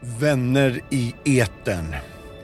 Vänner 0.00 0.80
i 0.90 1.14
etern. 1.24 1.96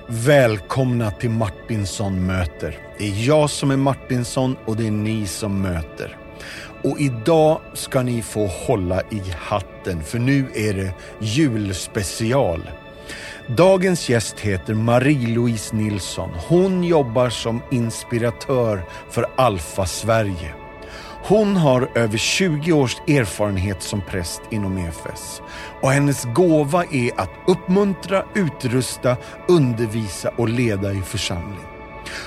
Välkomna 0.08 1.10
till 1.10 1.31
Martinsson 1.31 2.27
möter. 2.27 2.78
Det 2.99 3.05
är 3.05 3.26
jag 3.28 3.50
som 3.50 3.71
är 3.71 3.76
Martinsson 3.76 4.57
och 4.65 4.76
det 4.76 4.87
är 4.87 4.91
ni 4.91 5.26
som 5.26 5.62
möter. 5.62 6.17
Och 6.82 7.01
idag 7.01 7.60
ska 7.75 8.03
ni 8.03 8.23
få 8.23 8.46
hålla 8.46 9.01
i 9.01 9.23
hatten 9.39 10.05
för 10.05 10.19
nu 10.19 10.46
är 10.55 10.75
det 10.75 10.95
julspecial. 11.21 12.71
Dagens 13.46 14.09
gäst 14.09 14.41
heter 14.41 14.75
Marie-Louise 14.75 15.77
Nilsson. 15.77 16.30
Hon 16.48 16.84
jobbar 16.84 17.29
som 17.29 17.62
inspiratör 17.71 18.82
för 19.11 19.27
Alfa 19.36 19.86
Sverige. 19.86 20.64
Hon 21.27 21.56
har 21.56 21.88
över 21.95 22.18
20 22.18 22.72
års 22.72 22.96
erfarenhet 23.09 23.82
som 23.82 24.00
präst 24.00 24.43
inom 24.50 24.79
EFS 24.79 25.43
och 25.80 25.91
hennes 25.91 26.24
gåva 26.24 26.84
är 26.84 27.20
att 27.20 27.30
uppmuntra, 27.46 28.24
utrusta, 28.34 29.16
undervisa 29.48 30.30
och 30.37 30.48
leda 30.48 30.92
i 30.92 31.02
församling. 31.02 31.65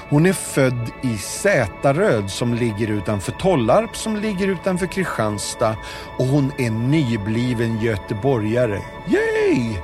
Hon 0.09 0.25
är 0.25 0.33
född 0.33 0.91
i 1.03 1.17
Sätaröd 1.17 2.29
som 2.29 2.53
ligger 2.53 2.88
utanför 2.88 3.31
Tollarp 3.31 3.95
som 3.95 4.15
ligger 4.15 4.47
utanför 4.47 4.85
Kristianstad 4.85 5.75
och 6.17 6.25
hon 6.25 6.52
är 6.57 6.69
nybliven 6.69 7.81
göteborgare. 7.81 8.81
Yay! 9.07 9.77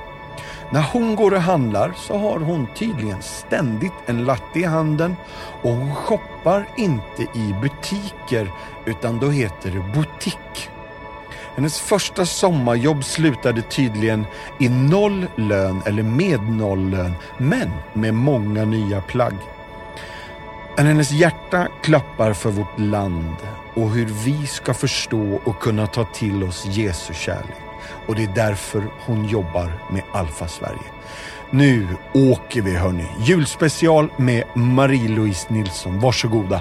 När 0.70 0.82
hon 0.92 1.16
går 1.16 1.34
och 1.34 1.40
handlar 1.40 1.92
så 1.96 2.18
har 2.18 2.38
hon 2.38 2.66
tydligen 2.74 3.22
ständigt 3.22 3.92
en 4.06 4.24
latte 4.24 4.58
i 4.58 4.64
handen 4.64 5.16
och 5.62 5.70
hon 5.70 5.94
shoppar 5.94 6.68
inte 6.76 7.22
i 7.22 7.54
butiker 7.62 8.50
utan 8.86 9.18
då 9.18 9.30
heter 9.30 9.70
det 9.70 10.00
butik. 10.00 10.70
Hennes 11.54 11.80
första 11.80 12.26
sommarjobb 12.26 13.04
slutade 13.04 13.62
tydligen 13.62 14.26
i 14.60 14.68
noll 14.68 15.26
lön 15.36 15.82
eller 15.86 16.02
med 16.02 16.42
noll 16.42 16.90
lön 16.90 17.12
men 17.38 17.70
med 17.92 18.14
många 18.14 18.64
nya 18.64 19.00
plagg. 19.00 19.34
Men 20.76 20.86
hennes 20.86 21.10
hjärta 21.10 21.68
klappar 21.82 22.32
för 22.32 22.50
vårt 22.50 22.78
land 22.78 23.36
och 23.74 23.90
hur 23.90 24.06
vi 24.06 24.46
ska 24.46 24.74
förstå 24.74 25.40
och 25.44 25.60
kunna 25.60 25.86
ta 25.86 26.04
till 26.04 26.44
oss 26.44 26.66
Jesu 26.66 27.14
kärlek. 27.14 27.64
Och 28.06 28.14
det 28.14 28.24
är 28.24 28.34
därför 28.34 28.84
hon 29.06 29.28
jobbar 29.28 29.72
med 29.90 30.02
Alfa 30.12 30.48
Sverige. 30.48 30.94
Nu 31.50 31.88
åker 32.14 32.62
vi 32.62 32.76
hörni. 32.76 33.06
Julspecial 33.18 34.08
med 34.16 34.44
Marie-Louise 34.54 35.52
Nilsson. 35.52 36.00
Varsågoda. 36.00 36.60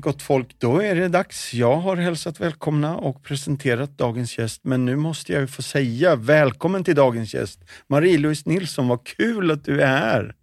Gott 0.00 0.22
folk, 0.22 0.58
då 0.58 0.82
är 0.82 0.94
det 0.94 1.08
dags. 1.08 1.54
Jag 1.54 1.76
har 1.76 1.96
hälsat 1.96 2.40
välkomna 2.40 2.96
och 2.96 3.22
presenterat 3.22 3.98
dagens 3.98 4.38
gäst, 4.38 4.60
men 4.64 4.84
nu 4.84 4.96
måste 4.96 5.32
jag 5.32 5.50
få 5.50 5.62
säga 5.62 6.16
välkommen 6.16 6.84
till 6.84 6.94
dagens 6.94 7.34
gäst. 7.34 7.60
Marie-Louise 7.86 8.48
Nilsson, 8.48 8.88
vad 8.88 9.04
kul 9.06 9.50
att 9.50 9.64
du 9.64 9.80
är 9.80 9.86
här. 9.86 10.34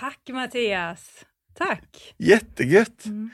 Tack 0.00 0.20
Mattias. 0.28 1.24
Tack. 1.58 2.14
Jättegött. 2.18 3.04
Mm. 3.04 3.30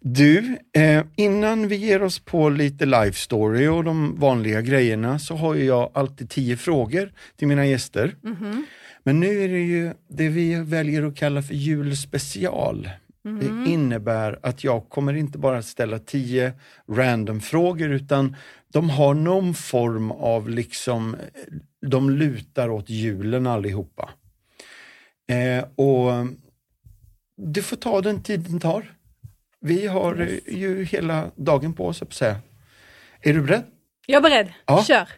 Du, 0.00 0.58
eh, 0.72 1.04
innan 1.16 1.68
vi 1.68 1.76
ger 1.76 2.02
oss 2.02 2.18
på 2.18 2.48
lite 2.48 2.86
life 2.86 3.18
story 3.18 3.66
och 3.66 3.84
de 3.84 4.20
vanliga 4.20 4.60
grejerna 4.60 5.18
så 5.18 5.36
har 5.36 5.54
jag 5.54 5.90
alltid 5.94 6.30
tio 6.30 6.56
frågor 6.56 7.12
till 7.36 7.48
mina 7.48 7.66
gäster. 7.66 8.14
Mm. 8.24 8.66
Men 9.04 9.20
nu 9.20 9.44
är 9.44 9.48
det 9.48 9.60
ju 9.60 9.92
det 10.08 10.28
vi 10.28 10.54
väljer 10.54 11.02
att 11.02 11.16
kalla 11.16 11.42
för 11.42 11.54
julspecial. 11.54 12.88
Mm. 13.24 13.64
Det 13.64 13.70
innebär 13.70 14.38
att 14.42 14.64
jag 14.64 14.88
kommer 14.88 15.14
inte 15.14 15.38
bara 15.38 15.62
ställa 15.62 15.98
tio 15.98 16.52
random 16.88 17.40
frågor 17.40 17.90
utan 17.90 18.36
de 18.68 18.90
har 18.90 19.14
någon 19.14 19.54
form 19.54 20.10
av 20.10 20.48
liksom, 20.48 21.16
de 21.86 22.10
lutar 22.10 22.68
åt 22.68 22.90
julen 22.90 23.46
allihopa. 23.46 24.10
Eh, 25.28 25.64
och 25.74 26.26
du 27.36 27.62
får 27.62 27.76
ta 27.76 28.00
den 28.00 28.22
tid 28.22 28.40
den 28.40 28.60
tar. 28.60 28.92
Vi 29.60 29.86
har 29.86 30.20
yes. 30.20 30.40
ju 30.46 30.84
hela 30.84 31.30
dagen 31.36 31.72
på 31.72 31.86
oss 31.86 32.02
att 32.02 32.12
säga. 32.12 32.36
Är 33.20 33.34
du 33.34 33.42
beredd? 33.42 33.64
Jag 34.06 34.16
är 34.16 34.30
beredd, 34.30 34.52
ja. 34.66 34.84
kör! 34.84 35.08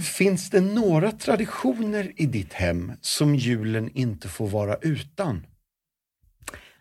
Finns 0.00 0.50
det 0.50 0.60
några 0.60 1.12
traditioner 1.12 2.12
i 2.16 2.26
ditt 2.26 2.52
hem 2.52 2.92
som 3.00 3.34
julen 3.34 3.90
inte 3.94 4.28
får 4.28 4.46
vara 4.46 4.76
utan? 4.76 5.46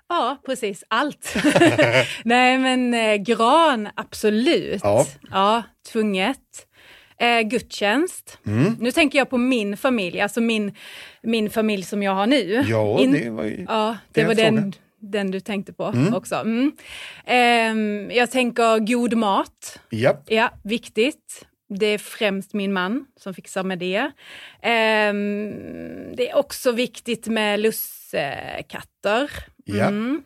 Ja, 0.09 0.37
precis. 0.45 0.83
Allt. 0.87 1.35
Nej, 2.23 2.57
men 2.57 2.93
eh, 2.93 3.15
gran, 3.15 3.89
absolut. 3.95 4.81
Ja, 4.83 5.05
ja 5.31 5.63
tvunget. 5.91 6.67
Eh, 7.17 7.41
gudstjänst. 7.41 8.39
Mm. 8.45 8.75
Nu 8.79 8.91
tänker 8.91 9.17
jag 9.17 9.29
på 9.29 9.37
min 9.37 9.77
familj, 9.77 10.21
alltså 10.21 10.41
min, 10.41 10.73
min 11.23 11.49
familj 11.49 11.83
som 11.83 12.03
jag 12.03 12.15
har 12.15 12.27
nu. 12.27 12.65
Ja, 12.67 12.99
In, 13.01 13.11
det 13.11 13.29
var 13.29 13.43
ju 13.43 13.65
ja, 13.67 13.97
det 14.11 14.23
var 14.23 14.35
den, 14.35 14.73
den 14.99 15.31
du 15.31 15.39
tänkte 15.39 15.73
på 15.73 15.83
mm. 15.83 16.13
också. 16.13 16.35
Mm. 16.35 16.71
Eh, 17.25 18.17
jag 18.17 18.31
tänker 18.31 18.79
god 18.79 19.13
mat. 19.13 19.79
Yep. 19.91 20.17
Ja, 20.27 20.49
viktigt. 20.63 21.45
Det 21.69 21.85
är 21.85 21.97
främst 21.97 22.53
min 22.53 22.73
man 22.73 23.05
som 23.19 23.33
fixar 23.33 23.63
med 23.63 23.79
det. 23.79 23.97
Eh, 24.61 25.13
det 26.15 26.29
är 26.29 26.35
också 26.35 26.71
viktigt 26.71 27.27
med 27.27 27.59
lussekatter. 27.59 28.04
Ja. 29.63 29.87
Mm. 29.87 30.23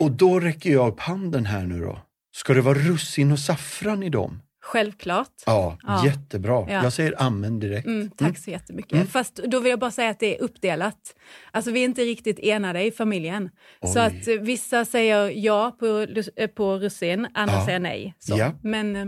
Och 0.00 0.10
då 0.10 0.40
räcker 0.40 0.70
jag 0.70 0.88
upp 0.92 1.00
handen 1.00 1.46
här 1.46 1.66
nu 1.66 1.80
då. 1.80 1.98
Ska 2.36 2.54
det 2.54 2.60
vara 2.60 2.78
russin 2.78 3.32
och 3.32 3.38
saffran 3.38 4.02
i 4.02 4.08
dem? 4.08 4.42
Självklart. 4.66 5.32
Ja, 5.46 5.78
ja. 5.82 6.06
jättebra. 6.06 6.66
Ja. 6.68 6.82
Jag 6.82 6.92
säger 6.92 7.22
amen 7.22 7.60
direkt. 7.60 7.86
Mm, 7.86 8.10
tack 8.10 8.28
mm. 8.28 8.34
så 8.34 8.50
jättemycket. 8.50 8.92
Mm. 8.92 9.06
Fast 9.06 9.36
då 9.36 9.60
vill 9.60 9.70
jag 9.70 9.78
bara 9.78 9.90
säga 9.90 10.10
att 10.10 10.20
det 10.20 10.38
är 10.38 10.42
uppdelat. 10.42 11.14
Alltså 11.50 11.70
vi 11.70 11.80
är 11.80 11.84
inte 11.84 12.02
riktigt 12.02 12.38
enade 12.38 12.82
i 12.84 12.90
familjen. 12.90 13.50
Oj. 13.80 13.92
Så 13.92 14.00
att 14.00 14.26
vissa 14.40 14.84
säger 14.84 15.30
ja 15.30 15.76
på, 15.78 16.06
eh, 16.36 16.46
på 16.46 16.78
russin, 16.78 17.26
andra 17.34 17.54
ja. 17.54 17.64
säger 17.66 17.78
nej. 17.78 18.14
Så. 18.18 18.38
Ja. 18.38 18.52
Men, 18.62 18.96
eh, 18.96 19.06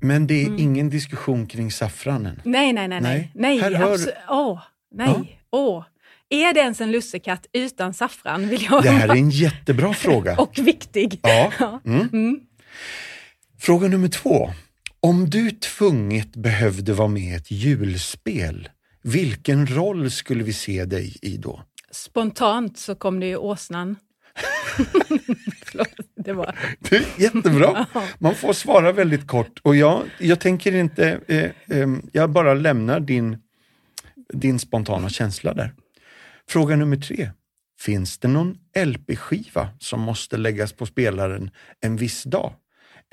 Men 0.00 0.26
det 0.26 0.42
är 0.42 0.46
mm. 0.46 0.58
ingen 0.58 0.90
diskussion 0.90 1.46
kring 1.46 1.70
saffranen? 1.70 2.40
Nej, 2.44 2.72
nej, 2.72 2.88
nej. 2.88 3.00
nej. 3.00 3.32
nej. 3.34 3.58
Här 3.58 3.72
hör... 3.72 3.98
Åh, 4.28 4.62
nej. 4.90 5.40
Åh. 5.50 5.84
Är 6.32 6.54
det 6.54 6.60
ens 6.60 6.80
en 6.80 6.92
lussekatt 6.92 7.46
utan 7.52 7.94
saffran? 7.94 8.48
Vill 8.48 8.66
jag 8.70 8.82
det 8.82 8.90
här 8.90 9.08
är 9.08 9.16
en 9.16 9.30
jättebra 9.30 9.94
fråga. 9.94 10.36
Och 10.38 10.58
viktig. 10.58 11.20
Ja. 11.58 11.80
Mm. 11.86 12.08
Mm. 12.12 12.40
Fråga 13.58 13.88
nummer 13.88 14.08
två. 14.08 14.50
Om 15.00 15.30
du 15.30 15.50
tvunget 15.50 16.36
behövde 16.36 16.92
vara 16.92 17.08
med 17.08 17.22
i 17.22 17.34
ett 17.34 17.50
julspel, 17.50 18.68
vilken 19.02 19.66
roll 19.66 20.10
skulle 20.10 20.44
vi 20.44 20.52
se 20.52 20.84
dig 20.84 21.16
i 21.22 21.36
då? 21.36 21.62
Spontant 21.90 22.78
så 22.78 22.94
kom 22.94 23.20
det 23.20 23.26
ju 23.26 23.36
åsnan. 23.36 23.96
det 26.16 26.32
var... 26.32 26.58
Det 26.78 27.18
jättebra. 27.18 27.86
Man 28.18 28.34
får 28.34 28.52
svara 28.52 28.92
väldigt 28.92 29.26
kort 29.26 29.60
och 29.62 29.76
jag, 29.76 30.02
jag 30.18 30.40
tänker 30.40 30.74
inte, 30.74 31.20
eh, 31.28 31.78
eh, 31.78 31.88
jag 32.12 32.30
bara 32.30 32.54
lämnar 32.54 33.00
din, 33.00 33.38
din 34.32 34.58
spontana 34.58 35.08
känsla 35.08 35.54
där. 35.54 35.74
Fråga 36.48 36.76
nummer 36.76 36.96
tre. 36.96 37.30
Finns 37.80 38.18
det 38.18 38.28
någon 38.28 38.56
LP-skiva 38.76 39.68
som 39.78 40.00
måste 40.00 40.36
läggas 40.36 40.72
på 40.72 40.86
spelaren 40.86 41.50
en 41.80 41.96
viss 41.96 42.22
dag 42.22 42.52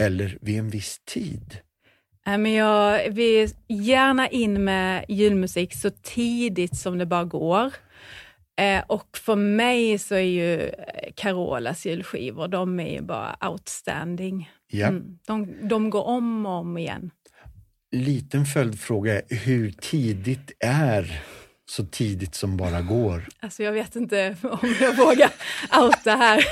eller 0.02 0.38
vid 0.42 0.60
en 0.60 0.70
viss 0.70 1.00
tid? 1.06 1.58
Men 2.26 2.54
jag 2.54 3.12
vill 3.12 3.50
gärna 3.68 4.28
in 4.28 4.64
med 4.64 5.06
julmusik 5.08 5.74
så 5.74 5.90
tidigt 5.90 6.78
som 6.78 6.98
det 6.98 7.06
bara 7.06 7.24
går. 7.24 7.74
Eh, 8.60 8.84
och 8.88 9.18
för 9.18 9.36
mig 9.36 10.00
så 10.00 10.16
är 10.16 10.20
ju 10.20 10.72
Carolas 11.16 11.86
julskivor, 11.86 12.48
de 12.48 12.80
är 12.80 12.94
ju 12.94 13.02
bara 13.02 13.38
outstanding. 13.50 14.52
Ja. 14.72 14.88
Mm, 14.88 15.18
de, 15.28 15.68
de 15.68 15.90
går 15.90 16.04
om 16.04 16.46
och 16.46 16.52
om 16.52 16.78
igen. 16.78 17.12
Liten 17.92 18.46
följdfråga 18.46 19.22
hur 19.30 19.72
tidigt 19.72 20.52
är 20.60 21.24
så 21.70 21.86
tidigt 21.86 22.36
som 22.36 22.58
bara 22.58 22.82
går? 22.82 23.28
Alltså 23.40 23.64
jag 23.64 23.72
vet 23.72 23.96
inte 23.96 24.36
om 24.44 24.76
jag 24.82 24.94
vågar 24.98 25.32
outa 25.80 26.16
här. 26.16 26.46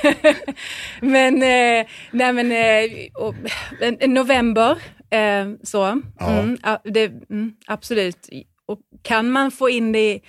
men, 1.05 1.33
eh, 1.35 1.87
nej 2.11 2.33
men, 2.33 2.51
eh, 2.51 4.09
november, 4.09 4.71
eh, 5.09 5.47
så. 5.63 6.01
Ja. 6.19 6.39
Mm, 6.39 6.57
det, 6.83 7.05
mm, 7.29 7.53
absolut. 7.67 8.29
Och 8.65 8.79
kan 9.01 9.29
man 9.31 9.51
få 9.51 9.69
in 9.69 9.91
det 9.91 10.19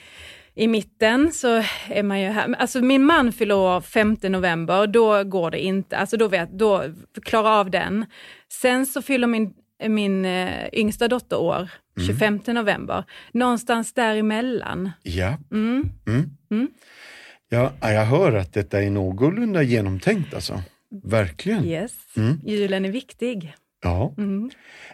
i 0.55 0.69
mitten 0.69 1.33
så 1.33 1.63
är 1.89 2.03
man 2.03 2.21
ju 2.21 2.29
här. 2.29 2.55
Alltså 2.59 2.81
min 2.81 3.05
man 3.05 3.33
fyller 3.33 3.55
år 3.55 3.81
5 3.81 4.17
november, 4.23 4.87
då 4.87 5.25
går 5.25 5.51
det 5.51 5.61
inte. 5.61 5.97
Alltså 5.97 6.17
då, 6.17 6.29
vet, 6.29 6.51
då 6.51 6.85
klarar 7.25 7.61
av 7.61 7.71
den. 7.71 8.07
Sen 8.53 8.87
så 8.87 9.03
fyller 9.03 9.27
min, 9.27 9.55
min 9.89 10.25
eh, 10.25 10.69
yngsta 10.73 11.09
dotter 11.09 11.37
år 11.37 11.71
25 12.07 12.35
mm. 12.35 12.55
november. 12.55 13.05
Någonstans 13.33 13.93
däremellan. 13.93 14.91
Ja. 15.03 15.39
Mm. 15.53 15.91
Mm. 16.07 16.31
Mm. 16.51 16.69
Ja, 17.49 17.73
jag 17.81 18.05
hör 18.05 18.33
att 18.33 18.53
detta 18.53 18.83
är 18.83 18.91
någorlunda 18.91 19.63
genomtänkt 19.63 20.35
alltså. 20.35 20.63
Verkligen. 21.05 21.65
Yes, 21.65 21.93
mm. 22.17 22.41
julen 22.45 22.85
är 22.85 22.91
viktig. 22.91 23.55
Ja. 23.83 24.15
Mm. 24.19 24.51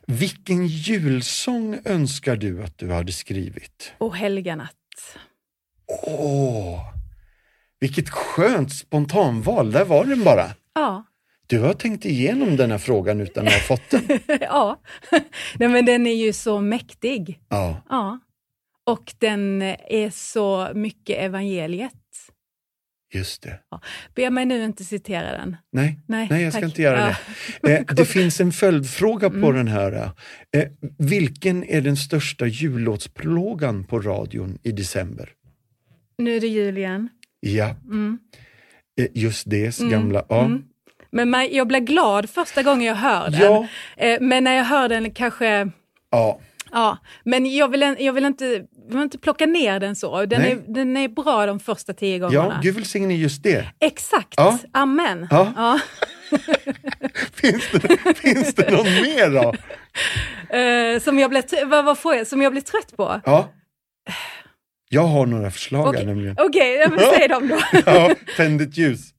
Vilken 0.07 0.67
julsång 0.67 1.79
önskar 1.85 2.37
du 2.37 2.63
att 2.63 2.79
du 2.79 2.93
hade 2.93 3.13
skrivit? 3.13 3.93
O 3.99 4.11
helga 4.11 4.57
natt. 4.57 5.19
Åh, 6.07 6.81
vilket 7.81 8.11
skönt 8.11 8.73
spontanval. 8.73 9.73
Där 9.73 9.85
var 9.85 10.05
den 10.05 10.25
bara. 10.25 10.47
Ja. 10.75 11.05
Du 11.46 11.58
har 11.58 11.75
tänkt 11.75 12.05
igenom 12.05 12.56
den 12.56 12.70
här 12.70 12.79
frågan 12.79 13.20
utan 13.20 13.46
att 13.46 13.52
ha 13.52 13.61
fått 13.61 13.91
den. 13.91 14.20
ja, 14.41 14.81
Nej, 15.58 15.69
men 15.69 15.87
den 15.87 16.06
är 16.06 16.14
ju 16.14 16.32
så 16.32 16.61
mäktig. 16.61 17.41
Ja. 17.49 17.82
ja. 17.88 18.20
Och 18.87 19.14
den 19.19 19.62
är 19.62 20.11
så 20.11 20.69
mycket 20.75 21.19
evangeliet. 21.19 21.93
Just 23.14 23.43
det. 23.43 23.61
Ja. 23.70 23.81
Be 24.14 24.31
mig 24.31 24.46
nu 24.46 24.64
inte 24.64 24.85
citera 24.85 25.32
den. 25.32 25.56
Nej, 25.73 26.00
nej, 26.06 26.26
nej 26.31 26.43
jag 26.43 26.52
ska 26.52 26.64
inte 26.64 26.82
göra 26.82 27.00
ja. 27.00 27.17
det. 27.62 27.73
Eh, 27.88 27.94
det 27.94 28.05
finns 28.05 28.40
en 28.40 28.52
följdfråga 28.52 29.31
på 29.31 29.37
mm. 29.37 29.56
den 29.56 29.69
här. 29.69 30.11
Eh, 30.56 30.69
vilken 30.99 31.64
är 31.64 31.81
den 31.81 31.97
största 31.97 32.47
jullåtsplågan 32.47 33.85
på 33.85 34.00
radion 34.00 34.58
i 34.62 34.73
december? 34.73 35.29
Nu 36.19 36.37
är 36.37 36.40
det 36.40 36.47
jul 36.47 36.79
igen. 36.79 37.08
Ja. 37.40 37.76
Mm. 37.85 38.19
Eh, 39.00 39.06
just 39.14 39.50
det, 39.50 39.81
mm. 39.81 39.90
gamla... 39.90 40.25
Ja. 40.29 40.58
Men 41.14 41.31
man, 41.31 41.49
jag 41.52 41.66
blir 41.66 41.81
glad 41.81 42.31
första 42.31 42.62
gången 42.62 42.87
jag 42.87 42.94
hör 42.94 43.31
den. 43.31 43.40
Ja. 43.40 43.66
Eh, 43.96 44.19
men 44.20 44.44
när 44.44 44.56
jag 44.56 44.64
hör 44.64 44.88
den 44.88 45.11
kanske... 45.11 45.70
Ja. 46.11 46.40
Ja, 46.72 46.99
men 47.25 47.56
jag 47.56 47.69
vill, 47.69 47.96
jag 47.99 48.12
vill, 48.12 48.25
inte, 48.25 48.64
vill 48.88 49.02
inte 49.02 49.19
plocka 49.19 49.46
ner 49.46 49.81
den 49.81 49.96
så. 49.96 50.26
Den 50.26 50.43
är, 50.43 50.75
den 50.75 50.96
är 50.96 51.08
bra 51.08 51.46
de 51.46 51.61
första 51.61 51.93
tio 51.93 52.19
gångerna. 52.19 52.44
Ja, 52.55 52.61
Gud 52.62 52.75
välsigne 52.75 53.14
just 53.14 53.43
det. 53.43 53.66
Exakt, 53.81 54.34
ja. 54.37 54.58
amen. 54.72 55.28
Ja. 55.31 55.52
ja. 55.56 55.81
finns, 57.34 57.70
det, 57.72 58.14
finns 58.14 58.55
det 58.55 58.70
någon 58.70 58.84
mer 58.84 59.31
då? 59.31 59.52
Uh, 60.58 61.00
som, 61.00 61.19
jag 61.19 61.31
blir, 61.31 61.66
vad, 61.66 61.84
vad 61.84 61.99
får 61.99 62.14
jag, 62.14 62.26
som 62.26 62.43
jag 62.43 62.52
blir 62.52 62.62
trött 62.62 62.96
på? 62.96 63.20
Ja. 63.25 63.49
Jag 64.88 65.02
har 65.02 65.26
några 65.26 65.50
förslag 65.50 65.88
okay. 65.88 66.05
nämligen. 66.05 66.37
Okej, 66.38 66.87
okay, 66.87 66.99
säg 66.99 67.28
dem 67.28 67.49
då. 67.49 67.58
ja, 67.87 68.14
tänd 68.37 68.61
ett 68.61 68.78
ljus. 68.78 69.13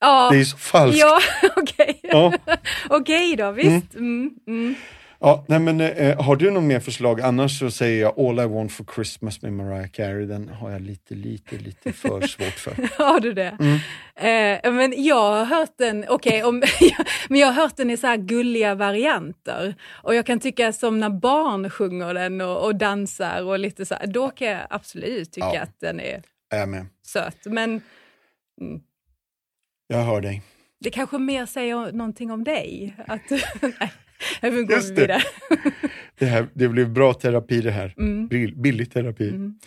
Ja. 0.00 0.28
Det 0.32 0.40
är 0.40 0.44
så 0.44 0.56
falskt. 0.56 1.00
Ja, 1.00 1.20
okej. 1.56 2.00
Okay. 2.02 2.10
Ja. 2.10 2.32
okej 2.90 3.36
då, 3.36 3.50
visst. 3.50 3.94
Mm. 3.94 3.94
Mm, 3.94 4.30
mm. 4.46 4.74
Ja, 5.22 5.44
nej 5.48 5.58
men, 5.58 5.80
eh, 5.80 6.22
har 6.22 6.36
du 6.36 6.50
något 6.50 6.62
mer 6.62 6.80
förslag? 6.80 7.20
Annars 7.20 7.58
så 7.58 7.70
säger 7.70 8.02
jag 8.02 8.18
All 8.18 8.40
I 8.40 8.46
want 8.46 8.72
for 8.72 8.86
Christmas 8.94 9.42
med 9.42 9.52
Mariah 9.52 9.88
Carey. 9.88 10.26
Den 10.26 10.48
har 10.48 10.70
jag 10.70 10.80
lite, 10.80 11.14
lite, 11.14 11.56
lite 11.56 11.92
för 11.92 12.20
svårt 12.26 12.52
för. 12.52 13.02
har 13.04 13.20
du 13.20 13.32
det? 13.32 13.56
Mm. 13.60 13.74
Eh, 14.16 14.72
men 14.72 15.04
jag 15.04 15.30
har 15.30 15.44
hört 15.44 15.74
den, 15.78 16.04
okej, 16.08 16.44
okay, 16.44 16.92
men 17.28 17.40
jag 17.40 17.46
har 17.46 17.62
hört 17.62 17.76
den 17.76 17.90
i 17.90 17.96
så 17.96 18.06
här 18.06 18.16
gulliga 18.16 18.74
varianter. 18.74 19.74
Och 20.02 20.14
jag 20.14 20.26
kan 20.26 20.40
tycka 20.40 20.72
som 20.72 21.00
när 21.00 21.10
barn 21.10 21.70
sjunger 21.70 22.14
den 22.14 22.40
och, 22.40 22.64
och 22.64 22.76
dansar 22.76 23.42
och 23.42 23.58
lite 23.58 23.86
så 23.86 23.94
här, 23.94 24.06
då 24.06 24.30
kan 24.30 24.48
jag 24.48 24.66
absolut 24.70 25.32
tycka 25.32 25.54
ja. 25.54 25.62
att 25.62 25.80
den 25.80 26.00
är 26.00 26.22
jag 26.50 26.68
med. 26.68 26.86
söt. 27.06 27.38
Men... 27.44 27.80
Mm. 28.60 28.80
Jag 29.90 30.04
hör 30.04 30.20
dig. 30.20 30.42
Det 30.80 30.90
kanske 30.90 31.18
mer 31.18 31.46
säger 31.46 31.92
någonting 31.92 32.30
om 32.30 32.44
dig. 32.44 32.96
Att, 33.06 33.30
nej. 34.40 34.66
Just 34.70 34.96
det. 34.96 35.22
det, 36.18 36.26
här, 36.26 36.48
det 36.54 36.68
blev 36.68 36.92
bra 36.92 37.14
terapi 37.14 37.60
det 37.60 37.70
här. 37.70 37.94
Mm. 37.98 38.28
Billig 38.62 38.92
terapi. 38.92 39.28
Mm. 39.28 39.58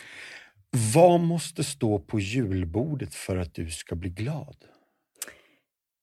Vad 0.94 1.20
måste 1.20 1.64
stå 1.64 1.98
på 1.98 2.20
julbordet 2.20 3.14
för 3.14 3.36
att 3.36 3.54
du 3.54 3.70
ska 3.70 3.94
bli 3.96 4.10
glad? 4.10 4.56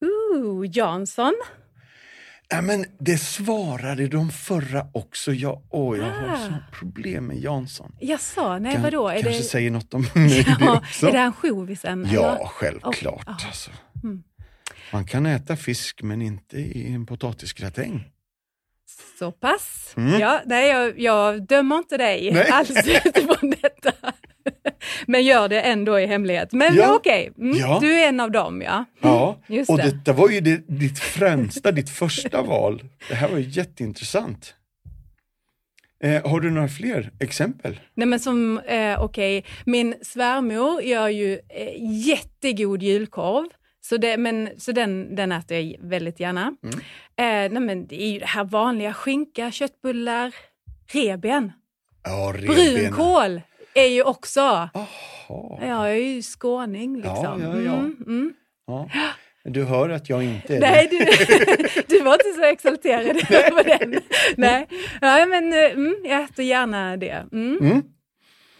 Ooh, 0.05 0.65
Jansson. 0.73 1.33
Ja, 2.53 2.61
men 2.61 2.85
det 2.99 3.17
svarade 3.17 4.07
de 4.07 4.29
förra 4.29 4.87
också. 4.93 5.33
Jag, 5.33 5.61
åh, 5.69 5.97
jag 5.97 6.07
ah. 6.07 6.11
har 6.11 6.37
sånt 6.37 6.71
problem 6.71 7.27
med 7.27 7.37
Jansson. 7.37 7.95
Jaså, 7.99 8.57
nej 8.57 8.73
kan, 8.73 8.81
vadå? 8.81 9.09
Är 9.09 9.21
kanske 9.21 9.41
det... 9.41 9.43
säger 9.43 9.71
något 9.71 9.93
om 9.93 10.01
mig 10.15 10.45
ja, 10.47 10.55
det 10.59 10.71
också. 10.71 11.07
Är 11.07 11.11
det 11.11 11.21
ansjovisen? 11.21 12.07
Ja, 12.11 12.51
självklart. 12.53 13.27
Oh, 13.27 13.33
oh. 13.33 13.47
Alltså. 13.47 13.71
Mm. 14.03 14.23
Man 14.93 15.05
kan 15.05 15.25
äta 15.25 15.55
fisk 15.55 16.01
men 16.01 16.21
inte 16.21 16.57
i 16.57 16.93
en 16.93 17.05
potatisgratäng. 17.05 18.09
Så 19.19 19.31
pass. 19.31 19.93
Mm. 19.97 20.19
Ja, 20.19 20.41
nej, 20.45 20.69
jag, 20.69 20.99
jag 20.99 21.47
dömer 21.47 21.77
inte 21.77 21.97
dig 21.97 22.31
nej. 22.33 22.49
alls 22.49 22.69
utifrån 23.05 23.53
detta. 23.61 24.10
Men 25.11 25.23
gör 25.23 25.49
det 25.49 25.61
ändå 25.61 25.99
i 25.99 26.05
hemlighet. 26.05 26.53
Men 26.53 26.75
ja. 26.75 26.95
okej, 26.95 27.31
okay. 27.31 27.45
mm, 27.45 27.57
ja. 27.59 27.79
du 27.81 27.93
är 27.93 28.09
en 28.09 28.19
av 28.19 28.31
dem 28.31 28.61
ja. 28.61 28.85
Ja, 29.01 29.39
Just 29.47 29.69
och 29.69 29.77
det. 29.77 29.83
detta 29.83 30.13
var 30.13 30.29
ju 30.29 30.41
det, 30.41 30.63
ditt 30.67 30.99
främsta, 30.99 31.71
ditt 31.71 31.89
första 31.89 32.41
val. 32.41 32.83
Det 33.09 33.15
här 33.15 33.29
var 33.29 33.37
ju 33.37 33.49
jätteintressant. 33.49 34.53
Eh, 36.03 36.29
har 36.29 36.39
du 36.39 36.51
några 36.51 36.67
fler 36.67 37.11
exempel? 37.19 37.79
Nej 37.93 38.07
men 38.07 38.19
som, 38.19 38.59
eh, 38.59 39.03
okej, 39.03 39.39
okay. 39.39 39.51
min 39.65 39.95
svärmor 40.01 40.81
gör 40.81 41.07
ju 41.07 41.33
eh, 41.33 42.07
jättegod 42.07 42.83
julkorv. 42.83 43.45
Så, 43.81 43.97
det, 43.97 44.17
men, 44.17 44.49
så 44.57 44.71
den, 44.71 45.15
den 45.15 45.31
äter 45.31 45.57
jag 45.57 45.89
väldigt 45.89 46.19
gärna. 46.19 46.55
Mm. 46.63 46.79
Eh, 47.15 47.53
nej 47.53 47.61
men 47.61 47.87
det 47.87 48.03
är 48.03 48.11
ju 48.11 48.19
det 48.19 48.25
här 48.25 48.43
vanliga, 48.43 48.93
skinka, 48.93 49.51
köttbullar, 49.51 50.35
reben. 50.93 51.51
Ja, 52.03 52.33
reben. 52.35 52.55
Brunkål 52.55 53.41
är 53.73 53.87
ju 53.87 54.03
också. 54.03 54.41
Aha. 54.41 55.59
Jag 55.61 55.91
är 55.91 55.95
ju 55.95 56.21
skåning 56.21 56.95
liksom. 56.95 57.15
Ja, 57.23 57.37
ja, 57.41 57.61
ja. 57.61 57.73
Mm, 57.73 58.03
mm. 58.07 58.33
ja. 58.67 58.89
Du 59.43 59.63
hör 59.63 59.89
att 59.89 60.09
jag 60.09 60.23
inte 60.23 60.55
är 60.55 60.59
Nej. 60.59 60.87
Du, 60.91 60.97
du 61.97 62.03
var 62.03 62.13
inte 62.13 62.33
så 62.35 62.43
exalterad 62.43 63.07
över 63.29 63.63
den. 63.63 64.01
Nej, 64.37 64.67
ja, 65.01 65.25
men 65.25 65.53
mm, 65.53 65.95
jag 66.03 66.23
äter 66.23 66.45
gärna 66.45 66.97
det. 66.97 67.25
Mm. 67.31 67.57
Mm. 67.61 67.83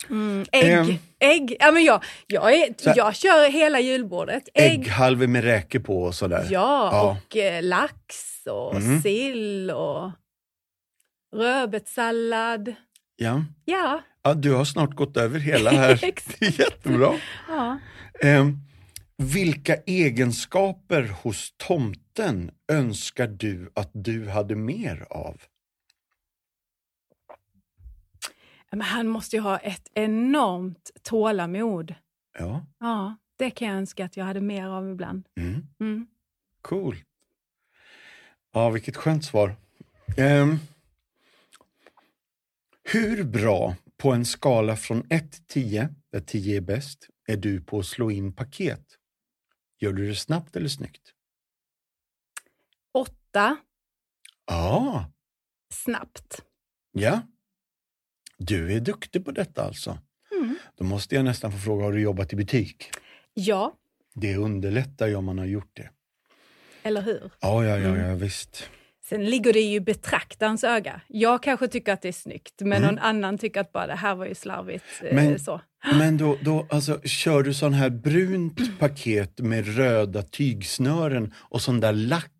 Mm, 0.09 0.45
ägg. 0.51 0.79
Um, 0.79 0.97
ägg. 1.19 1.55
Ja, 1.59 1.71
men 1.71 1.83
jag, 1.83 2.03
jag, 2.27 2.53
är, 2.53 2.75
jag 2.95 3.15
kör 3.15 3.51
hela 3.51 3.79
julbordet. 3.79 4.49
Ägg. 4.53 4.79
Ägghalvor 4.79 5.27
med 5.27 5.43
räkor 5.43 5.79
på 5.79 6.01
och 6.03 6.15
sådär. 6.15 6.47
Ja, 6.49 6.89
ja. 6.91 7.11
och 7.11 7.37
eh, 7.37 7.63
lax 7.63 8.05
och 8.45 8.75
mm. 8.75 9.01
sill 9.01 9.71
och 9.71 10.11
rödbetssallad. 11.35 12.73
Ja. 13.15 13.43
ja. 13.65 14.01
Ja, 14.23 14.33
du 14.33 14.53
har 14.53 14.65
snart 14.65 14.93
gått 14.95 15.17
över 15.17 15.39
hela 15.39 15.71
här. 15.71 15.99
det 16.39 16.45
är 16.45 16.59
jättebra. 16.59 17.13
Ja. 17.47 17.79
Um, 18.23 18.57
vilka 19.17 19.75
egenskaper 19.75 21.13
hos 21.23 21.53
tomten 21.57 22.51
önskar 22.67 23.27
du 23.27 23.71
att 23.75 23.89
du 23.93 24.29
hade 24.29 24.55
mer 24.55 25.05
av? 25.09 25.41
Men 28.71 28.81
han 28.81 29.07
måste 29.07 29.35
ju 29.35 29.41
ha 29.41 29.57
ett 29.57 29.89
enormt 29.93 30.91
tålamod. 31.03 31.95
Ja. 32.39 32.65
Ja, 32.79 33.15
det 33.37 33.49
kan 33.49 33.67
jag 33.67 33.77
önska 33.77 34.05
att 34.05 34.17
jag 34.17 34.25
hade 34.25 34.41
mer 34.41 34.67
av 34.67 34.91
ibland. 34.91 35.27
Mm. 35.37 35.67
Mm. 35.79 36.07
Cool. 36.61 36.95
Ja, 38.53 38.69
vilket 38.69 38.95
skönt 38.97 39.25
svar. 39.25 39.55
Um, 40.17 40.59
hur 42.83 43.23
bra 43.23 43.75
på 44.01 44.11
en 44.11 44.25
skala 44.25 44.75
från 44.75 45.03
1 45.09 45.31
till 45.31 45.45
10, 45.45 45.89
där 46.11 46.19
10 46.19 46.57
är 46.57 46.61
bäst, 46.61 47.07
är 47.27 47.37
du 47.37 47.61
på 47.61 47.79
att 47.79 47.85
slå 47.85 48.11
in 48.11 48.33
paket? 48.35 48.85
Gör 49.79 49.93
du 49.93 50.07
det 50.07 50.15
snabbt 50.15 50.55
eller 50.55 50.67
snyggt? 50.67 51.13
Åtta. 52.91 53.57
Ja. 54.45 55.11
Snabbt. 55.73 56.41
Ja. 56.91 57.21
Du 58.37 58.73
är 58.73 58.79
duktig 58.79 59.25
på 59.25 59.31
detta 59.31 59.63
alltså. 59.63 59.99
Mm. 60.31 60.55
Då 60.75 60.83
måste 60.83 61.15
jag 61.15 61.25
nästan 61.25 61.51
få 61.51 61.57
fråga, 61.57 61.83
har 61.83 61.91
du 61.91 62.01
jobbat 62.01 62.33
i 62.33 62.35
butik? 62.35 62.89
Ja. 63.33 63.77
Det 64.13 64.35
underlättar 64.35 65.07
ju 65.07 65.15
om 65.15 65.25
man 65.25 65.37
har 65.37 65.45
gjort 65.45 65.71
det. 65.73 65.89
Eller 66.83 67.01
hur? 67.01 67.31
Ja, 67.39 67.65
ja, 67.65 67.77
ja, 67.77 67.97
ja 67.97 68.15
visst. 68.15 68.69
Sen 69.11 69.25
ligger 69.25 69.53
det 69.53 69.59
ju 69.59 69.75
i 69.75 69.79
betraktarens 69.79 70.63
öga. 70.63 71.01
Jag 71.07 71.43
kanske 71.43 71.67
tycker 71.67 71.93
att 71.93 72.01
det 72.01 72.07
är 72.07 72.11
snyggt, 72.13 72.53
men 72.59 72.83
mm. 72.83 72.95
någon 72.95 72.99
annan 72.99 73.37
tycker 73.37 73.61
att 73.61 73.71
bara 73.71 73.87
det 73.87 73.95
här 73.95 74.15
var 74.15 74.25
ju 74.25 74.35
slarvigt. 74.35 74.85
Eh, 75.03 75.15
men, 75.15 75.39
så. 75.39 75.61
men 75.97 76.17
då, 76.17 76.37
då 76.41 76.67
alltså, 76.69 77.01
kör 77.01 77.43
du 77.43 77.53
sån 77.53 77.73
här 77.73 77.89
brunt 77.89 78.79
paket 78.79 79.39
med 79.39 79.75
röda 79.75 80.21
tygsnören 80.21 81.33
och 81.37 81.61
sån 81.61 81.79
där 81.79 81.93
lack 81.93 82.31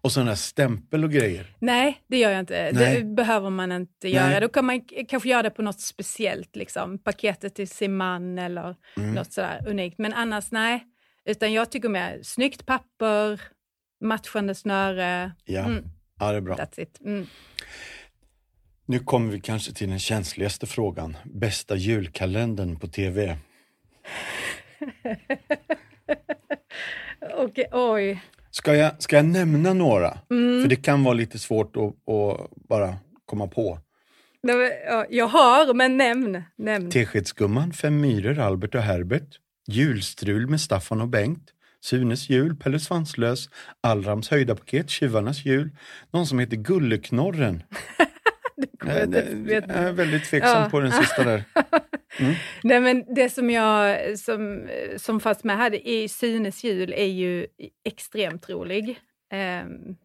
Och 0.00 0.12
sådana 0.12 0.36
stämpel 0.36 1.04
och 1.04 1.10
grejer? 1.10 1.56
Nej, 1.58 2.02
det 2.08 2.18
gör 2.18 2.30
jag 2.30 2.40
inte. 2.40 2.70
Nej. 2.72 2.96
Det 2.96 3.04
behöver 3.04 3.50
man 3.50 3.72
inte 3.72 4.08
göra. 4.08 4.28
Nej. 4.28 4.40
Då 4.40 4.48
kan 4.48 4.64
man 4.64 4.80
kanske 5.08 5.28
göra 5.28 5.42
det 5.42 5.50
på 5.50 5.62
något 5.62 5.80
speciellt, 5.80 6.56
liksom. 6.56 6.98
paketet 6.98 7.54
till 7.54 7.68
sin 7.68 7.96
man 7.96 8.38
eller 8.38 8.76
mm. 8.96 9.14
något 9.14 9.32
sådär 9.32 9.64
unikt. 9.66 9.98
Men 9.98 10.12
annars 10.12 10.50
nej. 10.50 10.84
Utan 11.24 11.52
jag 11.52 11.70
tycker 11.70 11.88
mer 11.88 12.20
snyggt 12.22 12.66
papper, 12.66 13.40
matchande 14.04 14.54
snöre. 14.54 15.32
Ja, 15.44 15.64
mm. 15.64 15.84
Ja 16.18 16.30
det 16.30 16.36
är 16.36 16.40
bra. 16.40 16.56
That's 16.56 16.80
it. 16.80 17.00
Mm. 17.04 17.26
Nu 18.86 18.98
kommer 18.98 19.32
vi 19.32 19.40
kanske 19.40 19.72
till 19.72 19.88
den 19.88 19.98
känsligaste 19.98 20.66
frågan. 20.66 21.16
Bästa 21.24 21.76
julkalendern 21.76 22.76
på 22.76 22.86
TV? 22.86 23.38
okay, 27.44 27.64
oj. 27.72 28.22
Ska 28.50 28.74
jag, 28.74 29.02
ska 29.02 29.16
jag 29.16 29.24
nämna 29.24 29.72
några? 29.72 30.18
Mm. 30.30 30.62
För 30.62 30.68
det 30.68 30.76
kan 30.76 31.04
vara 31.04 31.14
lite 31.14 31.38
svårt 31.38 31.76
att, 31.76 32.14
att 32.14 32.50
bara 32.68 32.96
komma 33.26 33.46
på. 33.46 33.78
Jag 35.08 35.26
har, 35.26 35.74
men 35.74 35.96
nämn. 35.96 36.42
nämn. 36.56 36.90
Teskedsgumman, 36.90 37.72
Fem 37.72 38.00
myror, 38.00 38.38
Albert 38.38 38.74
och 38.74 38.82
Herbert. 38.82 39.38
Julstrul 39.66 40.46
med 40.46 40.60
Staffan 40.60 41.00
och 41.00 41.08
Bengt. 41.08 41.52
Sunes 41.80 42.30
jul, 42.30 42.56
Pelle 42.56 42.78
Svanslös, 42.78 43.48
Allrams 43.80 44.30
höjda 44.30 44.54
paket, 44.54 44.90
Tjuvarnas 44.90 45.44
jul, 45.44 45.70
någon 46.12 46.26
som 46.26 46.38
heter 46.38 46.56
Gulleknorren. 46.56 47.62
jag, 48.86 49.14
är 49.70 49.92
väldigt 49.92 50.24
tveksam 50.24 50.62
ja. 50.62 50.68
på 50.70 50.80
den 50.80 50.92
sista 50.92 51.24
där. 51.24 51.44
Mm. 52.20 52.34
Nej, 52.62 52.80
men 52.80 53.14
det 53.14 53.30
som 53.30 53.50
jag 53.50 54.18
som, 54.18 54.68
som 54.96 55.20
fanns 55.20 55.44
med 55.44 55.56
här 55.56 55.86
i 55.88 56.08
Sunes 56.08 56.64
jul 56.64 56.92
är 56.92 57.06
ju 57.06 57.46
extremt 57.84 58.48
rolig. 58.48 59.00
Um, 59.64 59.96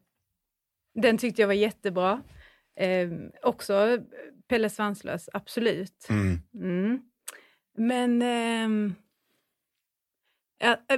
den 1.01 1.17
tyckte 1.17 1.41
jag 1.41 1.47
var 1.47 1.53
jättebra. 1.53 2.21
Um, 2.81 3.31
också 3.43 3.97
Pelle 4.49 4.69
Svanslös, 4.69 5.29
absolut. 5.33 6.07
Mm. 6.09 6.39
Mm. 6.55 7.01
Men 7.77 8.21
um, 8.65 8.95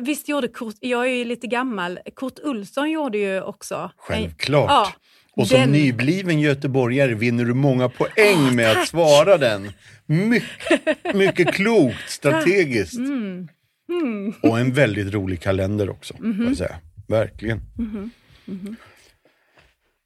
visst 0.02 0.30
gjorde 0.30 0.48
Kurt, 0.48 0.76
jag 0.80 1.06
är 1.06 1.14
ju 1.14 1.26
lite 1.26 1.48
gammal, 1.48 2.00
Kurt 2.16 2.40
Olsson 2.44 2.92
gjorde 2.92 3.18
ju 3.18 3.42
också. 3.42 3.92
Självklart. 3.98 4.70
Ja, 4.70 4.94
och 5.36 5.48
som 5.48 5.60
den... 5.60 5.72
nybliven 5.72 6.40
göteborgare 6.40 7.14
vinner 7.14 7.46
du 7.46 7.54
många 7.54 7.90
poäng 7.90 8.38
oh, 8.38 8.54
med 8.54 8.74
tack. 8.74 8.82
att 8.82 8.88
svara 8.88 9.38
den. 9.38 9.72
Mycket, 10.06 11.14
mycket 11.14 11.54
klokt, 11.54 11.96
strategiskt. 12.10 12.98
Mm. 12.98 13.48
Mm. 13.90 14.34
Och 14.42 14.60
en 14.60 14.74
väldigt 14.74 15.14
rolig 15.14 15.42
kalender 15.42 15.90
också, 15.90 16.14
mm 16.14 16.34
-hmm. 16.34 16.48
jag 16.48 16.58
säga. 16.58 16.76
Verkligen. 17.08 17.62
-hmm. 17.78 18.10
-hmm. 18.46 18.76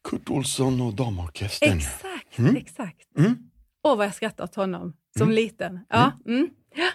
Kurt 0.04 0.30
Olsson 0.30 0.80
och 0.80 0.94
Damorkestern. 0.94 1.78
Exakt, 1.78 2.38
mm. 2.38 2.56
exakt. 2.56 3.16
Mm. 3.18 3.36
Åh, 3.82 3.96
vad 3.96 4.06
jag 4.06 4.14
skrattat 4.14 4.50
åt 4.50 4.54
honom 4.54 4.92
som 5.16 5.22
mm. 5.22 5.34
liten. 5.34 5.80
Ja. 5.88 6.12
Mm. 6.26 6.50
ja. 6.74 6.90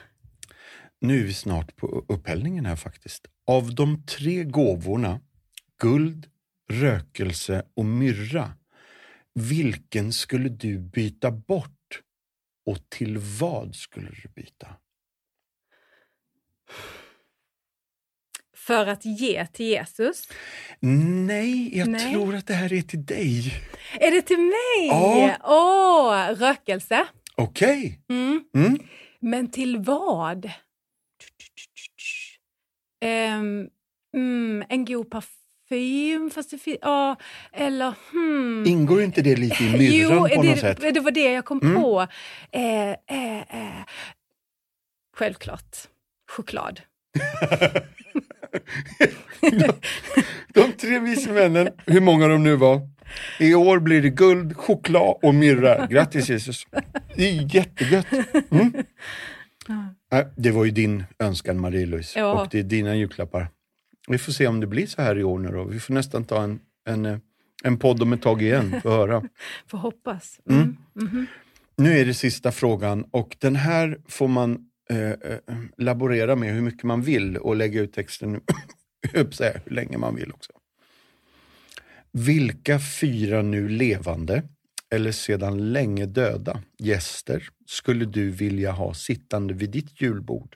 Nu 1.05 1.19
är 1.19 1.23
vi 1.23 1.33
snart 1.33 1.75
på 1.75 2.05
upphällningen 2.07 2.65
här 2.65 2.75
faktiskt. 2.75 3.27
Av 3.47 3.75
de 3.75 4.03
tre 4.05 4.43
gåvorna, 4.43 5.19
guld, 5.81 6.27
rökelse 6.71 7.63
och 7.73 7.85
myrra, 7.85 8.53
vilken 9.33 10.13
skulle 10.13 10.49
du 10.49 10.79
byta 10.79 11.31
bort 11.31 12.01
och 12.65 12.89
till 12.89 13.17
vad 13.17 13.75
skulle 13.75 14.09
du 14.09 14.29
byta? 14.35 14.67
För 18.55 18.87
att 18.87 19.05
ge 19.05 19.47
till 19.47 19.65
Jesus? 19.65 20.29
Nej, 20.79 21.77
jag 21.77 21.87
Nej. 21.87 22.13
tror 22.13 22.35
att 22.35 22.47
det 22.47 22.53
här 22.53 22.73
är 22.73 22.81
till 22.81 23.05
dig. 23.05 23.53
Är 23.99 24.11
det 24.11 24.21
till 24.21 24.39
mig? 24.39 24.87
Ja. 24.87 25.37
Åh, 25.43 26.35
rökelse. 26.35 27.07
Okej. 27.35 27.99
Okay. 28.07 28.17
Mm. 28.17 28.43
Mm. 28.55 28.79
Men 29.19 29.51
till 29.51 29.77
vad? 29.77 30.51
Um, 33.05 33.69
mm, 34.15 34.63
en 34.69 34.85
god 34.85 35.09
parfym, 35.09 36.29
fast 36.29 36.51
det 36.51 36.57
finns... 36.57 36.77
Ja, 36.81 37.15
eller... 37.53 37.93
Hmm. 38.11 38.63
Ingår 38.67 39.01
inte 39.01 39.21
det 39.21 39.35
lite 39.35 39.63
i 39.63 39.77
myrran 39.77 40.19
på 40.19 40.41
det, 40.41 40.49
något 40.49 40.59
sätt? 40.59 40.93
det 40.93 40.99
var 40.99 41.11
det 41.11 41.31
jag 41.31 41.45
kom 41.45 41.59
mm. 41.63 41.81
på. 41.81 42.07
Eh, 42.51 42.89
eh, 42.89 43.39
eh. 43.39 43.85
Självklart. 45.17 45.77
Choklad. 46.31 46.81
de, 50.53 50.71
tre 50.71 50.99
vise 50.99 51.31
männen, 51.31 51.69
hur 51.85 52.01
många 52.01 52.27
de 52.27 52.43
nu 52.43 52.55
var, 52.55 52.81
i 53.39 53.53
år 53.53 53.79
blir 53.79 54.01
det 54.01 54.09
guld, 54.09 54.57
choklad 54.57 55.19
och 55.21 55.35
myrra. 55.35 55.87
Grattis 55.87 56.29
Jesus! 56.29 56.67
Det 57.15 57.29
är 57.29 57.55
jättegött! 57.55 58.07
Mm. 58.51 58.73
Det 60.35 60.51
var 60.51 60.65
ju 60.65 60.71
din 60.71 61.03
önskan 61.19 61.59
Marie-Louise 61.59 62.19
ja. 62.19 62.41
och 62.41 62.47
det 62.51 62.59
är 62.59 62.63
dina 62.63 62.95
julklappar. 62.95 63.49
Vi 64.07 64.17
får 64.17 64.31
se 64.31 64.47
om 64.47 64.59
det 64.59 64.67
blir 64.67 64.87
så 64.87 65.01
här 65.01 65.17
i 65.17 65.23
år 65.23 65.39
nu 65.39 65.49
då. 65.49 65.63
Vi 65.63 65.79
får 65.79 65.93
nästan 65.93 66.25
ta 66.25 66.43
en, 66.43 66.59
en, 66.89 67.21
en 67.63 67.77
podd 67.79 68.01
om 68.01 68.13
ett 68.13 68.21
tag 68.21 68.41
igen, 68.41 68.81
för 68.81 68.89
höra. 68.89 69.23
får 69.67 69.77
hoppas. 69.77 70.39
Mm. 70.49 70.61
Mm. 70.61 70.77
Mm 71.01 71.07
-hmm. 71.13 71.25
Nu 71.77 71.97
är 71.97 72.05
det 72.05 72.13
sista 72.13 72.51
frågan 72.51 73.05
och 73.11 73.37
den 73.39 73.55
här 73.55 73.99
får 74.07 74.27
man 74.27 74.59
eh, 74.89 75.09
eh 75.09 75.17
laborera 75.77 76.35
med 76.35 76.53
hur 76.53 76.61
mycket 76.61 76.83
man 76.83 77.01
vill 77.01 77.37
och 77.37 77.55
lägga 77.55 77.81
ut 77.81 77.93
texten 77.93 78.41
hur 79.13 79.73
länge 79.73 79.97
man 79.97 80.15
vill 80.15 80.31
också. 80.31 80.51
Vilka 82.11 82.79
fyra 82.79 83.41
nu 83.41 83.69
levande 83.69 84.43
eller 84.95 85.11
sedan 85.11 85.73
länge 85.73 86.05
döda 86.05 86.61
gäster 86.77 87.49
skulle 87.65 88.05
du 88.05 88.31
vilja 88.31 88.71
ha 88.71 88.93
sittande 88.93 89.53
vid 89.53 89.69
ditt 89.69 90.01
julbord? 90.01 90.55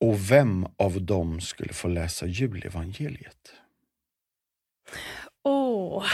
Och 0.00 0.30
vem 0.30 0.66
av 0.78 1.02
dem 1.02 1.40
skulle 1.40 1.72
få 1.72 1.88
läsa 1.88 2.26
julevangeliet? 2.26 3.54
Åh, 5.44 5.98
oh. 5.98 6.04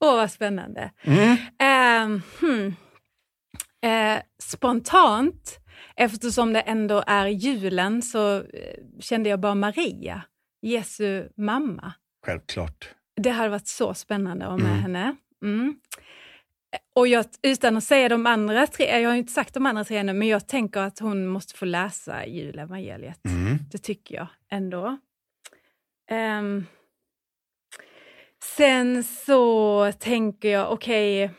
oh, 0.00 0.16
vad 0.16 0.30
spännande. 0.30 0.90
Mm. 1.02 1.30
Uh, 1.32 2.20
hmm. 2.40 2.66
uh, 3.86 4.22
spontant, 4.38 5.58
eftersom 5.96 6.52
det 6.52 6.60
ändå 6.60 7.04
är 7.06 7.26
julen, 7.26 8.02
så 8.02 8.38
uh, 8.38 8.44
kände 9.00 9.28
jag 9.28 9.40
bara 9.40 9.54
Maria, 9.54 10.22
Jesu 10.62 11.28
mamma. 11.36 11.92
Självklart. 12.26 12.94
Det 13.16 13.30
hade 13.30 13.48
varit 13.48 13.68
så 13.68 13.94
spännande 13.94 14.44
att 14.44 14.50
ha 14.50 14.58
med 14.58 14.66
mm. 14.66 14.82
henne. 14.82 15.16
Mm. 15.42 15.76
Och 16.94 17.08
jag, 17.08 17.24
utan 17.42 17.76
att 17.76 17.84
säga 17.84 18.08
de 18.08 18.26
andra 18.26 18.66
tre, 18.66 19.00
jag 19.00 19.10
har 19.10 19.16
inte 19.16 19.32
sagt 19.32 19.54
de 19.54 19.66
andra 19.66 19.84
tre 19.84 19.96
ännu, 19.96 20.12
men 20.12 20.28
jag 20.28 20.48
tänker 20.48 20.80
att 20.80 20.98
hon 20.98 21.26
måste 21.26 21.54
få 21.54 21.64
läsa 21.64 22.26
julevangeliet. 22.26 23.24
Mm. 23.24 23.58
Det 23.72 23.78
tycker 23.78 24.14
jag 24.14 24.26
ändå. 24.50 24.98
Um, 26.10 26.66
sen 28.56 29.04
så 29.04 29.92
tänker 29.98 30.48
jag, 30.48 30.72
okej, 30.72 31.24
okay, 31.24 31.36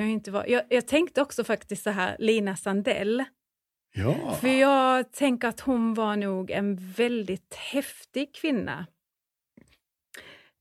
jag 0.00 0.10
inte 0.10 0.30
vara... 0.30 0.48
Jag, 0.48 0.62
jag, 0.68 0.86
tänkte 0.86 1.22
också 1.22 1.44
faktiskt 1.44 1.82
så 1.82 1.90
här, 1.90 2.16
Lina 2.18 2.56
Sandell. 2.56 3.24
Ja. 3.94 4.38
För 4.40 4.48
jag 4.48 5.12
tänker 5.12 5.48
att 5.48 5.60
hon 5.60 5.94
var 5.94 6.16
nog 6.16 6.50
en 6.50 6.76
väldigt 6.76 7.54
häftig 7.54 8.34
kvinna. 8.34 8.86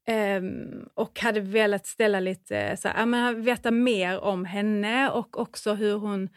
Um, 0.10 0.90
och 0.94 1.20
hade 1.20 1.40
velat 1.40 1.86
ställa 1.86 2.20
lite, 2.20 2.78
så 2.78 2.88
här, 2.88 3.06
men 3.06 3.42
veta 3.42 3.72
mer 3.72 4.20
om 4.20 4.46
henne 4.46 5.10
och 5.10 5.40
också 5.40 5.74
hur 5.74 5.98
hon 5.98 6.30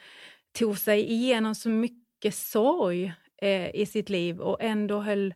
tog 0.58 0.78
sig 0.78 1.12
igenom 1.12 1.54
så 1.54 1.68
mycket 1.68 2.34
sorg 2.34 3.12
eh, 3.42 3.74
i 3.74 3.86
sitt 3.86 4.08
liv 4.08 4.40
och 4.40 4.56
ändå 4.60 5.00
höll 5.00 5.34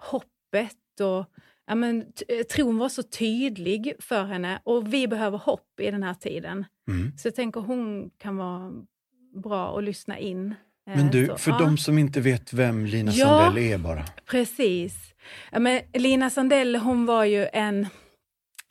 hoppet 0.00 1.00
och 1.00 1.26
ja, 1.66 1.74
men, 1.74 2.12
eh, 2.28 2.42
tron 2.42 2.78
var 2.78 2.88
så 2.88 3.02
tydlig 3.02 3.94
för 3.98 4.24
henne 4.24 4.60
och 4.64 4.94
vi 4.94 5.08
behöver 5.08 5.38
hopp 5.38 5.80
i 5.80 5.90
den 5.90 6.02
här 6.02 6.14
tiden. 6.14 6.64
Mm. 6.88 7.18
Så 7.18 7.28
jag 7.28 7.34
tänker 7.34 7.60
hon 7.60 8.10
kan 8.18 8.36
vara 8.36 8.72
bra 9.34 9.78
att 9.78 9.84
lyssna 9.84 10.18
in. 10.18 10.54
Eh, 10.90 10.96
men 10.96 11.10
du, 11.10 11.26
så, 11.26 11.38
för 11.38 11.50
ja. 11.50 11.58
de 11.58 11.78
som 11.78 11.98
inte 11.98 12.20
vet 12.20 12.52
vem 12.52 12.86
Lina 12.86 13.12
ja, 13.12 13.26
Sandell 13.26 13.64
är 13.72 13.78
bara. 13.78 14.04
Precis. 14.30 15.14
Ja, 15.50 15.58
men 15.58 15.80
Lina 15.92 16.30
Sandell 16.30 16.76
hon 16.76 17.06
var 17.06 17.24
ju 17.24 17.48
en 17.52 17.86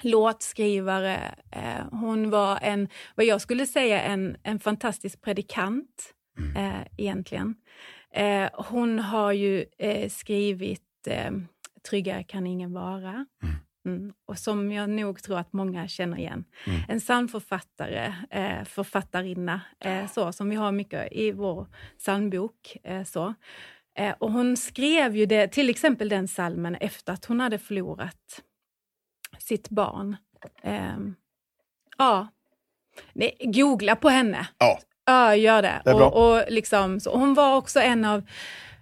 låtskrivare. 0.04 1.36
Eh, 1.52 1.86
hon 1.92 2.30
var 2.30 2.60
en, 2.62 2.88
vad 3.16 3.26
jag 3.26 3.42
skulle 3.42 3.66
säga, 3.66 4.02
en, 4.02 4.38
en 4.44 4.60
fantastisk 4.60 5.22
predikant 5.22 6.14
mm. 6.40 6.56
eh, 6.56 6.88
egentligen. 6.98 7.56
Eh, 8.14 8.50
hon 8.54 9.00
har 9.00 9.32
ju 9.32 9.66
eh, 9.80 10.10
skrivit 10.10 11.08
eh, 11.08 11.32
Tryggare 11.90 12.24
kan 12.24 12.48
ingen 12.48 12.74
vara. 12.74 13.26
Mm. 13.44 13.56
Mm. 13.86 14.14
Och 14.26 14.40
som 14.40 14.72
jag 14.72 14.90
nog 14.90 15.24
tror 15.24 15.38
att 15.40 15.54
många 15.54 15.88
känner 15.88 16.18
igen. 16.18 16.46
Mm. 16.68 16.82
En 16.88 17.02
sann 17.02 17.28
författare, 17.28 18.14
eh, 18.30 18.64
författarinna, 18.64 19.62
eh, 19.80 20.08
så, 20.08 20.32
som 20.32 20.50
vi 20.50 20.56
har 20.56 20.72
mycket 20.72 21.12
i 21.12 21.32
vår 21.32 21.68
psalmbok. 21.98 22.78
Eh, 22.84 23.04
så. 23.04 23.34
Eh, 23.96 24.16
och 24.20 24.32
hon 24.32 24.58
skrev 24.58 25.16
ju 25.16 25.26
det, 25.26 25.48
till 25.48 25.70
exempel 25.70 26.10
den 26.10 26.28
salmen 26.28 26.76
efter 26.76 27.14
att 27.14 27.26
hon 27.26 27.40
hade 27.40 27.60
förlorat 27.60 28.44
sitt 29.40 29.70
barn. 29.70 30.18
Eh, 30.64 30.98
ja, 31.98 32.28
Nej, 33.14 33.38
googla 33.40 33.96
på 33.96 34.10
henne. 34.10 34.48
Ja. 34.58 34.80
Ja, 35.06 35.36
gör 35.36 35.62
det. 35.62 35.82
Det 35.86 35.94
och, 35.94 36.34
och 36.34 36.44
liksom, 36.48 37.00
så 37.00 37.18
hon 37.18 37.34
var 37.34 37.56
också 37.56 37.80
en 37.80 38.06
av 38.06 38.24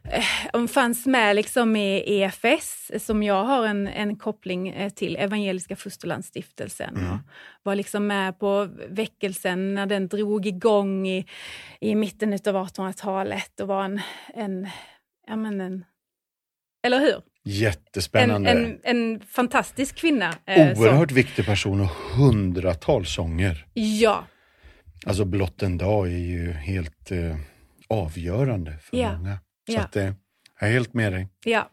eh, 0.03 0.23
hon 0.53 0.67
fanns 0.67 1.05
med 1.05 1.35
liksom 1.35 1.75
i 1.75 2.03
EFS, 2.21 2.91
som 3.05 3.23
jag 3.23 3.43
har 3.43 3.67
en, 3.67 3.87
en 3.87 4.15
koppling 4.15 4.69
eh, 4.69 4.89
till, 4.89 5.15
Evangeliska 5.15 5.75
Fosterlandsstiftelsen. 5.75 6.97
Mm. 6.97 7.17
Var 7.63 7.75
liksom 7.75 8.07
med 8.07 8.39
på 8.39 8.69
väckelsen 8.89 9.73
när 9.73 9.85
den 9.85 10.07
drog 10.07 10.45
igång 10.45 11.07
i, 11.07 11.25
i 11.79 11.95
mitten 11.95 12.33
av 12.33 12.39
1800-talet 12.39 13.59
och 13.59 13.67
var 13.67 13.83
en, 13.83 14.01
en, 14.33 14.67
ja 15.27 15.35
men 15.35 15.61
en 15.61 15.85
eller 16.87 16.99
hur? 16.99 17.15
En, 17.15 17.21
Jättespännande. 17.43 18.49
en, 18.51 18.79
en 18.83 19.19
fantastisk 19.21 19.95
kvinna. 19.95 20.33
eh. 20.45 20.79
Oerhört 20.79 21.11
viktig 21.11 21.45
person 21.45 21.81
och 21.81 21.87
hundratals 22.17 23.13
sånger. 23.15 23.65
Ja, 23.73 24.23
Alltså 25.05 25.25
blott 25.25 25.63
en 25.63 25.77
dag 25.77 26.07
är 26.07 26.17
ju 26.17 26.51
helt 26.51 27.11
eh, 27.11 27.35
avgörande 27.89 28.77
för 28.81 28.97
Ja. 28.97 29.17
många. 29.17 29.39
Så 29.71 29.77
Ja. 29.77 29.81
att, 29.83 29.95
eh, 29.95 30.11
jag 30.59 30.69
är 30.69 30.73
helt 30.73 30.93
med 30.93 31.13
dig. 31.13 31.27
ja. 31.45 31.69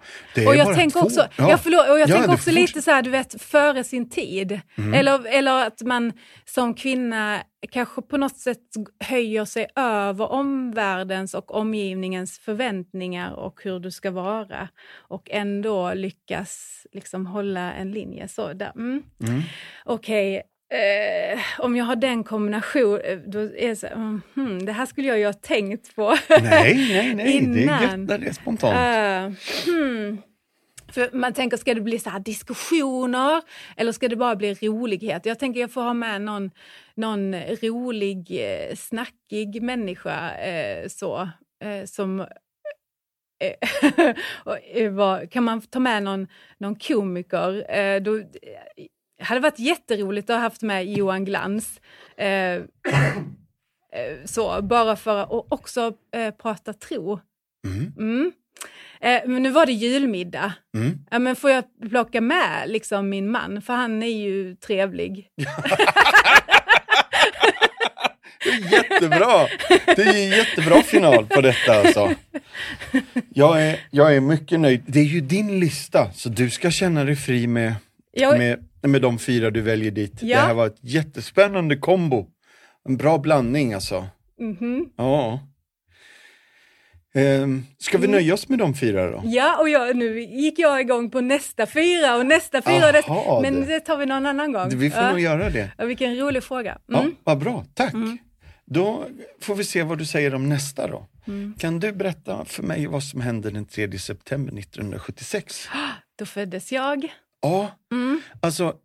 Och 0.47 0.57
jag 0.57 0.75
tänker 0.75 1.01
två. 1.01 1.07
också, 1.07 1.21
Ja. 1.37 1.51
ja. 1.51 1.59
förlåt, 1.59 1.89
och 1.89 1.99
jag 1.99 2.09
Ja, 2.09 2.15
tänker 2.17 2.33
också 2.35 2.51
lite 2.51 2.83
så 2.83 2.91
här, 2.91 3.03
du 3.03 3.11
vet, 3.11 3.43
före 3.43 3.85
sin 3.85 4.11
tid. 4.11 4.61
Mm. 4.79 4.95
Eller, 4.95 5.27
eller 5.27 5.67
att 5.67 5.83
man 5.83 6.13
som 6.45 6.75
kvinna 6.75 7.43
kanske 7.71 8.03
på 8.03 8.17
något 8.17 8.37
sätt 8.39 8.59
höjer 9.05 9.45
sig 9.45 9.67
över 9.77 10.33
omvärldens 10.33 11.35
och 11.35 11.55
omgivningens 11.55 12.39
förväntningar 12.39 13.33
och 13.35 13.61
hur 13.65 13.81
du 13.81 13.91
ska 13.91 14.11
vara. 14.11 14.69
Och 15.09 15.31
ändå 15.31 15.95
lyckas 15.95 16.87
liksom 16.93 17.27
hålla 17.27 17.73
en 17.73 17.93
linje. 17.93 18.29
Så 18.29 18.53
där. 18.53 18.73
Mm. 18.77 19.03
Mm. 19.29 19.43
Okej, 19.85 20.43
eh, 20.71 21.41
om 21.59 21.77
jag 21.77 21.85
har 21.85 21.97
den 21.97 22.25
kombinationen, 22.25 23.31
då 23.31 23.39
är 23.39 23.69
det 23.69 23.77
så 23.77 23.87
här, 23.87 23.95
mm, 23.95 24.23
hmm, 24.35 24.67
det 24.67 24.73
här 24.73 24.87
skulle 24.87 25.09
jag 25.09 25.19
ju 25.19 25.27
ha 25.27 25.33
tänkt 25.33 25.97
på. 25.97 26.17
Nej, 26.29 26.89
nej, 26.93 27.15
nej. 27.15 27.47
Det 27.47 27.65
är 27.65 27.83
gött 27.83 28.09
det 28.21 28.29
är 28.29 28.33
spontant. 28.33 28.75
Eh, 28.75 29.73
hmm. 29.73 30.23
För 30.93 31.11
man 31.13 31.33
tänker, 31.33 31.57
ska 31.57 31.75
det 31.75 31.81
bli 31.81 31.99
så 31.99 32.11
här 32.11 32.21
diskussioner 32.21 33.43
eller 33.77 33.93
ska 33.93 34.09
det 34.09 34.17
bara 34.17 34.37
bli 34.37 34.55
rolighet? 34.55 35.27
Jag 35.27 35.39
tänker 35.39 35.61
jag 35.61 35.73
får 35.73 35.83
ha 35.83 35.95
med 35.95 36.23
någon, 36.23 36.51
någon 36.95 37.35
rolig, 37.35 38.27
eh, 38.31 38.75
snackig 38.77 39.63
människa 39.63 40.35
eh, 40.37 40.89
så, 40.89 41.29
eh, 41.65 41.85
som 41.85 42.21
eh, 43.41 44.15
och, 44.45 44.59
eh, 44.59 45.29
kan 45.29 45.45
man 45.45 45.61
ta 45.61 45.81
med 45.81 46.03
någon, 46.03 46.27
någon 46.59 46.75
komiker? 46.75 47.77
Eh, 47.77 48.01
då, 48.01 48.23
det 49.19 49.25
hade 49.25 49.41
varit 49.41 49.59
jätteroligt 49.59 50.31
att 50.31 50.37
ha 50.37 50.43
haft 50.43 50.63
med 50.63 50.87
Johan 50.87 51.25
Glans. 51.25 51.81
Eh, 52.17 52.55
eh, 52.55 52.63
så, 54.25 54.63
bara 54.63 54.97
för 54.97 55.17
att 55.17 55.31
och 55.31 55.53
också 55.53 55.93
eh, 56.15 56.31
prata 56.31 56.73
tro. 56.73 57.21
Mm. 57.67 57.93
Mm. 57.99 58.33
Eh, 59.01 59.21
men 59.31 59.43
nu 59.43 59.51
var 59.51 59.67
det 59.67 59.73
julmiddag. 59.73 60.53
Mm. 60.75 60.99
Ja, 61.11 61.19
men 61.19 61.37
får 61.37 61.51
jag 61.51 61.65
plocka 61.91 62.21
med 62.21 62.63
liksom, 62.67 63.09
min 63.09 63.31
man? 63.31 63.63
För 63.63 63.73
han 63.73 64.03
är 64.03 64.07
ju 64.07 64.55
trevlig. 64.55 65.29
Det 68.45 68.51
är 68.51 68.73
jättebra! 68.73 69.47
Det 69.97 70.03
är 70.03 70.19
ju 70.19 70.37
jättebra 70.37 70.83
final 70.83 71.27
på 71.27 71.41
detta 71.41 71.81
alltså. 71.81 72.15
Jag 73.35 73.63
är, 73.63 73.81
jag 73.91 74.17
är 74.17 74.21
mycket 74.21 74.61
nöjd. 74.61 74.83
Det 74.87 75.01
är 75.01 75.05
ju 75.05 75.21
din 75.21 75.61
lista, 75.61 76.13
så 76.13 76.29
du 76.29 76.51
ska 76.51 76.71
känna 76.71 77.05
dig 77.05 77.17
fri 77.17 77.47
med, 77.47 77.75
Jag, 78.13 78.39
med, 78.39 78.68
med 78.83 79.03
de 79.03 79.19
fyra 79.19 79.51
du 79.51 79.61
väljer 79.61 79.91
dit. 79.91 80.23
Ja. 80.23 80.37
Det 80.41 80.47
här 80.47 80.55
var 80.55 80.67
ett 80.67 80.79
jättespännande 80.81 81.77
kombo. 81.77 82.27
En 82.89 82.97
bra 82.97 83.19
blandning 83.19 83.75
alltså. 83.75 84.07
Mhm. 84.41 84.89
Ja. 84.97 85.41
Ehm, 87.15 87.65
ska 87.79 87.99
vi 87.99 88.05
Mm. 88.07 88.17
nöja 88.21 88.35
oss 88.35 88.49
med 88.49 88.59
de 88.59 88.75
fyra 88.75 89.11
då? 89.11 89.23
Ja, 89.25 89.59
och 89.61 89.69
jag, 89.69 89.97
nu 89.97 90.21
gick 90.21 90.59
jag 90.59 90.81
igång 90.81 91.11
på 91.11 91.21
nästa 91.21 91.67
fyra 91.67 92.17
och 92.17 92.27
nästa 92.27 92.63
fyra. 92.63 92.87
och 92.89 92.93
nästa, 92.93 93.11
Aha, 93.13 93.41
men 93.43 93.67
det- 93.67 93.81
tar 93.81 93.97
vi 93.97 94.07
någon 94.07 94.27
annan 94.27 94.53
gång. 94.53 94.69
Vi 94.79 94.91
får 94.91 95.03
ja. 95.03 95.11
nog 95.11 95.21
göra 95.21 95.51
det. 95.51 95.71
Ja, 95.79 95.85
vilken 95.85 96.17
rolig 96.17 96.43
fråga. 96.45 96.79
Ja, 96.87 97.01
Mm. 97.01 97.15
vad 97.25 97.39
bra, 97.39 97.65
tack. 97.75 97.95
Mm. 97.95 98.19
Då 98.67 99.07
får 99.41 99.55
vi 99.55 99.65
se 99.65 99.83
vad 99.83 99.99
du 99.99 100.05
säger 100.07 100.35
om 100.35 100.49
nästa 100.49 100.87
då. 100.89 101.07
Mm. 101.27 101.55
Kan 101.59 101.81
du 101.81 101.93
berätta 101.93 102.45
för 102.45 102.63
mig 102.63 102.87
vad 102.87 103.03
som 103.03 103.21
hände 103.21 103.51
den 103.51 103.65
3 103.67 103.99
september 103.99 104.53
1976? 104.59 105.69
Då 106.19 106.27
föddes 106.27 106.73
jag. 106.73 107.09
Ja, 107.41 107.71
Mm. 107.93 108.21
alltså, 108.43 108.77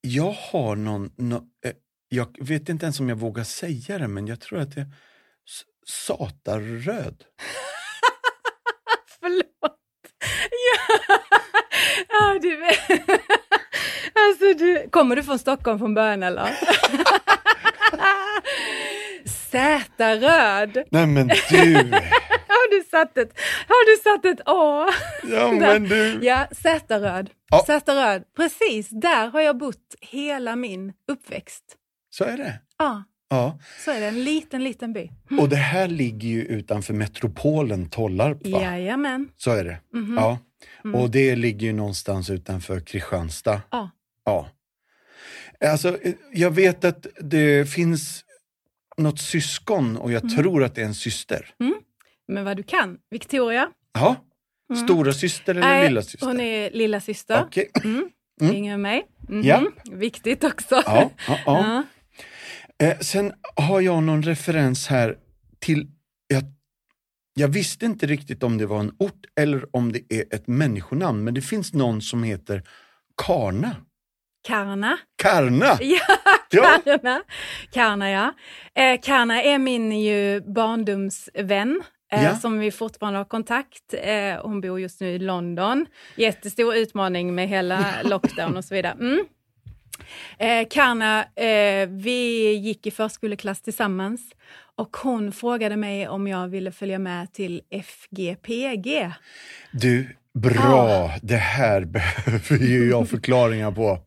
jag 0.00 0.30
har 0.32 0.76
någon, 0.76 1.10
nå- 1.16 1.44
eh, 1.66 1.72
jag 2.08 2.36
vet 2.40 2.68
inte 2.68 2.86
ens 2.86 3.00
om 3.00 3.08
jag 3.08 3.16
vågar 3.16 3.44
säga 3.44 3.98
det, 3.98 4.08
men 4.08 4.26
jag 4.26 4.40
tror 4.40 4.58
att 4.58 4.74
det 4.74 4.80
är 4.80 4.86
satarröd. 5.86 7.24
Förlåt. 9.20 9.76
Ja, 10.76 11.16
ja 12.08 12.38
du. 12.42 12.64
Alltså 14.28 14.54
du, 14.64 14.88
kommer 14.90 15.16
du 15.16 15.22
från 15.22 15.38
Stockholm 15.38 15.78
från 15.78 15.94
början 15.94 16.22
eller? 16.22 16.58
Zäta-röd. 19.50 20.84
Nej 20.90 21.06
men 21.06 21.28
du! 21.50 21.90
Har 22.68 22.78
du 22.82 22.84
satt 22.90 23.18
ett, 23.18 23.32
har 23.68 23.96
du 23.96 24.02
satt 24.02 24.24
ett 24.24 24.40
A? 24.46 24.86
Ja 25.32 25.52
men 25.60 25.84
du! 25.84 26.18
Ja, 26.22 26.46
Zäta-röd. 26.50 27.30
Ja. 27.50 27.64
Zäta-röd. 27.66 28.22
Precis, 28.36 28.88
där 28.90 29.28
har 29.30 29.40
jag 29.40 29.58
bott 29.58 29.94
hela 30.00 30.56
min 30.56 30.92
uppväxt. 31.08 31.64
Så 32.10 32.24
är 32.24 32.36
det. 32.36 32.60
Ja, 32.78 33.04
Ja. 33.30 33.58
så 33.84 33.90
är 33.90 34.00
det. 34.00 34.06
En 34.06 34.24
liten, 34.24 34.64
liten 34.64 34.92
by. 34.92 35.10
Och 35.40 35.48
det 35.48 35.56
här 35.56 35.88
ligger 35.88 36.28
ju 36.28 36.42
utanför 36.44 36.94
metropolen 36.94 37.90
Tollarp 37.90 38.46
va? 38.46 38.62
Jajamän. 38.62 39.28
Så 39.36 39.50
är 39.50 39.64
det. 39.64 39.78
Mhm. 39.94 40.14
Ja. 40.16 40.38
Mm. 40.84 41.00
Och 41.00 41.10
det 41.10 41.36
ligger 41.36 41.66
ju 41.66 41.72
någonstans 41.72 42.30
utanför 42.30 42.80
Kristianstad. 42.80 43.60
Ja. 43.70 43.90
Ja. 44.24 44.48
Alltså, 45.70 45.98
eh, 46.02 46.14
jag 46.32 46.50
vet 46.50 46.84
att 46.84 47.06
det 47.20 47.70
finns 47.70 48.24
något 48.96 49.18
syskon 49.20 49.96
och 49.96 50.12
jag 50.12 50.22
Mm. 50.24 50.36
tror 50.36 50.64
att 50.64 50.74
det 50.74 50.80
är 50.82 50.86
en 50.86 50.94
syster. 50.94 51.50
Men 52.28 52.44
vad 52.44 52.56
du 52.56 52.62
kan. 52.62 52.98
Victoria. 53.10 53.68
Ja. 53.92 54.16
Mm. 54.72 54.84
Stora 54.84 55.12
syster 55.12 55.52
eller 55.54 55.60
Nej, 55.68 55.88
lilla 55.88 56.02
syster? 56.02 56.26
Hon 56.26 56.40
är 56.40 56.70
lilla 56.70 57.00
syster. 57.00 57.42
Okej. 57.46 57.70
Mm. 57.84 58.08
Mm. 58.40 58.54
Yngre 58.56 58.74
än 58.74 58.82
mig. 58.82 59.06
Mhm. 59.28 59.42
Ja. 59.44 59.62
Viktigt 59.92 60.44
också. 60.44 60.82
Ja, 60.86 61.10
ja, 61.28 61.38
ja. 61.46 62.86
Eh, 62.86 62.98
sen 62.98 63.32
har 63.56 63.80
jag 63.80 64.02
någon 64.02 64.22
referens 64.22 64.86
här 64.86 65.16
till, 65.58 65.86
jag, 66.26 66.42
jag 67.34 67.48
visste 67.48 67.86
inte 67.86 68.06
riktigt 68.06 68.42
om 68.42 68.58
det 68.58 68.66
var 68.66 68.80
en 68.80 68.92
ort 68.98 69.24
eller 69.40 69.76
om 69.76 69.92
det 69.92 70.12
är 70.12 70.34
ett 70.34 70.46
människonamn, 70.46 71.24
men 71.24 71.34
det 71.34 71.40
finns 71.40 71.74
någon 71.74 72.02
som 72.02 72.22
heter 72.22 72.62
Karna. 73.22 73.76
Karna. 74.48 74.98
Karna! 75.22 75.66
Ja, 75.80 76.00
Ja. 76.50 76.80
Karna. 76.84 77.22
Karna, 77.72 78.10
ja. 78.10 78.32
Eh, 78.74 79.00
Karna 79.02 79.42
är 79.42 79.58
min 79.58 79.92
ju 80.02 80.40
barndomsvän. 80.40 81.82
Eh, 82.12 82.24
Ja. 82.24 82.36
Som 82.36 82.58
vi 82.58 82.70
fortfarande 82.70 83.18
har 83.18 83.24
kontakt. 83.24 83.94
Eh, 84.02 84.42
hon 84.42 84.60
bor 84.60 84.80
just 84.80 85.00
nu 85.00 85.08
i 85.08 85.18
London. 85.18 85.86
Jättestor 86.16 86.74
utmaning 86.74 87.34
med 87.34 87.48
hela 87.48 87.84
lockdown 88.04 88.56
och 88.56 88.64
så 88.64 88.74
vidare. 88.74 88.92
Mm. 89.00 89.24
Eh, 90.38 90.68
Karna, 90.70 91.24
eh, 91.24 91.88
vi 91.88 92.52
gick 92.54 92.86
i 92.86 92.90
förskoleklass 92.90 93.62
tillsammans 93.62 94.20
och 94.76 94.96
hon 94.96 95.32
frågade 95.32 95.76
mig 95.76 96.08
om 96.08 96.26
jag 96.26 96.48
ville 96.48 96.72
följa 96.72 96.98
med 96.98 97.32
till 97.32 97.60
FGPG. 97.70 99.12
Du, 99.72 100.16
bra! 100.34 101.10
Det 101.22 101.36
här 101.36 101.84
behöver 101.84 102.58
ju 102.66 102.88
jag 102.90 103.08
förklaringar 103.08 103.72
på. 103.72 103.98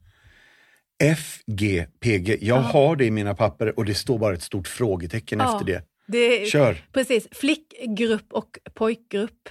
FGPG, 1.04 2.30
jag 2.42 2.58
Ja. 2.58 2.62
har 2.62 2.96
det 2.96 3.06
i 3.06 3.12
mina 3.12 3.36
papper 3.36 3.80
och 3.80 3.86
det 3.86 3.94
står 3.96 4.20
bara 4.20 4.34
ett 4.34 4.42
stort 4.44 4.68
frågetecken 4.68 5.40
Ja. 5.40 5.54
efter 5.54 5.66
det. 5.66 5.84
Det, 6.12 6.45
Kör! 6.45 6.78
Precis, 6.91 7.28
flickgrupp 7.32 8.34
och 8.34 8.60
pojkgrupp. 8.74 9.50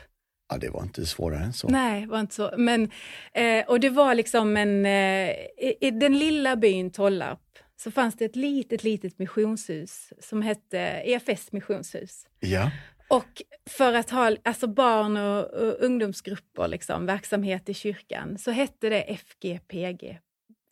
Ja, 0.49 0.59
det 0.59 0.71
var 0.71 0.83
inte 0.83 1.07
svårare 1.07 1.45
än 1.45 1.53
så. 1.53 1.69
Nej, 1.69 2.01
det 2.01 2.07
var 2.07 2.21
inte 2.21 2.35
så. 2.35 2.55
Men, 2.57 2.91
eh, 3.35 3.65
och 3.67 3.81
det 3.81 3.91
var 3.91 4.15
liksom 4.15 4.57
en... 4.57 4.87
Eh, 4.87 5.31
i, 5.59 5.77
I 5.81 5.91
den 5.91 6.19
lilla 6.19 6.57
byn 6.57 6.91
Tollarp 6.91 7.59
så 7.77 7.91
fanns 7.91 8.17
det 8.17 8.25
ett 8.25 8.37
litet, 8.37 8.85
litet 8.85 9.19
missionshus 9.19 10.13
som 10.21 10.43
hette 10.43 10.79
EFS 11.05 11.53
missionshus. 11.53 12.27
Ja. 12.41 12.71
Och 13.09 13.43
för 13.67 13.95
att 13.95 14.11
ha 14.11 14.37
alltså 14.45 14.67
barn 14.67 15.17
och, 15.17 15.45
och 15.45 15.77
ungdomsgrupper, 15.81 16.69
liksom, 16.69 17.07
verksamhet 17.07 17.69
i 17.69 17.75
kyrkan, 17.75 18.39
så 18.39 18.51
hette 18.51 18.89
det 18.89 19.03
FGPG. 19.03 20.19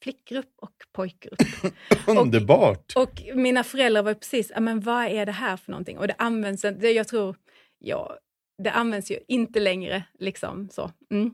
Flickgrupp 0.03 0.53
och 0.63 0.73
pojkgrupp. 0.93 1.39
Underbart! 2.07 2.93
Och 2.97 3.23
mina 3.35 3.65
föräldrar 3.65 4.03
var 4.03 4.15
precis, 4.15 4.53
men 4.61 4.81
vad 4.81 5.05
är 5.05 5.27
det 5.27 5.33
här 5.33 5.57
för 5.57 5.71
någonting? 5.73 5.99
Och 5.99 6.07
det 6.09 6.15
används, 6.19 6.63
det, 6.63 6.93
jag 6.93 7.09
tror, 7.09 7.37
ja, 7.79 8.19
det 8.63 8.71
används 8.71 9.11
ju 9.11 9.19
inte 9.29 9.61
längre. 9.61 10.03
liksom 10.19 10.69
så. 10.71 10.91
Mm. 11.11 11.31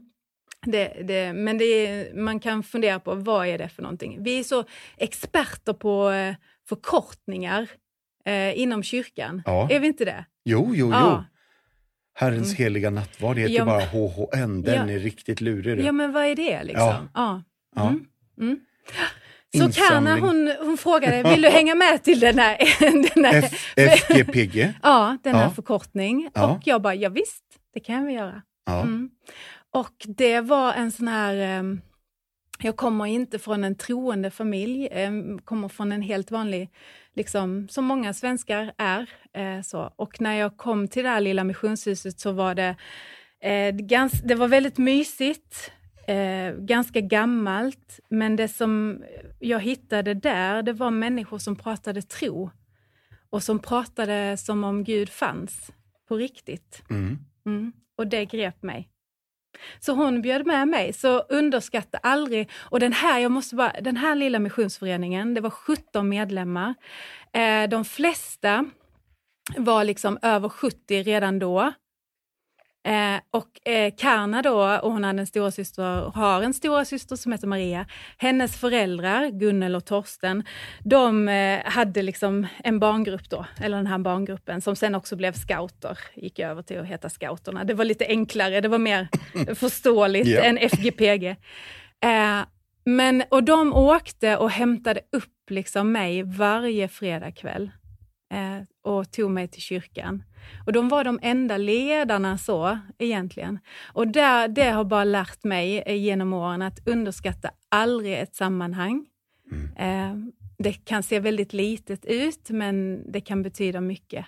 Det, 0.66 1.02
det, 1.04 1.32
men 1.32 1.58
det 1.58 1.64
är, 1.64 2.14
man 2.14 2.40
kan 2.40 2.62
fundera 2.62 3.00
på 3.00 3.14
vad 3.14 3.46
är 3.46 3.58
det 3.58 3.68
för 3.68 3.82
någonting. 3.82 4.22
Vi 4.22 4.38
är 4.38 4.42
så 4.44 4.64
experter 4.96 5.72
på 5.72 6.10
eh, 6.10 6.34
förkortningar 6.68 7.68
eh, 8.24 8.58
inom 8.60 8.82
kyrkan. 8.82 9.42
Ja. 9.46 9.68
Är 9.70 9.80
vi 9.80 9.86
inte 9.86 10.04
det? 10.04 10.24
Jo, 10.44 10.64
jo, 10.68 10.86
jo. 10.86 10.90
Ja. 10.90 11.24
Herrens 12.14 12.46
Mm. 12.48 12.56
heliga 12.56 12.90
nattvard 12.90 13.36
heter 13.38 13.54
Ja, 13.54 13.64
bara 13.64 13.84
HHN. 13.84 14.62
Den 14.62 14.88
Ja. 14.88 14.94
är 14.94 14.98
riktigt 14.98 15.40
lurig. 15.40 15.84
Ja, 15.84 15.92
men 15.92 16.12
vad 16.12 16.24
är 16.24 16.36
det 16.36 16.64
liksom? 16.64 17.08
Ja. 17.14 17.42
Mm. 17.76 18.06
Mm. 18.40 18.60
Så. 19.56 19.72
Karna 19.82 20.16
hon, 20.18 20.52
hon 20.60 20.76
frågade, 20.78 21.30
vill 21.30 21.42
du 21.42 21.48
hänga 21.48 21.74
med 21.74 22.02
till 22.02 22.20
den 22.20 22.38
här, 22.38 22.58
den 23.14 23.24
här, 23.24 23.42
FGPG. 23.96 24.72
ja, 24.82 25.18
den 25.22 25.34
här 25.34 25.42
Ja. 25.44 25.50
förkortning? 25.50 26.30
Ja. 26.34 26.46
Och 26.56 26.60
jag 26.64 26.82
bara, 26.82 26.94
ja, 26.94 27.08
visst, 27.08 27.44
det 27.74 27.80
kan 27.80 28.06
vi 28.06 28.12
göra. 28.12 28.42
Ja. 28.66 28.80
Mm. 28.82 29.10
Och 29.72 29.94
det 30.06 30.40
var 30.40 30.72
en 30.72 30.92
sån 30.92 31.08
här... 31.08 31.34
ehm, 31.36 31.80
jag 32.58 32.76
kommer 32.76 33.06
inte 33.06 33.38
från 33.38 33.64
en 33.64 33.74
troende 33.74 34.30
familj, 34.30 34.88
ehm, 34.92 35.38
kommer 35.38 35.68
från 35.68 35.92
en 35.92 36.02
helt 36.02 36.30
vanlig, 36.30 36.70
liksom, 37.14 37.68
som 37.68 37.84
många 37.84 38.14
svenskar 38.14 38.72
är. 38.78 39.10
eh, 39.36 39.62
så. 39.62 39.92
Och 39.96 40.20
när 40.20 40.34
jag 40.34 40.56
kom 40.56 40.88
till 40.88 41.02
det 41.04 41.08
här 41.08 41.20
lilla 41.20 41.44
missionshuset 41.44 42.20
så 42.20 42.32
var 42.32 42.54
det, 42.54 42.76
eh, 43.40 43.74
gans, 43.74 44.12
det 44.12 44.34
var 44.34 44.48
väldigt 44.48 44.78
mysigt, 44.78 45.72
eh, 46.06 46.54
ganska 46.54 47.00
gammalt, 47.00 48.00
men 48.08 48.36
det 48.36 48.48
som 48.48 49.02
jag 49.40 49.60
hittade 49.60 50.14
där, 50.14 50.62
det 50.62 50.72
var 50.72 50.90
människor 50.90 51.38
som 51.38 51.56
pratade 51.56 52.02
tro 52.02 52.50
och 53.30 53.42
som 53.42 53.58
pratade 53.58 54.36
som 54.36 54.64
om 54.64 54.84
Gud 54.84 55.08
fanns 55.08 55.70
på 56.08 56.16
riktigt. 56.16 56.82
Mm. 56.90 57.18
Mm. 57.46 57.72
Och 57.98 58.06
det 58.06 58.24
grep 58.24 58.62
mig. 58.62 58.88
Så 59.80 59.92
hon 59.92 60.22
bjöd 60.22 60.46
med 60.46 60.68
mig, 60.68 60.92
så 60.92 61.18
underskatta 61.18 61.98
aldrig. 61.98 62.50
Och 62.54 62.80
den 62.80 62.92
här, 62.92 63.18
jag 63.18 63.32
måste 63.32 63.56
bara, 63.56 63.72
den 63.80 63.96
här 63.96 64.14
lilla 64.14 64.38
missionsföreningen, 64.38 65.34
det 65.34 65.40
var 65.40 65.50
17 65.50 66.08
medlemmar. 66.08 66.74
Eh, 67.32 67.68
de 67.68 67.84
flesta 67.84 68.64
var 69.56 69.84
liksom 69.84 70.18
över 70.22 70.48
70 70.48 71.02
redan 71.02 71.38
då. 71.38 71.72
Eh, 72.86 73.20
och 73.30 73.68
eh, 73.68 73.92
Karna 73.98 74.42
då, 74.42 74.78
och 74.82 74.92
hon 74.92 75.04
hade 75.04 75.20
en 75.20 75.26
stora 75.26 75.50
syster, 75.50 76.10
har 76.14 76.42
en 76.42 76.54
stora 76.54 76.84
syster 76.84 77.16
som 77.16 77.32
heter 77.32 77.46
Maria. 77.46 77.86
Hennes 78.18 78.56
föräldrar, 78.56 79.30
Gunnel 79.30 79.74
och 79.76 79.84
Torsten, 79.84 80.44
de 80.80 81.28
eh, 81.28 81.60
hade 81.64 82.02
liksom 82.02 82.46
en 82.64 82.78
barngrupp 82.78 83.30
då, 83.30 83.46
eller 83.60 83.76
den 83.76 83.86
här 83.86 83.98
barngruppen, 83.98 84.60
som 84.60 84.76
sen 84.76 84.94
också 84.94 85.16
blev 85.16 85.32
scouter, 85.32 85.98
gick 86.14 86.38
över 86.38 86.62
till 86.62 86.78
att 86.80 86.86
heta 86.86 87.08
scouterna. 87.08 87.64
Det 87.64 87.74
var 87.74 87.84
lite 87.84 88.06
enklare, 88.06 88.60
det 88.60 88.68
var 88.68 88.78
mer 88.78 89.08
förståeligt 89.54 90.26
Ja. 90.28 90.42
än 90.42 90.58
FGPG. 90.58 91.24
Eh, 92.04 92.40
men, 92.84 93.22
och 93.30 93.42
de 93.44 93.72
åkte 93.74 94.36
och 94.36 94.50
hämtade 94.50 95.00
upp 95.12 95.50
liksom 95.50 95.92
mig 95.92 96.22
varje 96.22 96.88
fredagkväll 96.88 97.70
eh, 98.34 98.62
och 98.84 99.12
tog 99.12 99.30
mig 99.30 99.48
till 99.48 99.62
kyrkan. 99.62 100.22
Och 100.66 100.72
de 100.72 100.88
var 100.88 101.04
de 101.04 101.18
enda 101.22 101.56
ledarna 101.56 102.38
så, 102.38 102.78
egentligen. 102.98 103.58
Och 103.92 104.08
där, 104.08 104.48
det 104.48 104.70
har 104.70 104.84
bara 104.84 105.04
lärt 105.04 105.44
mig 105.44 105.82
eh, 105.86 105.94
genom 105.94 106.32
åren 106.32 106.62
att 106.62 106.88
underskatta 106.88 107.50
aldrig 107.68 108.14
ett 108.14 108.34
sammanhang. 108.34 109.06
Eh, 109.76 110.14
det 110.58 110.72
kan 110.72 111.02
se 111.02 111.20
väldigt 111.20 111.52
litet 111.52 112.04
ut, 112.04 112.50
men 112.50 113.04
det 113.12 113.20
kan 113.20 113.42
betyda 113.42 113.80
mycket. 113.80 114.26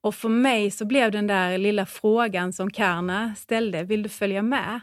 Och 0.00 0.14
för 0.14 0.28
mig 0.28 0.70
så 0.70 0.84
blev 0.84 1.10
den 1.10 1.26
där 1.26 1.58
lilla 1.58 1.86
frågan 1.86 2.52
som 2.52 2.70
Karna 2.70 3.34
ställde, 3.34 3.82
vill 3.82 4.02
du 4.02 4.08
följa 4.08 4.42
med? 4.42 4.80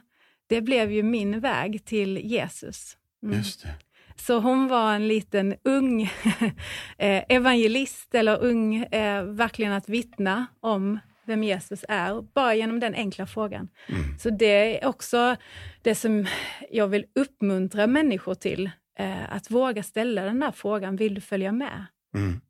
Det 0.47 0.61
blev 0.61 0.91
ju 0.91 1.03
min 1.03 1.39
väg 1.39 1.85
till 1.85 2.17
Jesus. 2.17 2.97
Mm. 3.23 3.37
Just 3.37 3.63
det. 3.63 3.84
Så 4.15 4.39
hon 4.39 4.67
var 4.67 4.93
en 4.93 5.07
liten 5.07 5.55
ung 5.63 6.01
eh, 6.97 7.23
evangelist, 7.29 8.15
eller 8.15 8.43
ung, 8.43 8.75
eh, 8.75 9.23
verkligen 9.23 9.71
att 9.73 9.89
vittna 9.89 10.45
om 10.59 10.99
vem 11.25 11.43
Jesus 11.43 11.85
är, 11.87 12.21
bara 12.21 12.55
genom 12.55 12.79
den 12.79 12.95
enkla 12.95 13.27
frågan. 13.27 13.69
Mm. 13.87 14.17
Så 14.19 14.29
det 14.29 14.83
är 14.83 14.87
också 14.87 15.35
det 15.81 15.95
som 15.95 16.27
jag 16.71 16.87
vill 16.87 17.05
uppmuntra 17.15 17.87
människor 17.87 18.35
till, 18.35 18.71
eh, 18.99 19.33
att 19.33 19.51
våga 19.51 19.83
ställa 19.83 20.25
den 20.25 20.39
där 20.39 20.51
frågan, 20.51 20.95
vill 20.95 21.15
du 21.15 21.21
följa 21.21 21.51
med? 21.51 21.85
Mm. 22.15 22.41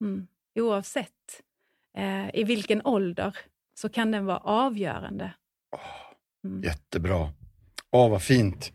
Mm. 0.00 0.26
Oavsett 0.54 1.42
eh, 1.96 2.34
i 2.34 2.44
vilken 2.44 2.86
ålder 2.86 3.36
så 3.74 3.88
kan 3.88 4.10
den 4.10 4.26
vara 4.26 4.38
avgörande. 4.38 5.34
Mm. 6.44 6.62
Jättebra. 6.62 7.32
Åh, 7.94 8.10
vad 8.10 8.22
fint. 8.22 8.72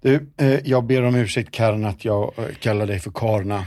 Du, 0.00 0.26
eh, 0.36 0.60
jag 0.68 0.84
ber 0.86 1.02
om 1.02 1.14
ursäkt 1.14 1.50
Karin 1.50 1.84
att 1.84 2.04
jag 2.04 2.32
eh, 2.38 2.44
kallar 2.60 2.86
dig 2.86 2.98
för 3.00 3.10
Karna. 3.10 3.64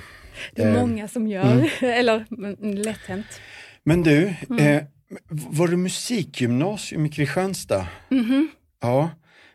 Det 0.55 0.61
är 0.61 0.67
Eh, 0.75 0.81
många 0.81 1.07
som 1.07 1.27
gör, 1.27 1.69
eller 1.83 2.25
mm, 2.37 2.75
lätt 2.77 2.99
hänt. 3.07 3.41
Men 3.83 4.03
du, 4.03 4.33
Mm. 4.49 4.67
eh, 4.77 4.83
var 5.29 5.67
det 5.67 5.77
musikgymnasium 5.77 7.05
i 7.05 7.09
Kristianstad? 7.09 7.87
Mhm. 8.09 8.49
Ja, 8.81 9.09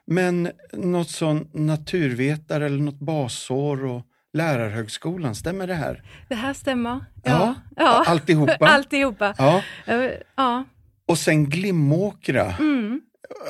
men 0.07 0.50
något 0.72 1.11
sån 1.11 1.48
naturvetare 1.52 2.66
eller 2.66 2.78
något 2.83 3.00
basår 3.00 3.85
och 3.85 4.02
lärarhögskolan, 4.33 5.35
stämmer 5.35 5.66
det 5.66 5.74
här? 5.74 6.02
Det 6.28 6.35
här 6.35 6.54
stämmer. 6.54 6.90
Ja, 6.90 7.00
Ja, 7.24 7.54
ja. 7.76 8.04
alltihopa? 8.07 8.57
alltihopa. 8.66 9.35
Ja, 9.38 9.62
Eh, 9.87 10.11
Ja, 10.37 10.64
och 11.09 11.18
sen 11.18 11.50
Glimåkra. 11.50 12.54
mm. 12.61 13.00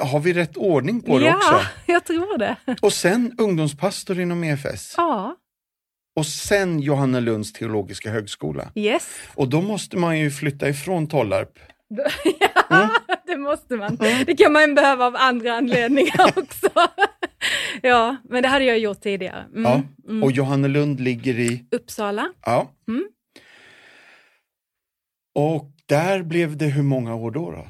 Har 0.01 0.21
vi 0.21 0.33
rätt 0.33 0.57
ordning 0.57 1.01
på 1.01 1.19
det 1.19 1.25
ja 1.27 1.37
också? 1.37 1.61
jag 1.87 2.05
tror 2.05 2.39
det. 2.39 2.57
Och 2.83 2.93
sen 2.93 3.35
ungdomspastor 3.39 4.21
inom 4.21 4.45
EFS. 4.45 4.95
Ja, 4.97 5.37
Och 6.17 6.27
sen 6.27 6.81
Johannelunds 6.81 7.53
teologiska 7.53 8.11
högskola. 8.11 8.73
yes. 8.75 9.09
Och 9.35 9.49
då 9.49 9.61
måste 9.61 9.97
man 9.97 10.19
ju 10.19 10.31
flytta 10.31 10.69
ifrån 10.69 11.09
Tollarp. 11.09 11.59
ja, 12.71 12.91
det 13.27 13.37
måste 13.37 13.77
man. 13.77 13.97
Det 14.27 14.37
kan 14.37 14.53
man 14.53 14.75
behöva 14.75 15.07
av 15.07 15.17
andra 15.17 15.53
anledningar 15.53 16.33
också. 16.39 16.71
ja, 17.83 18.17
men 18.25 18.43
det 18.43 18.49
hade 18.49 18.65
jag 18.65 18.79
gjort 18.79 19.01
tidigare. 19.01 19.45
Mm. 19.55 19.63
Ja. 19.63 19.83
Mm. 20.09 20.23
Och 20.23 20.33
Johannelund 20.33 21.01
ligger 21.01 21.39
i... 21.39 21.65
Uppsala. 21.71 22.29
Ja. 22.47 22.73
Mm. 22.89 23.05
Och 25.35 25.71
där 25.87 26.23
blev 26.23 26.57
det 26.57 26.67
hur 26.67 26.83
många 26.83 27.15
år 27.15 27.31
då? 27.31 27.51
då? 27.51 27.67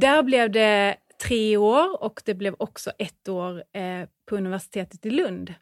Där 0.00 0.22
blev 0.22 0.50
det 0.52 0.96
tre 1.22 1.56
år 1.56 2.02
och 2.04 2.22
det 2.24 2.34
blev 2.34 2.54
också 2.58 2.90
ett 2.98 3.28
år 3.28 3.64
eh, 3.72 4.08
på 4.28 4.36
universitetet 4.36 5.06
i 5.06 5.10
Lund, 5.10 5.54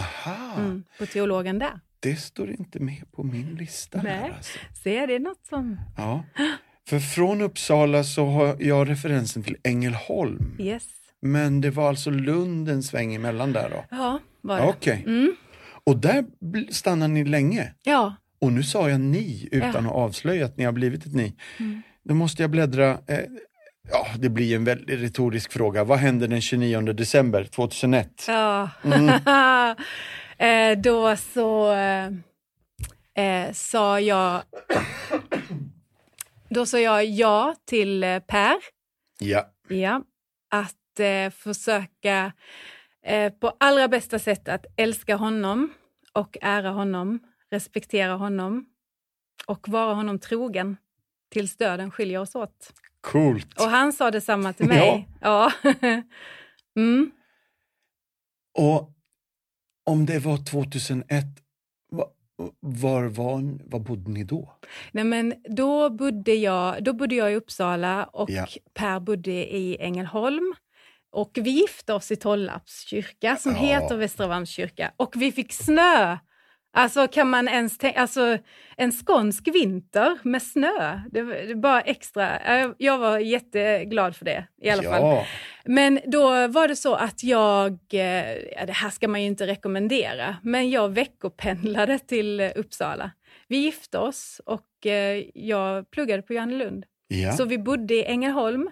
Aha, 0.00 0.54
mm, 0.58 0.84
på 0.98 1.06
teologen 1.06 1.58
där. 1.58 1.80
det 2.00 2.16
står 2.16 2.50
inte 2.50 2.80
med 2.80 3.12
på 3.12 3.22
min 3.22 3.54
lista. 3.54 3.98
Här, 3.98 4.20
Nej. 4.20 4.32
alltså. 4.36 4.58
Se, 4.84 5.06
det 5.06 5.14
är 5.14 5.20
något 5.20 5.46
som... 5.48 5.80
ja. 5.96 6.24
För 6.88 6.98
från 7.00 7.40
Uppsala 7.40 8.04
så 8.04 8.26
har 8.26 8.56
jag 8.60 8.90
referensen 8.90 9.42
till 9.42 9.56
Ängelholm. 9.62 10.56
Yes. 10.58 10.88
Men 11.22 11.60
det 11.60 11.70
var 11.70 11.88
alltså 11.88 12.10
Lund 12.10 12.68
en 12.68 12.82
sväng 12.82 13.14
emellan 13.14 13.52
där 13.52 13.70
då? 13.70 13.84
Ja, 13.96 14.18
var 14.40 14.56
det. 14.56 14.62
Okej. 14.66 15.02
Mm. 15.06 15.36
Och 15.84 15.96
där 15.96 16.24
stannar 16.72 17.08
ni 17.08 17.24
länge? 17.24 17.74
Ja, 17.82 18.14
Och 18.38 18.52
nu 18.52 18.62
sa 18.62 18.88
jag 18.90 19.00
ni 19.00 19.48
utan 19.52 19.70
Ja. 19.84 19.90
att 19.90 19.96
avslöja 19.96 20.44
att 20.46 20.56
ni 20.56 20.64
har 20.64 20.72
blivit 20.72 21.06
ett 21.06 21.14
ni. 21.14 21.36
Mm. 21.58 21.82
Då 22.02 22.14
måste 22.14 22.42
jag 22.42 22.50
bläddra. 22.50 22.98
Ja, 23.92 24.06
det 24.18 24.28
blir 24.28 24.56
en 24.56 24.64
väldigt 24.64 25.00
retorisk 25.00 25.52
fråga. 25.52 25.84
Vad 25.84 25.98
hände 25.98 26.26
den 26.26 26.40
29 26.40 26.80
december 26.80 27.44
2001? 27.44 28.24
Ja. 28.28 28.70
Mm. 28.84 29.08
eh, 30.72 30.78
då 30.82 31.16
så 31.16 31.72
eh, 31.72 32.06
eh, 33.24 33.52
sa 33.52 34.00
jag 34.00 34.42
Då 36.48 36.66
sa 36.66 36.78
jag 36.78 37.04
ja 37.04 37.54
till 37.66 38.04
eh, 38.04 38.18
Per. 38.18 38.56
Ja. 39.18 39.46
Ja. 39.68 40.02
Att 40.50 41.00
eh, 41.00 41.30
försöka 41.30 42.32
eh, 43.06 43.32
på 43.32 43.56
allra 43.60 43.88
bästa 43.88 44.18
sätt 44.18 44.48
att 44.48 44.66
älska 44.76 45.16
honom 45.16 45.72
och 46.12 46.38
ära 46.40 46.70
honom, 46.70 47.18
respektera 47.50 48.12
honom 48.12 48.64
och 49.46 49.68
vara 49.68 49.94
honom 49.94 50.18
trogen 50.18 50.76
tills 51.30 51.56
döden 51.56 51.90
skiljer 51.90 52.18
oss 52.20 52.34
åt. 52.34 52.72
Coolt. 53.00 53.60
Och 53.60 53.66
han 53.70 53.92
sa 53.92 54.10
detsamma 54.10 54.52
till 54.52 54.66
mig. 54.68 55.08
Ja. 55.20 55.52
mm. 56.76 57.10
Och 58.58 58.92
om 59.86 60.06
det 60.06 60.18
var 60.18 60.36
2001, 60.44 61.24
va- 61.92 62.06
var, 62.60 63.02
var, 63.04 63.58
var 63.70 63.78
bodde 63.80 64.10
ni 64.10 64.24
då? 64.24 64.54
Nej, 64.92 65.04
men 65.04 65.34
då, 65.48 65.90
bodde 65.90 66.34
jag, 66.34 66.84
då 66.84 66.92
bodde 66.92 67.14
jag 67.14 67.32
i 67.32 67.34
Uppsala 67.34 68.04
och 68.04 68.30
Ja. 68.30 68.46
Per 68.74 69.00
bodde 69.00 69.30
i 69.56 69.76
Ängelholm. 69.80 70.54
Och 71.12 71.30
vi 71.42 71.50
gifte 71.50 71.92
oss 71.94 72.10
i 72.10 72.16
Tollarps 72.16 72.80
kyrka 72.80 73.36
som 73.36 73.52
Ja. 73.52 73.58
heter 73.58 73.96
Västra 73.96 74.26
Vams 74.26 74.50
kyrka. 74.50 74.92
Och 74.96 75.14
vi 75.16 75.32
fick 75.32 75.52
snö 75.52 76.18
Alltså 76.72 77.08
kan 77.08 77.30
man 77.30 77.48
ens 77.48 77.78
tänka, 77.78 78.00
alltså 78.00 78.38
en 78.76 78.92
skånsk 78.92 79.48
vinter 79.48 80.18
med 80.22 80.42
snö, 80.42 81.00
det, 81.10 81.22
det 81.22 81.54
bara 81.54 81.80
extra. 81.80 82.40
Jag, 82.78 82.98
var 82.98 83.18
jätteglad 83.18 84.16
för 84.16 84.24
det 84.24 84.46
i 84.62 84.70
alla 84.70 84.82
ja. 84.82 84.90
fall. 84.90 85.26
Men 85.64 86.00
då 86.06 86.48
var 86.48 86.68
det 86.68 86.76
så 86.76 86.94
att 86.94 87.24
jag, 87.24 87.78
eh, 87.92 88.34
ja, 88.34 88.66
det 88.66 88.72
här 88.72 88.90
ska 88.90 89.08
man 89.08 89.20
ju 89.22 89.26
inte 89.26 89.46
rekommendera, 89.46 90.36
men 90.42 90.70
jag 90.70 90.88
veckopendlade 90.88 91.98
till 91.98 92.40
Uppsala. 92.40 93.10
Vi 93.48 93.56
gifte 93.56 93.98
oss 93.98 94.40
och 94.46 94.86
eh, 94.86 95.24
jag 95.34 95.90
pluggade 95.90 96.22
på 96.22 96.34
Johannelund. 96.34 96.84
Ja. 97.08 97.32
Så 97.32 97.44
vi 97.44 97.58
bodde 97.58 97.94
i 97.94 98.04
Ängelholm 98.04 98.70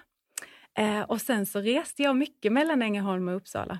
eh, 0.79 1.01
och 1.01 1.21
sen 1.21 1.47
så 1.47 1.61
reste 1.61 2.03
jag 2.03 2.17
mycket 2.17 2.53
mellan 2.53 2.83
Ängelholm 2.83 3.29
och 3.29 3.37
Uppsala. 3.37 3.79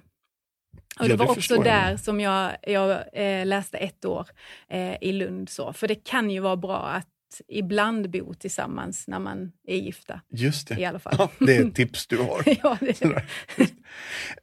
Och 0.99 1.05
det 1.05 1.11
ja, 1.11 1.17
var 1.17 1.31
också 1.31 1.63
där 1.63 1.91
jag. 1.91 2.01
som 2.01 2.21
jag, 2.21 2.57
jag 2.63 3.05
eh, 3.13 3.47
läste 3.47 3.79
ett 3.79 4.05
år 4.05 4.27
eh, 4.71 4.95
i 5.01 5.13
Lund. 5.13 5.49
Så. 5.49 5.73
För 5.73 5.89
det 5.89 5.95
kan 5.95 6.31
ju 6.31 6.41
vara 6.41 6.57
bra 6.57 6.79
att 6.79 7.07
ibland 7.49 8.11
bo 8.11 8.35
tillsammans 8.35 9.09
när 9.09 9.19
man 9.19 9.53
är 9.67 9.77
gifta. 9.77 10.21
Just 10.31 10.69
det. 10.69 10.81
I 10.81 10.85
alla 10.85 10.99
fall. 10.99 11.15
Ja, 11.19 11.31
det 11.39 11.57
är 11.57 11.67
ett 11.67 11.75
tips 11.75 12.07
du 12.07 12.17
har. 12.17 12.43
ja, 12.63 12.79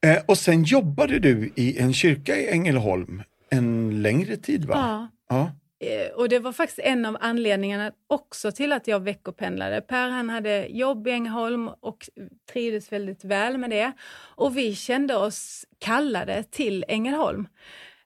eh, 0.02 0.24
och 0.26 0.38
sen 0.38 0.64
jobbade 0.64 1.20
du 1.20 1.52
i 1.56 1.78
en 1.78 1.94
kyrka 1.94 2.38
i 2.38 2.48
Ängelholm 2.48 3.24
en 3.50 4.02
längre 4.02 4.38
tid 4.38 4.66
va? 4.66 4.76
Ja. 4.76 5.36
ja. 5.36 5.52
Eh, 5.80 6.12
och 6.16 6.30
det 6.30 6.40
var 6.40 6.52
faktiskt 6.52 6.80
en 6.80 7.06
av 7.06 7.18
anledningarna 7.22 7.92
också 8.08 8.52
till 8.52 8.74
att 8.74 8.88
jag 8.88 9.00
veckopendlade. 9.00 9.82
Per 9.82 10.10
han 10.10 10.30
hade 10.30 10.66
jobb 10.66 11.08
i 11.08 11.12
Ängelholm 11.12 11.68
och 11.68 12.10
trivdes 12.54 12.92
väldigt 12.92 13.24
väl 13.24 13.58
med 13.58 13.70
det. 13.70 13.92
Och 14.18 14.58
vi 14.58 14.76
kände 14.76 15.16
oss 15.16 15.66
kallade 15.80 16.44
till 16.44 16.86
Ängelholm. 16.88 17.48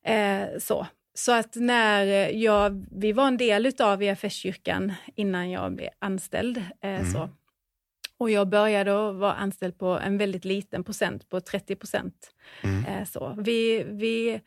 Eh, 0.03 0.47
så. 0.59 0.87
så 1.13 1.31
att 1.31 1.55
när 1.55 2.29
jag, 2.29 2.85
vi 2.91 3.11
var 3.11 3.27
en 3.27 3.37
del 3.37 3.71
av 3.79 4.03
EFS-kyrkan 4.03 4.93
innan 5.15 5.51
jag 5.51 5.75
blev 5.75 5.89
anställd. 5.99 6.57
Eh, 6.57 6.65
mm. 6.81 7.11
så. 7.11 7.29
Och 8.17 8.29
jag 8.29 8.49
började 8.49 8.91
vara 9.11 9.33
anställd 9.33 9.77
på 9.77 9.87
en 9.87 10.17
väldigt 10.17 10.45
liten 10.45 10.83
procent, 10.83 11.29
på 11.29 11.41
30 11.41 11.75
procent. 11.75 12.31
Mm. 12.63 12.85
Eh, 12.85 13.05
så. 13.05 13.35
Vi, 13.37 13.85
vi 13.89 14.41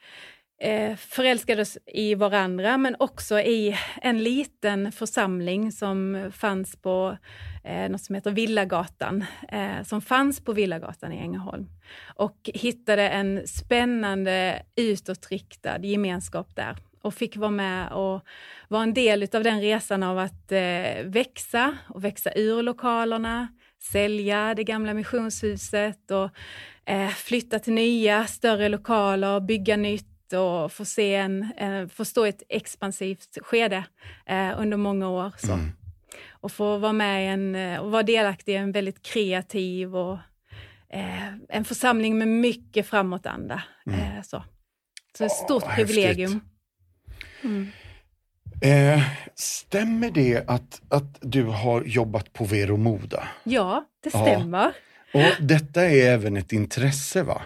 eh, 0.62 0.96
förälskades 0.96 1.78
i 1.86 2.14
varandra 2.14 2.78
men 2.78 2.96
också 2.98 3.40
i 3.40 3.76
en 4.02 4.22
liten 4.22 4.92
församling 4.92 5.72
som 5.72 6.30
fanns 6.34 6.76
på 6.76 7.16
eh, 7.64 7.90
något 7.90 8.00
som 8.00 8.14
heter 8.14 8.30
Villagatan, 8.30 9.24
eh, 9.48 9.82
som 9.84 10.02
fanns 10.02 10.40
på 10.44 10.52
Villagatan 10.52 11.12
i 11.12 11.18
Ängelholm. 11.18 11.66
Och 12.16 12.50
hittade 12.54 13.08
en 13.08 13.46
spännande 13.46 14.62
utåtriktad 14.76 15.78
gemenskap 15.78 16.56
där 16.56 16.76
och 17.02 17.14
fick 17.14 17.36
vara 17.36 17.50
med 17.50 17.92
och 17.92 18.22
vara 18.68 18.82
en 18.82 18.94
del 18.94 19.28
av 19.32 19.42
den 19.42 19.60
resan 19.60 20.02
av 20.02 20.18
att 20.18 20.52
eh, 20.52 21.04
växa 21.04 21.76
och 21.88 22.04
växa 22.04 22.32
ur 22.34 22.62
lokalerna, 22.62 23.48
sälja 23.92 24.54
det 24.54 24.64
gamla 24.64 24.94
missionshuset 24.94 26.10
och 26.10 26.30
eh, 26.84 27.08
flytta 27.08 27.58
till 27.58 27.72
nya 27.72 28.26
större 28.26 28.68
lokaler, 28.68 29.40
bygga 29.40 29.76
nytt 29.76 30.11
och 30.32 30.72
få, 30.72 30.84
se 30.84 31.14
en, 31.14 31.52
eh, 31.56 31.88
få 31.88 32.04
stå 32.04 32.26
i 32.26 32.28
ett 32.28 32.42
expansivt 32.48 33.38
skede 33.42 33.84
eh, 34.26 34.60
under 34.60 34.76
många 34.76 35.08
år. 35.08 35.32
Så. 35.36 35.52
Mm. 35.52 35.72
Och 36.30 36.52
få 36.52 36.78
vara 36.78 36.92
med 36.92 37.34
en, 37.34 37.54
eh, 37.54 37.80
och 37.80 37.90
vara 37.90 38.02
delaktig 38.02 38.52
i 38.52 38.56
en 38.56 38.72
väldigt 38.72 39.02
kreativ 39.02 39.96
och 39.96 40.18
eh, 40.88 41.34
en 41.48 41.64
församling 41.64 42.18
med 42.18 42.28
mycket 42.28 42.86
framåtanda. 42.86 43.62
Mm. 43.86 44.00
Eh, 44.00 44.22
så. 44.22 44.44
så 45.18 45.24
ett 45.24 45.32
stort 45.32 45.62
oh, 45.62 45.74
privilegium. 45.74 46.40
Mm. 47.42 47.68
Eh, 48.62 49.02
stämmer 49.34 50.10
det 50.10 50.44
att, 50.48 50.82
att 50.88 51.18
du 51.20 51.44
har 51.44 51.82
jobbat 51.82 52.32
på 52.32 52.44
Vero 52.44 52.76
Moda? 52.76 53.28
Ja, 53.44 53.84
det 54.02 54.10
stämmer. 54.10 54.64
Ja. 54.64 54.72
Och 55.12 55.44
detta 55.44 55.84
är 55.84 56.10
även 56.10 56.36
ett 56.36 56.52
intresse 56.52 57.22
va? 57.22 57.42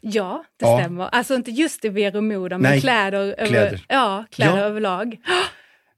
Ja, 0.00 0.44
det 0.58 0.66
ja. 0.66 0.80
stämmer. 0.80 1.08
Alltså 1.12 1.34
inte 1.34 1.50
just 1.50 1.84
i 1.84 1.88
Vero 1.88 2.20
Moda, 2.20 2.58
men 2.58 2.70
Nej, 2.70 2.80
kläder, 2.80 3.46
kläder. 3.46 3.66
Över, 3.66 3.84
ja, 3.88 4.24
kläder 4.30 4.58
ja. 4.58 4.64
överlag. 4.64 5.16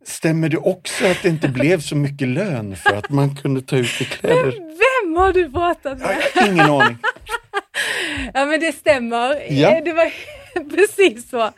Stämmer 0.04 0.48
det 0.48 0.56
också 0.56 1.06
att 1.06 1.22
det 1.22 1.28
inte 1.28 1.48
blev 1.48 1.80
så 1.80 1.96
mycket 1.96 2.28
lön 2.28 2.76
för 2.76 2.96
att 2.96 3.10
man 3.10 3.36
kunde 3.36 3.60
ta 3.60 3.76
ut 3.76 4.00
i 4.00 4.04
kläder? 4.04 4.44
Men 4.44 4.52
vem 4.52 5.16
har 5.16 5.32
du 5.32 5.50
pratat 5.50 5.98
med? 5.98 6.48
ingen 6.48 6.70
aning. 6.70 6.98
ja 8.34 8.46
men 8.46 8.60
det 8.60 8.72
stämmer. 8.72 9.52
Ja. 9.52 9.80
Det 9.84 9.92
var 9.92 10.12
Precis 10.70 11.30
så. 11.30 11.50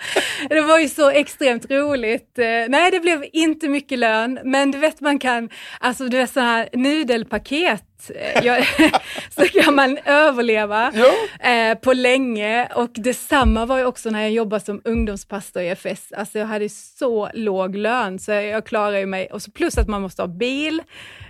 Det 0.49 0.61
var 0.61 0.79
ju 0.79 0.89
så 0.89 1.11
extremt 1.11 1.71
roligt. 1.71 2.39
Eh, 2.39 2.45
nej, 2.69 2.91
det 2.91 3.01
blev 3.01 3.25
inte 3.33 3.69
mycket 3.69 3.99
lön, 3.99 4.39
men 4.45 4.71
du 4.71 4.79
vet 4.79 5.01
man 5.01 5.19
kan, 5.19 5.49
alltså 5.81 6.09
du 6.09 6.17
vet 6.17 6.31
sådana 6.31 6.51
här 6.51 6.69
nudelpaket 6.73 7.85
eh, 8.11 8.45
jag, 8.47 8.67
så 9.31 9.45
kan 9.45 9.75
man 9.75 9.99
överleva 10.05 10.93
ja. 10.95 11.49
eh, 11.51 11.79
på 11.79 11.93
länge. 11.93 12.69
Och 12.75 12.91
detsamma 12.95 13.67
var 13.67 13.79
ju 13.79 13.85
också 13.85 14.11
när 14.11 14.23
jag 14.23 14.31
jobbade 14.31 14.65
som 14.65 14.83
ungdomspastor 14.85 15.63
i 15.63 15.69
FS. 15.69 16.13
Alltså 16.13 16.39
jag 16.39 16.47
hade 16.47 16.69
så 16.69 17.31
låg 17.35 17.77
lön 17.77 18.19
så 18.19 18.33
jag 18.33 18.67
klarade 18.67 19.01
ju 19.01 19.07
mig. 19.07 19.27
Och 19.27 19.43
så 19.43 19.51
plus 19.51 19.79
att 19.79 19.89
man 19.89 20.03
måste 20.03 20.23
ha 20.23 20.27
bil. 20.27 20.83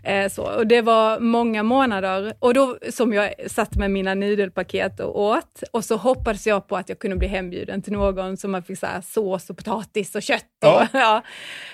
Eh, 0.05 0.29
så. 0.29 0.43
Och 0.43 0.67
det 0.67 0.83
var 0.83 1.21
många 1.21 1.63
månader 1.63 2.35
och 2.39 2.55
då 2.55 2.79
som 2.91 3.13
jag 3.13 3.35
satt 3.47 3.77
med 3.77 3.91
mina 3.91 4.15
nudelpaket 4.15 5.01
och 5.01 5.21
åt. 5.21 5.63
Och 5.73 5.85
så 5.85 5.97
hoppades 5.97 6.47
jag 6.47 6.69
på 6.69 6.77
att 6.77 6.89
jag 6.89 6.99
kunde 6.99 7.17
bli 7.17 7.29
hembjuden 7.29 7.83
till 7.83 7.93
någon 7.93 8.37
som 8.37 8.51
man 8.51 8.63
fick 8.63 8.79
så 8.79 8.87
sås 9.03 9.51
och 9.51 9.57
potatis 9.57 10.15
och 10.15 10.23
kött. 10.23 10.45
Och, 10.65 10.69
ja. 10.69 10.89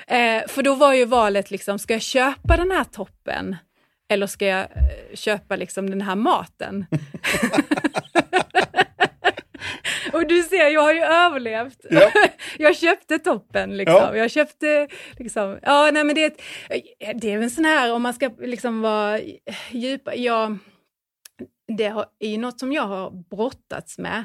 ja. 0.08 0.16
Eh, 0.16 0.48
för 0.48 0.62
då 0.62 0.74
var 0.74 0.94
ju 0.94 1.04
valet 1.04 1.50
liksom, 1.50 1.78
ska 1.78 1.92
jag 1.92 2.02
köpa 2.02 2.56
den 2.56 2.70
här 2.70 2.84
toppen 2.84 3.56
eller 4.10 4.26
ska 4.26 4.46
jag 4.46 4.60
eh, 4.60 5.14
köpa 5.14 5.56
liksom 5.56 5.90
den 5.90 6.00
här 6.00 6.14
maten? 6.16 6.86
Och 10.12 10.26
du 10.26 10.42
ser, 10.42 10.68
jag 10.68 10.80
har 10.80 10.92
ju 10.92 11.00
överlevt. 11.00 11.86
Ja. 11.90 12.10
jag 12.58 12.76
köpte 12.76 13.18
toppen 13.18 13.76
liksom. 13.76 13.96
Ja. 13.96 14.16
Jag 14.16 14.30
köpte 14.30 14.88
liksom, 15.18 15.58
ja 15.62 15.90
nej 15.92 16.04
men 16.04 16.14
det 16.14 16.24
är, 16.24 16.26
ett, 16.26 16.40
det 17.20 17.32
är 17.32 17.42
en 17.42 17.50
sån 17.50 17.64
här, 17.64 17.92
om 17.92 18.02
man 18.02 18.14
ska 18.14 18.30
liksom 18.38 18.80
vara 18.80 19.20
djupa, 19.70 20.14
ja, 20.14 20.56
det 21.76 21.84
är 22.18 22.28
ju 22.28 22.38
något 22.38 22.60
som 22.60 22.72
jag 22.72 22.82
har 22.82 23.10
brottats 23.10 23.98
med. 23.98 24.24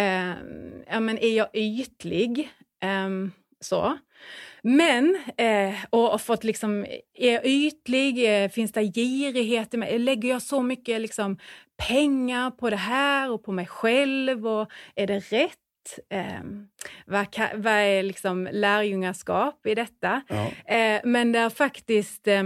Uh, 0.00 0.34
ja 0.90 1.00
men 1.00 1.18
är 1.18 1.36
jag 1.36 1.48
ytlig? 1.52 2.50
Um, 2.84 3.32
så. 3.60 3.98
Men, 4.62 5.18
eh, 5.36 5.74
och, 5.90 6.12
och 6.12 6.20
fått 6.20 6.44
liksom, 6.44 6.86
är 7.14 7.32
jag 7.32 7.46
ytlig? 7.46 8.42
Eh, 8.42 8.48
finns 8.48 8.72
det 8.72 8.82
girighet 8.82 9.74
i 9.74 9.76
mig? 9.76 9.98
Lägger 9.98 10.28
jag 10.28 10.42
så 10.42 10.62
mycket 10.62 11.00
liksom, 11.00 11.38
pengar 11.88 12.50
på 12.50 12.70
det 12.70 12.76
här 12.76 13.30
och 13.30 13.44
på 13.44 13.52
mig 13.52 13.66
själv? 13.66 14.46
Och 14.46 14.70
är 14.94 15.06
det 15.06 15.18
rätt? 15.18 15.56
Eh, 16.10 16.40
vad, 17.06 17.26
vad, 17.54 17.72
är 17.72 18.02
liksom 18.02 18.48
lärjungaskap 18.52 19.66
i 19.66 19.74
detta? 19.74 20.22
Ja. 20.28 20.74
Eh, 20.74 21.00
men 21.04 21.32
där 21.32 21.50
faktiskt 21.50 22.28
eh, 22.28 22.42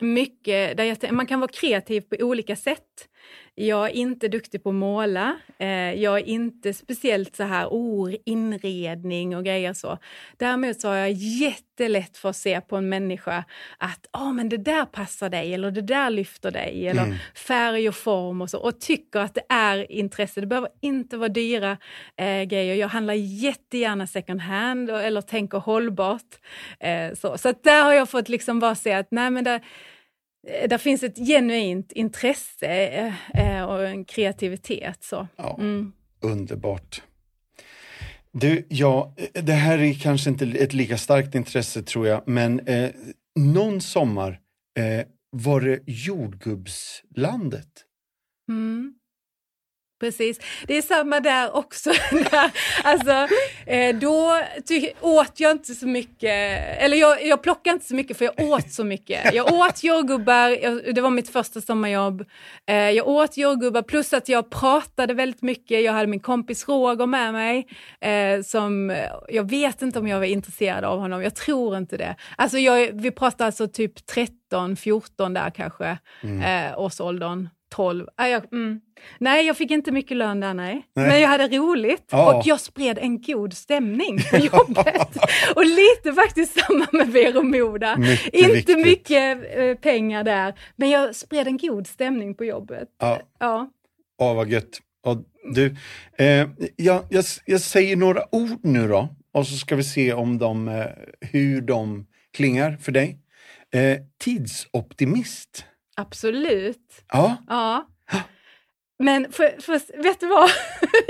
mycket, 0.00 0.76
där 0.76 0.84
jag, 0.84 1.12
man 1.12 1.26
kan 1.26 1.40
vara 1.40 1.50
kreativ 1.52 2.00
på 2.00 2.16
olika 2.20 2.56
sätt. 2.56 3.08
Jag 3.54 3.86
är 3.86 3.90
inte 3.90 4.28
duktig 4.28 4.62
på 4.62 4.68
att 4.68 4.74
måla. 4.74 5.36
Eh, 5.58 5.94
jag 5.94 6.18
är 6.18 6.24
inte 6.24 6.74
speciellt 6.74 7.36
så 7.36 7.42
här, 7.42 7.66
oh, 7.66 8.14
inredning 8.24 9.36
och 9.36 9.44
grejer 9.44 9.72
så. 9.72 9.98
Däremot 10.36 10.80
så 10.80 10.88
har 10.88 10.96
jag 10.96 11.12
jättelätt 11.12 12.16
för 12.16 12.28
att 12.28 12.36
se 12.36 12.60
på 12.60 12.76
en 12.76 12.88
människa 12.88 13.44
att 13.78 14.06
oh, 14.12 14.32
men 14.32 14.48
det 14.48 14.56
där 14.56 14.84
passar 14.84 15.30
dig 15.30 15.54
eller 15.54 15.70
det 15.70 15.80
där 15.80 16.10
lyfter 16.10 16.50
dig 16.50 16.88
eller 16.88 17.02
mm. 17.02 17.16
färg 17.34 17.88
och 17.88 17.94
form 17.94 18.42
och 18.42 18.50
så 18.50 18.58
och 18.58 18.80
tycker 18.80 19.20
att 19.20 19.34
det 19.34 19.44
är 19.48 19.92
intresse. 19.92 20.40
Det 20.40 20.46
behöver 20.46 20.70
inte 20.80 21.16
vara 21.16 21.28
dyra 21.28 21.76
eh, 22.16 22.42
grejer. 22.42 22.74
Jag 22.74 22.88
handlar 22.88 23.14
jättegärna 23.14 24.06
second 24.06 24.40
hand 24.40 24.90
eller 24.90 25.20
tänker 25.20 25.58
hållbart. 25.58 26.40
Eh, 26.80 27.14
så 27.14 27.38
så 27.38 27.54
där 27.62 27.84
har 27.84 27.92
jag 27.92 28.08
fått 28.08 28.28
liksom 28.28 28.60
bara 28.60 28.74
se 28.74 28.92
att 28.92 29.08
nej 29.10 29.30
men 29.30 29.44
det, 29.44 29.60
där 30.68 30.78
finns 30.78 31.02
ett 31.02 31.16
genuint 31.16 31.92
intresse 31.92 32.66
eh, 32.66 33.12
eh, 33.58 33.64
och 33.64 33.86
en 33.86 34.04
kreativitet. 34.04 35.04
Så. 35.04 35.28
Ja, 35.36 35.56
mm. 35.60 35.92
Underbart. 36.20 37.02
Du, 38.32 38.66
ja, 38.68 39.14
det 39.32 39.52
här 39.52 39.78
är 39.78 39.94
kanske 39.94 40.30
inte 40.30 40.44
ett 40.44 40.72
lika 40.72 40.98
starkt 40.98 41.34
intresse 41.34 41.82
tror 41.82 42.06
jag, 42.06 42.28
men 42.28 42.60
eh, 42.60 42.90
någon 43.34 43.80
sommar 43.80 44.40
eh, 44.78 45.06
var 45.30 45.60
det 45.60 45.80
jordgubbslandet. 45.86 47.84
Mm. 48.48 48.94
Precis. 50.04 50.40
Det 50.66 50.76
är 50.76 50.82
samma 50.82 51.20
där 51.20 51.56
också. 51.56 51.90
alltså, 52.82 53.28
eh, 53.66 53.96
då 53.96 54.40
åt 55.00 55.40
jag 55.40 55.50
inte 55.50 55.74
så 55.74 55.86
mycket, 55.86 56.32
eller 56.78 56.96
jag, 56.96 57.26
jag 57.26 57.42
plockade 57.42 57.74
inte 57.74 57.86
så 57.86 57.94
mycket 57.94 58.18
för 58.18 58.24
jag 58.24 58.50
åt 58.50 58.72
så 58.72 58.84
mycket. 58.84 59.34
Jag 59.34 59.52
åt 59.52 59.84
jordgubbar, 59.84 60.92
det 60.92 61.00
var 61.00 61.10
mitt 61.10 61.28
första 61.28 61.60
sommarjobb. 61.60 62.24
Eh, 62.66 62.90
jag 62.90 63.08
åt 63.08 63.36
jordgubbar 63.36 63.82
plus 63.82 64.12
att 64.12 64.28
jag 64.28 64.50
pratade 64.50 65.14
väldigt 65.14 65.42
mycket. 65.42 65.84
Jag 65.84 65.92
hade 65.92 66.06
min 66.06 66.20
kompis 66.20 66.68
Roger 66.68 67.06
med 67.06 67.32
mig. 67.32 67.66
Eh, 68.00 68.42
som, 68.42 68.96
jag 69.28 69.50
vet 69.50 69.82
inte 69.82 69.98
om 69.98 70.08
jag 70.08 70.18
var 70.18 70.26
intresserad 70.26 70.84
av 70.84 70.98
honom, 71.00 71.22
jag 71.22 71.34
tror 71.34 71.76
inte 71.76 71.96
det. 71.96 72.16
Alltså 72.36 72.58
jag, 72.58 72.92
vi 72.92 73.10
pratade 73.10 73.46
alltså 73.46 73.68
typ 73.68 74.06
13, 74.06 74.76
14 74.76 75.34
där 75.34 75.50
kanske, 75.50 75.98
mm. 76.22 76.70
eh, 76.72 76.78
årsåldern. 76.78 77.48
12. 77.74 78.08
Äh, 78.20 78.26
jag, 78.26 78.52
mm. 78.52 78.80
Nej, 79.18 79.46
jag 79.46 79.56
fick 79.56 79.70
inte 79.70 79.92
mycket 79.92 80.16
lön 80.16 80.40
där, 80.40 80.54
nej. 80.54 80.86
nej. 80.94 81.08
Men 81.08 81.20
jag 81.20 81.28
hade 81.28 81.48
roligt 81.58 82.04
ja. 82.10 82.34
och 82.34 82.46
jag 82.46 82.60
spred 82.60 82.98
en 82.98 83.22
god 83.22 83.52
stämning 83.52 84.18
på 84.30 84.36
jobbet. 84.56 85.16
och 85.56 85.64
lite 85.66 86.12
faktiskt 86.14 86.60
samma 86.60 86.86
med 86.92 87.08
Vero 87.08 87.42
Moda. 87.42 87.96
Mycket 87.96 88.34
inte 88.34 88.52
viktigt. 88.52 88.78
mycket 88.78 89.38
eh, 89.56 89.74
pengar 89.74 90.24
där, 90.24 90.54
men 90.76 90.90
jag 90.90 91.16
spred 91.16 91.46
en 91.46 91.56
god 91.56 91.86
stämning 91.86 92.34
på 92.34 92.44
jobbet. 92.44 92.88
Ja, 92.98 93.20
ja. 93.38 93.70
Oh, 94.18 94.34
vad 94.36 94.48
gött. 94.48 94.80
Och 95.04 95.16
du, 95.54 95.76
eh, 96.18 96.48
jag, 96.76 97.04
jag, 97.08 97.24
jag, 97.44 97.60
säger 97.60 97.96
några 97.96 98.34
ord 98.34 98.58
nu 98.62 98.88
då, 98.88 99.08
och 99.32 99.46
så 99.46 99.56
ska 99.56 99.76
vi 99.76 99.84
se 99.84 100.12
om 100.12 100.38
de, 100.38 100.68
eh, 100.68 100.86
hur 101.20 101.60
de 101.60 102.06
klingar 102.32 102.76
för 102.76 102.92
dig. 102.92 103.18
Eh, 103.74 103.98
tidsoptimist. 104.24 105.64
Absolut. 105.96 106.80
Ja. 107.12 107.38
ja. 107.48 107.86
Men 108.98 109.32
för, 109.32 109.62
för, 109.62 110.02
vet 110.02 110.20
du 110.20 110.26
vad? 110.26 110.50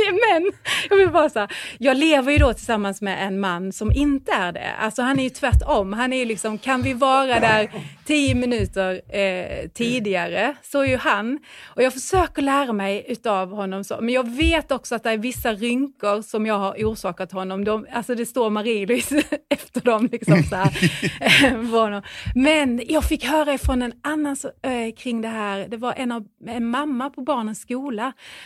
Men 0.31 0.53
jag 0.91 0.97
vill 0.97 1.11
bara 1.11 1.31
säga, 1.31 1.49
jag 1.79 1.97
lever 1.97 2.33
ju 2.33 2.39
då 2.39 2.53
tillsammans 2.53 3.01
med 3.01 3.27
en 3.27 3.41
man 3.41 3.73
som 3.73 3.93
inte 3.93 4.33
är 4.33 4.53
det. 4.53 4.73
Alltså 4.81 5.03
han 5.03 5.19
är 5.19 5.25
ju 5.25 5.31
tvärtom. 5.31 5.93
Han 5.93 6.13
är 6.13 6.17
ju 6.17 6.25
liksom, 6.25 6.59
kan 6.59 6.83
vi 6.83 6.93
vara 6.93 7.41
där 7.41 7.71
tio 8.05 8.35
minuter 8.35 9.17
eh, 9.19 9.69
tidigare, 9.69 10.57
så 10.63 10.81
är 10.81 10.85
ju 10.85 10.97
han. 10.97 11.39
Och 11.65 11.83
jag 11.83 11.93
försöker 11.93 12.43
lära 12.43 12.73
mig 12.73 13.05
utav 13.09 13.51
honom 13.51 13.85
så. 13.85 13.99
Men 14.01 14.15
jag 14.15 14.37
vet 14.37 14.73
också 14.73 14.95
att 14.95 15.03
det 15.03 15.11
är 15.11 15.19
vissa 15.19 15.53
rynkor 15.53 16.23
som 16.23 16.47
jag 16.47 16.59
har 16.59 16.75
orsakat 16.75 17.33
honom. 17.33 17.65
De, 17.65 17.87
alltså 17.93 18.15
det 18.15 18.27
står 18.27 18.51
Marie-Louise 18.51 19.23
efter 19.51 19.81
dem. 19.81 20.09
Liksom 20.13 20.43
så 20.43 20.57
här. 20.57 22.03
Men 22.35 22.83
jag 22.89 23.05
fick 23.05 23.25
höra 23.25 23.55
ifrån 23.55 23.83
en 23.83 23.93
annan 24.03 24.37
så, 24.37 24.49
äh, 24.49 24.95
kring 24.97 25.21
det 25.21 25.29
här. 25.29 25.69
Det 25.69 25.77
var 25.77 25.93
en, 25.93 26.13
av, 26.13 26.25
en 26.47 26.67
mamma 26.67 27.11
på 27.11 27.21
barnens 27.21 27.61
skola 27.61 27.74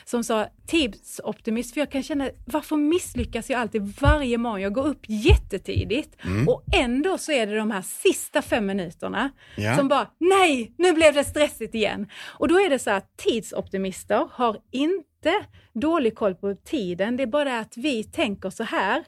som 0.05 0.25
sa 0.25 0.47
tipsoptimist, 0.67 1.75
för 1.75 1.81
jag 1.81 1.91
kan 1.91 2.03
känna 2.03 2.31
varför 2.45 2.77
misslyckas 2.77 3.51
jag 3.51 3.61
alltid 3.61 3.95
varje 4.01 4.39
morgon? 4.39 4.61
Jag 4.61 4.73
går 4.73 4.87
upp 4.87 5.05
jättetidigt 5.07 6.17
mm. 6.25 6.49
och 6.49 6.63
ändå 6.77 7.19
så 7.19 7.33
är 7.33 7.47
det 7.47 7.57
de 7.57 7.71
här 7.71 7.83
sista 7.83 8.43
fem 8.43 8.67
minuterna 8.67 9.31
ja. 9.57 9.77
som 9.77 9.89
bara, 9.89 10.11
nej, 10.19 10.75
nu 10.79 10.93
blev 10.93 11.15
det 11.15 11.25
stressigt 11.25 11.75
igen. 11.75 12.07
Och 12.25 12.49
då 12.49 12.61
är 12.61 12.71
det 12.71 12.79
så 12.79 12.91
att 12.91 13.17
tidsoptimister 13.17 14.29
har 14.33 14.57
inte 14.71 15.35
dålig 15.73 16.15
koll 16.15 16.35
på 16.35 16.55
tiden, 16.55 17.17
det 17.17 17.23
är 17.23 17.27
bara 17.27 17.59
att 17.59 17.77
vi 17.77 18.05
tänker 18.05 18.51
så 18.51 18.65
här, 18.65 19.05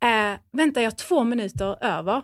äh, 0.00 0.38
väntar 0.52 0.80
jag 0.80 0.98
två 0.98 1.24
minuter 1.24 1.84
över, 1.84 2.22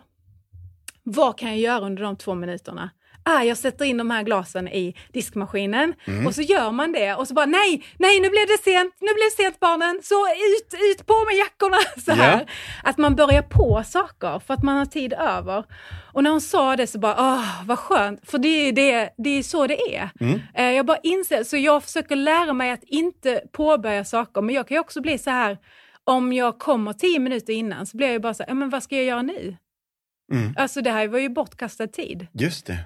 vad 1.03 1.37
kan 1.37 1.49
jag 1.49 1.59
göra 1.59 1.85
under 1.85 2.03
de 2.03 2.15
två 2.15 2.35
minuterna? 2.35 2.89
Ah, 3.29 3.43
jag 3.43 3.57
sätter 3.57 3.85
in 3.85 3.97
de 3.97 4.11
här 4.11 4.23
glasen 4.23 4.67
i 4.67 4.95
diskmaskinen 5.13 5.93
mm. 6.07 6.27
och 6.27 6.35
så 6.35 6.41
gör 6.41 6.71
man 6.71 6.91
det 6.91 7.15
och 7.15 7.27
så 7.27 7.33
bara 7.33 7.45
nej, 7.45 7.83
nej 7.97 8.19
nu 8.19 8.29
blev 8.29 8.47
det 8.47 8.63
sent, 8.63 8.95
nu 8.99 9.07
blev 9.07 9.25
det 9.37 9.43
sent 9.43 9.59
barnen, 9.59 9.99
så 10.03 10.27
ut, 10.27 10.73
ut 10.91 11.05
på 11.05 11.25
med 11.25 11.35
jackorna. 11.35 11.77
Så 12.05 12.11
här. 12.11 12.35
Yeah. 12.35 12.47
Att 12.83 12.97
man 12.97 13.15
börjar 13.15 13.41
på 13.41 13.83
saker 13.85 14.39
för 14.39 14.53
att 14.53 14.63
man 14.63 14.77
har 14.77 14.85
tid 14.85 15.13
över. 15.13 15.63
Och 16.13 16.23
när 16.23 16.31
hon 16.31 16.41
sa 16.41 16.75
det 16.75 16.87
så 16.87 16.99
bara, 16.99 17.15
ah, 17.17 17.63
vad 17.65 17.79
skönt, 17.79 18.29
för 18.29 18.37
det 18.37 18.47
är, 18.47 18.71
det, 18.71 19.09
det 19.17 19.29
är 19.29 19.43
så 19.43 19.67
det 19.67 19.95
är. 19.95 20.09
Mm. 20.19 20.39
Eh, 20.53 20.71
jag 20.71 20.85
bara 20.85 20.97
inser, 21.03 21.43
så 21.43 21.57
jag 21.57 21.83
försöker 21.83 22.15
lära 22.15 22.53
mig 22.53 22.71
att 22.71 22.83
inte 22.83 23.41
påbörja 23.51 24.05
saker, 24.05 24.41
men 24.41 24.55
jag 24.55 24.67
kan 24.67 24.75
ju 24.75 24.81
också 24.81 25.01
bli 25.01 25.17
så 25.17 25.29
här, 25.29 25.57
om 26.03 26.33
jag 26.33 26.59
kommer 26.59 26.93
tio 26.93 27.19
minuter 27.19 27.53
innan 27.53 27.85
så 27.85 27.97
blir 27.97 28.11
jag 28.11 28.21
bara 28.21 28.33
så 28.33 28.43
här, 28.47 28.53
men 28.53 28.69
vad 28.69 28.83
ska 28.83 28.95
jag 28.95 29.05
göra 29.05 29.21
nu? 29.21 29.57
Mm. 30.31 30.53
Alltså 30.57 30.81
det 30.81 30.91
här 30.91 31.07
var 31.07 31.19
ju 31.19 31.29
bortkastad 31.29 31.87
tid. 31.87 32.27
Just 32.33 32.65
det. 32.65 32.77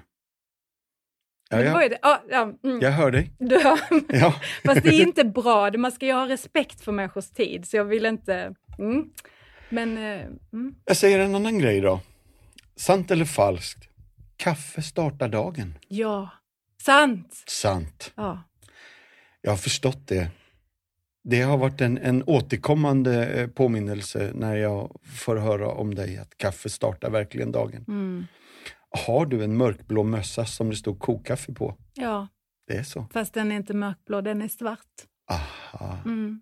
Ja, 1.60 1.82
ja. 1.82 1.88
Det. 1.88 1.98
Ja, 2.02 2.22
ja, 2.30 2.52
mm. 2.64 2.80
Jag 2.80 2.90
hör 2.90 3.10
dig. 3.10 3.30
Du 3.38 3.58
hör. 3.58 3.80
Ja. 4.08 4.34
Fast 4.64 4.82
det 4.82 4.88
är 4.88 5.02
inte 5.02 5.24
bra, 5.24 5.70
man 5.78 5.92
ska 5.92 6.06
ju 6.06 6.12
ha 6.12 6.28
respekt 6.28 6.80
för 6.80 6.92
människors 6.92 7.30
tid, 7.30 7.68
så 7.68 7.76
jag 7.76 7.84
vill 7.84 8.06
inte... 8.06 8.54
Mm. 8.78 9.10
Men... 9.68 9.96
Eh, 9.96 10.26
mm. 10.52 10.74
Jag 10.84 10.96
säger 10.96 11.18
en 11.18 11.34
annan 11.34 11.58
grej 11.58 11.80
då. 11.80 12.00
Sant 12.76 13.10
eller 13.10 13.24
falskt? 13.24 13.88
Kaffe 14.36 14.82
startar 14.82 15.28
dagen. 15.28 15.78
Ja. 15.88 16.30
Sant. 16.82 17.44
Sant. 17.46 18.12
Ja. 18.14 18.42
Jag 19.42 19.50
har 19.50 19.56
förstått 19.56 20.08
det. 20.08 20.30
Det 21.24 21.42
har 21.42 21.56
varit 21.56 21.80
en, 21.80 21.98
en 21.98 22.22
återkommande 22.22 23.26
eh, 23.26 23.46
påminnelse 23.46 24.30
när 24.34 24.56
jag 24.56 25.00
får 25.14 25.36
höra 25.36 25.68
om 25.68 25.94
dig, 25.94 26.18
att 26.18 26.36
kaffe 26.36 26.70
startar 26.70 27.10
verkligen 27.10 27.52
dagen. 27.52 27.84
Mm. 27.88 28.26
Har 29.06 29.26
du 29.26 29.44
en 29.44 29.56
mörkblå 29.56 30.02
mössa 30.02 30.46
som 30.46 30.70
det 30.70 30.76
stod 30.76 30.98
kokkaffe 30.98 31.52
på? 31.52 31.76
Ja. 31.94 32.28
Det 32.66 32.76
är 32.76 32.82
så? 32.82 33.06
Fast 33.12 33.34
den 33.34 33.52
är 33.52 33.56
inte 33.56 33.74
mörkblå, 33.74 34.20
den 34.20 34.42
är 34.42 34.48
svart. 34.48 34.78
Aha. 35.30 35.98
Mm. 36.04 36.40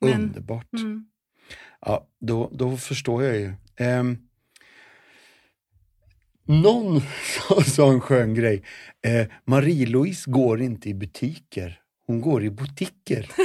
Underbart. 0.00 0.72
Mm. 0.72 1.06
Ja, 1.80 2.06
då, 2.20 2.50
då 2.52 2.76
förstår 2.76 3.24
jag 3.24 3.36
ju. 3.36 3.52
Um, 3.80 4.28
någon 6.44 7.00
sa 7.66 7.92
en 7.92 8.00
skön 8.00 8.34
grej. 8.34 8.64
Eh, 9.06 9.26
Marie-Louise 9.44 10.30
går 10.30 10.60
inte 10.62 10.88
i 10.88 10.94
butiker, 10.94 11.80
hon 12.06 12.20
går 12.20 12.44
i 12.44 12.50
butiker. 12.50 13.30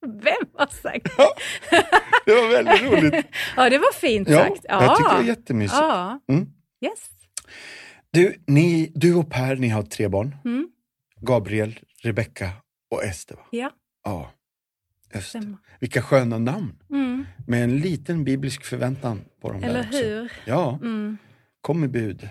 Vem 0.00 0.48
har 0.54 0.66
sagt 0.66 1.16
det? 1.16 1.28
det 2.26 2.34
var 2.34 2.48
väldigt 2.48 2.82
roligt. 2.82 3.26
ja, 3.56 3.70
det 3.70 3.78
var 3.78 3.92
fint 3.92 4.28
sagt. 4.28 4.64
Ja, 4.68 4.82
jag 4.82 4.96
tycker 4.96 5.14
det 5.14 5.22
är 5.22 5.26
jättemysigt. 5.26 5.78
Ja. 5.80 6.20
Mm. 6.28 6.52
Yes. 6.80 7.10
Du, 8.10 8.42
ni, 8.46 8.92
du 8.94 9.14
och 9.14 9.30
Per, 9.30 9.56
ni 9.56 9.68
har 9.68 9.82
tre 9.82 10.08
barn. 10.08 10.36
Mm. 10.44 10.68
Gabriel, 11.20 11.78
Rebecca 12.02 12.50
och 12.90 13.04
Ester. 13.04 13.36
Va? 13.36 13.42
Ja. 13.50 13.72
Ja, 14.04 14.30
just 15.14 15.36
Vilka 15.80 16.02
sköna 16.02 16.38
namn. 16.38 16.82
Mm. 16.90 17.26
Med 17.46 17.64
en 17.64 17.78
liten 17.80 18.24
biblisk 18.24 18.64
förväntan 18.64 19.24
på 19.40 19.52
dem 19.52 19.62
Eller 19.62 19.82
där 19.82 20.02
hur? 20.02 20.24
Också. 20.24 20.36
Ja, 20.44 20.78
mm. 20.82 21.18
kom 21.60 21.80
med 21.80 21.90
bud. 21.90 22.28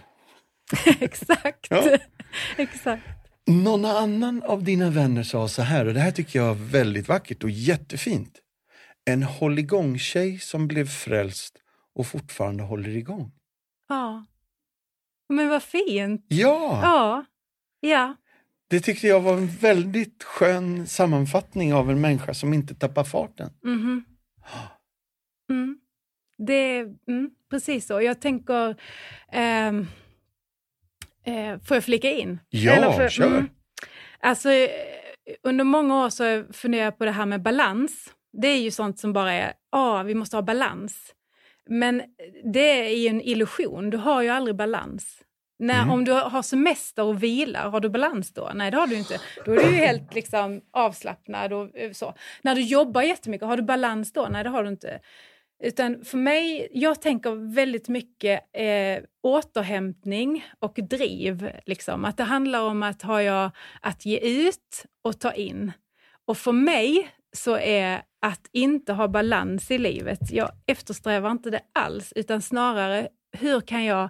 Exakt. 0.99 1.67
Exakt. 2.57 3.03
Någon 3.45 3.85
annan 3.85 4.43
av 4.43 4.63
dina 4.63 4.89
vänner 4.89 5.23
sa 5.23 5.47
så 5.47 5.61
här, 5.61 5.85
och 5.85 5.93
det 5.93 5.99
här 5.99 6.11
tycker 6.11 6.39
jag 6.39 6.49
är 6.49 6.71
väldigt 6.71 7.07
vackert 7.07 7.43
och 7.43 7.49
jättefint. 7.49 8.39
En 9.05 9.23
hålligång-tjej 9.23 10.39
som 10.39 10.67
blev 10.67 10.87
frälst 10.87 11.57
och 11.95 12.07
fortfarande 12.07 12.63
håller 12.63 12.89
igång. 12.89 13.31
Ja. 13.89 14.25
Men 15.29 15.49
vad 15.49 15.63
fint! 15.63 16.25
Ja! 16.27 16.79
Ja. 16.83 17.25
ja. 17.79 18.15
Det 18.69 18.79
tyckte 18.79 19.07
jag 19.07 19.21
var 19.21 19.33
en 19.33 19.47
väldigt 19.47 20.23
skön 20.23 20.87
sammanfattning 20.87 21.73
av 21.73 21.91
en 21.91 22.01
människa 22.01 22.33
som 22.33 22.53
inte 22.53 22.75
tappar 22.75 23.03
farten. 23.03 23.49
Mm. 23.65 24.03
Mm. 25.49 25.77
Det 26.37 26.79
mm, 26.79 27.29
precis 27.49 27.87
så. 27.87 28.01
Jag 28.01 28.21
tänker... 28.21 28.75
Eh, 29.31 29.67
eh, 31.23 31.59
får 31.63 31.77
jag 31.77 31.83
flika 31.83 32.11
in? 32.11 32.39
Ja, 32.49 32.93
för, 32.93 33.09
kör! 33.09 33.27
Mm, 33.27 33.49
alltså, 34.19 34.49
under 35.43 35.63
många 35.63 36.05
år 36.05 36.09
så 36.09 36.23
har 36.23 36.75
jag 36.75 36.97
på 36.97 37.05
det 37.05 37.11
här 37.11 37.25
med 37.25 37.41
balans. 37.41 38.13
Det 38.41 38.47
är 38.47 38.57
ju 38.57 38.71
sånt 38.71 38.99
som 38.99 39.13
bara 39.13 39.33
är, 39.33 39.53
ah, 39.71 40.03
vi 40.03 40.15
måste 40.15 40.37
ha 40.37 40.41
balans. 40.41 41.13
Men 41.69 42.03
det 42.53 42.87
är 42.87 42.97
ju 42.97 43.07
en 43.07 43.21
illusion, 43.21 43.89
du 43.89 43.97
har 43.97 44.21
ju 44.21 44.29
aldrig 44.29 44.55
balans. 44.55 45.23
När, 45.59 45.81
mm. 45.81 45.91
Om 45.91 46.05
du 46.05 46.11
har 46.11 46.41
semester 46.41 47.03
och 47.03 47.23
vilar, 47.23 47.69
har 47.69 47.79
du 47.79 47.89
balans 47.89 48.33
då? 48.33 48.51
Nej, 48.55 48.71
det 48.71 48.77
har 48.77 48.87
du 48.87 48.97
inte. 48.97 49.19
Då 49.45 49.51
är 49.51 49.55
du 49.55 49.63
ju 49.63 49.75
helt 49.75 50.13
liksom, 50.13 50.61
avslappnad 50.73 51.53
och 51.53 51.77
eh, 51.77 51.91
så. 51.91 52.13
När 52.41 52.55
du 52.55 52.61
jobbar 52.61 53.01
jättemycket, 53.01 53.47
har 53.47 53.57
du 53.57 53.63
balans 53.63 54.13
då? 54.13 54.27
Nej, 54.31 54.43
det 54.43 54.49
har 54.49 54.63
du 54.63 54.69
inte. 54.69 54.99
Utan 55.63 56.05
för 56.05 56.17
mig, 56.17 56.67
jag 56.71 57.01
tänker 57.01 57.53
väldigt 57.53 57.87
mycket 57.87 58.39
eh, 58.53 59.03
återhämtning 59.23 60.45
och 60.59 60.79
driv. 60.89 61.51
Liksom. 61.65 62.05
Att 62.05 62.17
det 62.17 62.23
handlar 62.23 62.61
om 62.61 62.83
att, 62.83 63.01
ha 63.01 63.21
jag, 63.21 63.51
att 63.81 64.05
ge 64.05 64.17
ut 64.17 64.85
och 65.03 65.19
ta 65.19 65.33
in. 65.33 65.71
Och 66.25 66.37
för 66.37 66.51
mig 66.51 67.09
så 67.37 67.57
är 67.57 68.01
att 68.21 68.49
inte 68.51 68.93
ha 68.93 69.07
balans 69.07 69.71
i 69.71 69.77
livet, 69.77 70.31
jag 70.31 70.51
eftersträvar 70.65 71.31
inte 71.31 71.49
det 71.49 71.61
alls, 71.73 72.13
utan 72.15 72.41
snarare 72.41 73.07
hur 73.31 73.61
kan 73.61 73.85
jag 73.85 74.09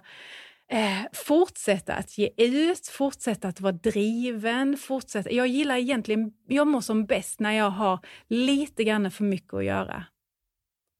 eh, 0.72 1.02
fortsätta 1.12 1.94
att 1.94 2.18
ge 2.18 2.30
ut, 2.36 2.86
fortsätta 2.86 3.48
att 3.48 3.60
vara 3.60 3.72
driven, 3.72 4.76
fortsätta. 4.76 5.30
Jag 5.30 5.46
gillar 5.46 5.76
egentligen, 5.76 6.32
jag 6.48 6.66
mår 6.66 6.80
som 6.80 7.06
bäst 7.06 7.40
när 7.40 7.52
jag 7.52 7.70
har 7.70 7.98
lite 8.28 8.84
grann 8.84 9.10
för 9.10 9.24
mycket 9.24 9.54
att 9.54 9.64
göra. 9.64 10.04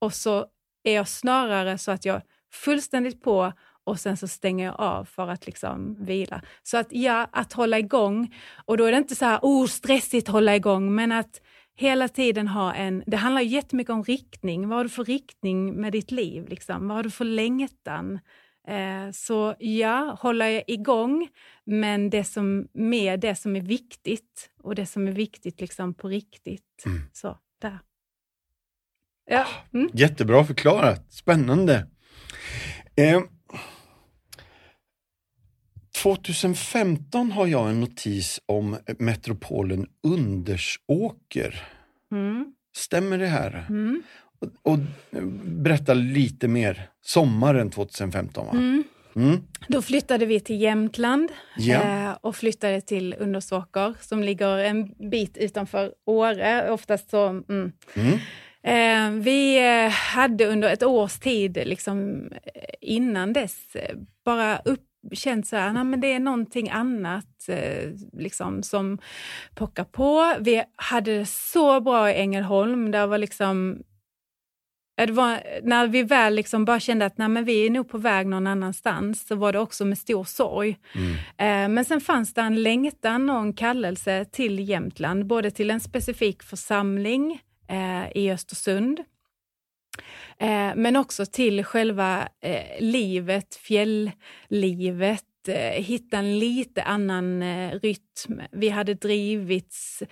Och 0.00 0.14
så 0.14 0.46
är 0.84 0.94
jag 0.94 1.08
snarare 1.08 1.78
så 1.78 1.90
att 1.90 2.04
jag 2.04 2.22
fullständigt 2.52 3.22
på 3.22 3.52
och 3.84 4.00
sen 4.00 4.16
så 4.16 4.28
stänger 4.28 4.64
jag 4.64 4.80
av 4.80 5.04
för 5.04 5.28
att 5.28 5.46
liksom 5.46 6.04
vila. 6.04 6.42
Så 6.62 6.76
att 6.76 6.86
ja, 6.90 7.28
att 7.32 7.52
hålla 7.52 7.78
igång. 7.78 8.34
Och 8.64 8.76
då 8.76 8.84
är 8.84 8.92
det 8.92 8.98
inte 8.98 9.16
så 9.16 9.24
här, 9.24 9.38
oh, 9.42 9.66
stressigt 9.66 10.28
hålla 10.28 10.56
igång, 10.56 10.94
men 10.94 11.12
att 11.12 11.40
hela 11.78 12.08
tiden 12.08 12.48
ha 12.48 12.74
en... 12.74 13.02
Det 13.06 13.16
handlar 13.16 13.42
jättemycket 13.42 13.92
om 13.92 14.04
riktning. 14.04 14.68
Vad 14.68 14.78
har 14.78 14.84
du 14.84 14.90
för 14.90 15.04
riktning 15.04 15.80
med 15.80 15.92
ditt 15.92 16.10
liv? 16.10 16.48
Liksom? 16.48 16.88
Vad 16.88 16.96
har 16.96 17.02
du 17.02 17.10
för 17.10 17.24
längtan? 17.24 18.18
Eh, 18.68 19.10
så 19.12 19.54
ja, 19.58 20.16
hålla 20.20 20.62
igång, 20.62 21.28
men 21.64 22.10
det 22.10 22.24
som, 22.24 22.68
med 22.72 23.20
det 23.20 23.34
som 23.34 23.56
är 23.56 23.60
viktigt 23.60 24.50
och 24.62 24.74
det 24.74 24.86
som 24.86 25.08
är 25.08 25.12
viktigt 25.12 25.60
liksom 25.60 25.94
på 25.94 26.08
riktigt. 26.08 26.82
Mm. 26.86 27.00
Så, 27.12 27.38
där. 27.60 27.78
Ja. 29.30 29.46
Mm. 29.74 29.90
Jättebra 29.92 30.44
förklarat, 30.44 31.12
spännande. 31.12 31.86
Eh, 32.96 33.20
2015 36.02 37.32
har 37.32 37.46
jag 37.46 37.70
en 37.70 37.80
notis 37.80 38.40
om 38.46 38.76
metropolen 38.98 39.86
Undersåker. 40.02 41.62
Mm. 42.12 42.52
Stämmer 42.76 43.18
det 43.18 43.26
här? 43.26 43.66
Mm. 43.68 44.02
Och, 44.40 44.72
och, 44.72 44.78
berätta 45.44 45.94
lite 45.94 46.48
mer. 46.48 46.90
Sommaren 47.02 47.70
2015 47.70 48.46
va? 48.46 48.52
Mm. 48.52 48.84
Mm. 49.16 49.42
Då 49.68 49.82
flyttade 49.82 50.26
vi 50.26 50.40
till 50.40 50.60
Jämtland 50.60 51.32
ja. 51.56 51.82
eh, 51.82 52.16
och 52.20 52.36
flyttade 52.36 52.80
till 52.80 53.14
Undersåker 53.18 53.94
som 54.00 54.22
ligger 54.22 54.58
en 54.58 55.10
bit 55.10 55.36
utanför 55.36 55.92
Åre. 56.06 56.70
Oftast 56.70 57.10
så... 57.10 57.26
Mm. 57.28 57.72
Mm. 57.94 58.18
Eh, 58.62 59.22
vi 59.22 59.68
eh, 59.68 59.90
hade 59.90 60.46
under 60.46 60.68
ett 60.68 60.82
års 60.82 61.18
tid, 61.18 61.58
liksom, 61.64 62.28
eh, 62.32 62.74
innan 62.80 63.32
dess, 63.32 63.76
eh, 63.76 63.96
bara 64.24 64.58
upp 64.58 64.87
känt 65.12 65.46
så 65.46 65.56
här, 65.56 65.84
men 65.84 66.00
det 66.00 66.12
är 66.12 66.20
någonting 66.20 66.70
annat 66.70 67.48
eh, 67.48 67.90
liksom, 68.12 68.62
som 68.62 68.98
pockar 69.54 69.84
på. 69.84 70.34
Vi 70.40 70.64
hade 70.76 71.18
det 71.18 71.26
så 71.26 71.80
bra 71.80 72.10
i 72.10 72.14
Ängelholm. 72.14 72.90
Där 72.90 73.06
var 73.06 73.18
liksom 73.18 73.82
det 75.06 75.12
var, 75.12 75.42
när 75.62 75.86
vi 75.86 76.02
väl 76.02 76.34
liksom 76.34 76.64
bara 76.64 76.80
kände 76.80 77.06
att 77.06 77.18
nej, 77.18 77.28
men 77.28 77.44
vi 77.44 77.66
är 77.66 77.70
nog 77.70 77.88
på 77.88 77.98
väg 77.98 78.26
någon 78.26 78.46
annanstans, 78.46 79.26
så 79.26 79.34
var 79.34 79.52
det 79.52 79.58
också 79.58 79.84
med 79.84 79.98
stor 79.98 80.24
sorg. 80.24 80.78
Mm. 80.94 81.12
Eh, 81.14 81.74
men 81.74 81.84
sen 81.84 82.00
fanns 82.00 82.34
det 82.34 82.40
en 82.40 82.62
längtan 82.62 83.30
och 83.30 83.40
en 83.40 83.52
kallelse 83.52 84.24
till 84.24 84.68
Jämtland, 84.68 85.26
både 85.26 85.50
till 85.50 85.70
en 85.70 85.80
specifik 85.80 86.42
församling 86.42 87.40
eh, 87.68 88.16
i 88.16 88.30
Östersund, 88.30 89.00
Eh, 90.38 90.72
men 90.76 90.96
också 90.96 91.26
till 91.26 91.64
själva 91.64 92.28
eh, 92.40 92.80
livet, 92.80 93.54
fjälllivet, 93.54 95.24
eh, 95.48 95.82
hitta 95.82 96.16
en 96.16 96.38
lite 96.38 96.82
annan 96.82 97.42
eh, 97.42 97.78
rytm. 97.82 98.42
Vi 98.50 98.68
hade 98.68 98.94
drivits, 98.94 100.02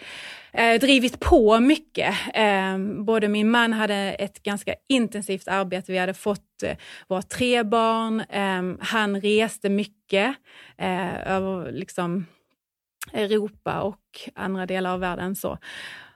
eh, 0.53 0.81
drivit 0.81 1.21
på 1.21 1.61
mycket. 1.61 2.15
Eh, 2.35 2.79
både 2.79 3.29
min 3.29 3.51
man 3.51 3.73
hade 3.73 3.95
ett 3.95 4.43
ganska 4.43 4.75
intensivt 4.89 5.49
arbete. 5.49 5.93
Vi 5.93 5.99
hade 5.99 6.15
fått 6.15 6.63
eh, 6.63 6.77
våra 7.09 7.23
tre 7.23 7.63
barn. 7.63 8.21
Eh, 8.21 8.87
han 8.87 9.21
reste 9.21 9.69
mycket 9.69 10.37
eh, 10.79 11.33
över 11.33 11.73
liksom, 11.73 12.27
Europa 13.13 13.81
och 13.81 14.01
andra 14.35 14.67
delar 14.67 14.93
av 14.93 15.01
världen. 15.01 15.37
Så. 15.37 15.59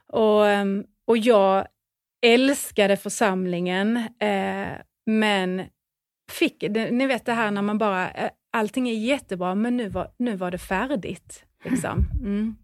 Och, 0.07 0.47
eh, 0.47 0.65
och 1.05 1.17
jag 1.17 1.67
älskade 2.21 2.97
församlingen, 2.97 3.97
eh, 4.19 4.69
men 5.05 5.65
fick, 6.31 6.61
ni 6.91 7.07
vet 7.07 7.25
det 7.25 7.33
här 7.33 7.51
när 7.51 7.61
man 7.61 7.77
bara, 7.77 8.11
eh, 8.11 8.29
allting 8.53 8.89
är 8.89 8.93
jättebra, 8.93 9.55
men 9.55 9.77
nu 9.77 9.89
var, 9.89 10.11
nu 10.17 10.35
var 10.35 10.51
det 10.51 10.57
färdigt. 10.57 11.45
Liksom. 11.63 12.05
Mm. 12.21 12.55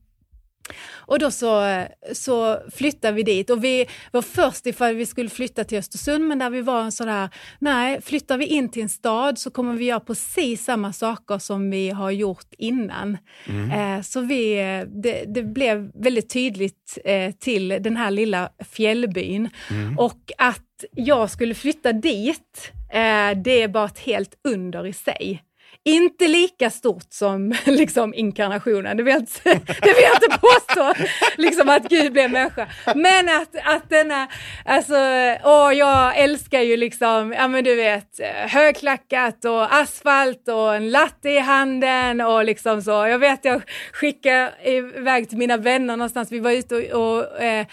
Och 0.96 1.20
då 1.20 1.32
så, 1.32 1.84
så 2.14 2.60
flyttade 2.76 3.14
vi 3.14 3.24
dit 3.24 3.50
och 3.50 3.64
vi 3.64 3.86
var 4.12 4.22
först 4.22 4.66
ifall 4.66 4.96
vi 4.96 5.06
skulle 5.06 5.30
flytta 5.30 5.64
till 5.64 5.78
Östersund 5.78 6.28
men 6.28 6.40
där 6.40 6.50
vi 6.50 6.62
var 6.62 6.92
sådär, 6.92 7.30
nej 7.60 8.02
flyttar 8.02 8.38
vi 8.38 8.46
in 8.46 8.70
till 8.70 8.82
en 8.82 8.90
stad 8.90 9.40
så 9.40 9.52
kommer 9.52 9.74
vi 9.74 9.86
göra 9.86 10.00
precis 10.00 10.64
samma 10.64 10.94
saker 10.94 11.38
som 11.38 11.70
vi 11.70 11.90
har 11.90 12.12
gjort 12.12 12.54
innan. 12.58 13.18
Mm. 13.46 13.72
Eh, 13.72 14.02
så 14.02 14.22
vi, 14.22 14.56
det, 15.04 15.24
det, 15.28 15.44
blev 15.44 15.92
väldigt 15.94 16.30
tydligt 16.30 16.98
eh, 17.06 17.32
till 17.32 17.68
den 17.68 17.98
här 17.98 18.12
lilla 18.12 18.50
fjällbyn 18.70 19.50
mm. 19.72 20.00
och 20.00 20.32
att 20.38 20.64
jag 20.92 21.30
skulle 21.30 21.54
flytta 21.54 21.94
dit, 21.94 22.72
eh, 22.94 23.42
det 23.44 23.62
är 23.62 23.68
bara 23.68 23.86
ett 23.86 24.00
helt 24.00 24.34
under 24.44 24.88
i 24.88 24.94
sig. 24.94 25.44
Inte 25.88 26.28
lika 26.28 26.70
stort 26.70 27.06
som 27.10 27.56
liksom, 27.66 28.14
inkarnationen, 28.14 28.98
det 28.98 29.04
vill 29.04 29.14
jag 29.14 29.22
inte, 29.22 29.42
det 29.82 29.94
vill 29.94 30.04
jag 30.04 30.16
inte 30.16 30.40
påstå, 30.40 30.94
liksom 31.38 31.70
att 31.70 31.90
Gud 31.90 32.14
blev 32.14 32.32
människa. 32.32 32.68
Men 32.96 33.30
att, 33.30 33.56
att 33.64 33.90
denna, 33.90 34.28
alltså, 34.66 34.96
åh, 35.44 35.74
jag 35.74 36.18
älskar 36.18 36.62
ju 36.62 36.78
liksom, 36.78 37.34
ja 37.38 37.48
men 37.48 37.64
du 37.64 37.76
vet, 37.76 38.20
eh, 38.20 38.28
högklackat 38.28 39.46
och 39.46 39.76
asfalt 39.76 40.48
och 40.48 40.76
en 40.76 40.92
latte 40.92 41.30
i 41.30 41.40
handen 41.40 42.22
och 42.22 42.46
liksom 42.46 42.82
så. 42.82 42.92
Jag 42.92 43.20
vet, 43.20 43.46
jag 43.46 43.62
skickade 43.94 44.52
iväg 44.64 45.30
till 45.30 45.38
mina 45.38 45.58
vänner 45.58 45.98
någonstans, 45.98 46.32
vi 46.32 46.40
var 46.40 46.52
ute 46.52 46.76
och, 46.76 47.18
och 47.18 47.42
eh, 47.42 47.66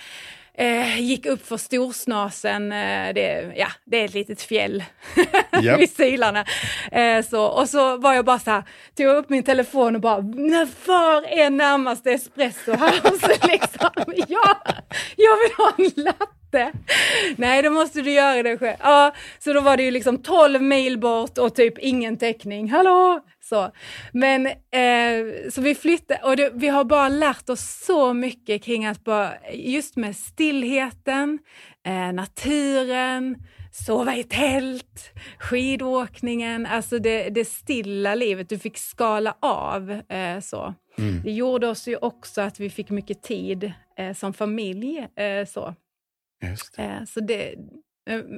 Eh, 0.59 1.01
gick 1.01 1.27
upp 1.27 1.47
för 1.47 1.57
Storsnasen, 1.57 2.73
eh, 2.73 3.15
det, 3.15 3.53
ja, 3.57 3.69
det 3.85 4.01
är 4.01 4.05
ett 4.05 4.15
litet 4.15 4.43
fjäll 4.43 4.85
yep. 5.63 5.81
vid 5.81 5.91
Silarna. 5.91 6.45
Eh, 6.93 7.25
så, 7.25 7.45
och 7.45 7.69
så 7.69 7.97
var 7.97 8.15
jag 8.15 8.25
bara 8.25 8.39
så 8.39 8.51
här, 8.51 8.63
tog 8.97 9.07
upp 9.07 9.29
min 9.29 9.43
telefon 9.43 9.95
och 9.95 10.01
bara, 10.01 10.21
var 10.87 11.23
är 11.23 11.51
närmaste 11.51 12.11
espresso 12.11 12.73
house? 12.73 13.39
liksom, 13.49 13.91
ja, 14.29 14.59
jag 15.17 15.37
vill 15.37 15.53
ha 15.57 15.73
en 15.79 16.05
latte. 16.05 16.44
Nej, 17.37 17.63
då 17.63 17.71
måste 17.71 18.03
du 18.03 18.11
göra 18.11 18.43
det 18.43 18.59
själv. 18.59 18.77
Ja, 18.83 19.15
så 19.39 19.53
då 19.53 19.61
var 19.61 19.77
det 19.77 19.83
ju 19.83 19.91
liksom 19.91 20.19
12 20.19 20.63
mil 20.63 20.99
bort 20.99 21.39
och 21.39 21.55
typ 21.55 21.79
ingen 21.79 22.17
täckning. 22.17 22.71
Hallå! 22.71 23.21
Så. 23.41 23.71
Men 24.13 24.47
eh, 24.47 25.51
så 25.51 25.61
vi 25.61 25.75
flyttade 25.75 26.21
och 26.25 26.37
det, 26.37 26.51
vi 26.55 26.69
har 26.69 26.85
bara 26.85 27.09
lärt 27.09 27.49
oss 27.49 27.85
så 27.87 28.15
mycket 28.15 28.63
kring 28.63 28.87
att 28.87 29.05
bara, 29.05 29.33
just 29.53 29.97
med 29.97 30.17
stillheten, 30.17 31.39
eh, 31.87 32.13
naturen, 32.13 33.37
sova 33.73 34.17
i 34.17 34.25
tält, 34.25 35.13
skidåkningen, 35.39 36.67
alltså 36.67 36.99
det, 36.99 37.29
det 37.29 37.45
stilla 37.45 38.15
livet. 38.15 38.49
Du 38.49 38.59
fick 38.59 38.79
skala 38.79 39.37
av. 39.41 39.91
Eh, 39.91 40.41
så. 40.41 40.75
Mm. 40.99 41.23
Det 41.25 41.33
gjorde 41.33 41.69
oss 41.69 41.89
ju 41.89 41.97
också 41.97 42.41
att 42.41 42.61
vi 42.61 42.71
fick 42.71 42.91
mycket 42.91 43.23
tid 43.23 43.73
eh, 43.99 44.13
som 44.13 44.35
familj. 44.35 44.99
Eh, 45.17 45.47
så. 45.47 45.75
Det. 46.77 46.83
Eh, 46.83 47.05
så 47.05 47.21
det 47.21 47.55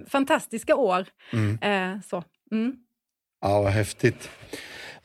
fantastiska 0.07 0.77
år. 0.77 1.07
Mm. 1.33 2.03
så. 2.03 2.25
Mm. 2.53 2.77
Ja, 3.41 3.63
vad 3.63 3.73
häftigt. 3.73 4.31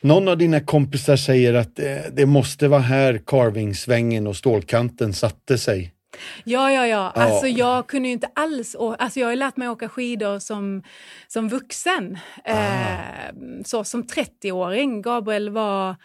Någon 0.00 0.28
av 0.28 0.38
dina 0.38 0.60
kompisar 0.60 1.16
säger 1.16 1.54
att 1.54 1.76
det, 2.12 2.26
måste 2.26 2.68
vara 2.68 2.80
här 2.80 3.22
carvingsvängen 3.26 4.26
och 4.26 4.36
stålkanten 4.36 5.12
satte 5.12 5.58
sig. 5.58 5.92
Ja, 6.44 6.72
ja, 6.72 6.86
ja. 6.86 7.10
Alltså, 7.10 7.46
jag 7.46 7.86
kunde 7.86 8.08
ju 8.08 8.12
inte 8.12 8.30
alls... 8.34 8.76
Alltså, 8.98 9.20
jag 9.20 9.26
har 9.26 9.36
lärt 9.36 9.56
mig 9.56 9.68
åka 9.68 9.88
skidor 9.88 10.38
som, 10.38 10.82
som 11.26 11.48
vuxen. 11.48 12.18
Ah. 12.44 12.52
Eh, 12.52 13.34
så 13.64 13.84
som 13.84 14.04
30-åring. 14.04 15.02
Gabriel 15.02 15.50
var... 15.50 15.96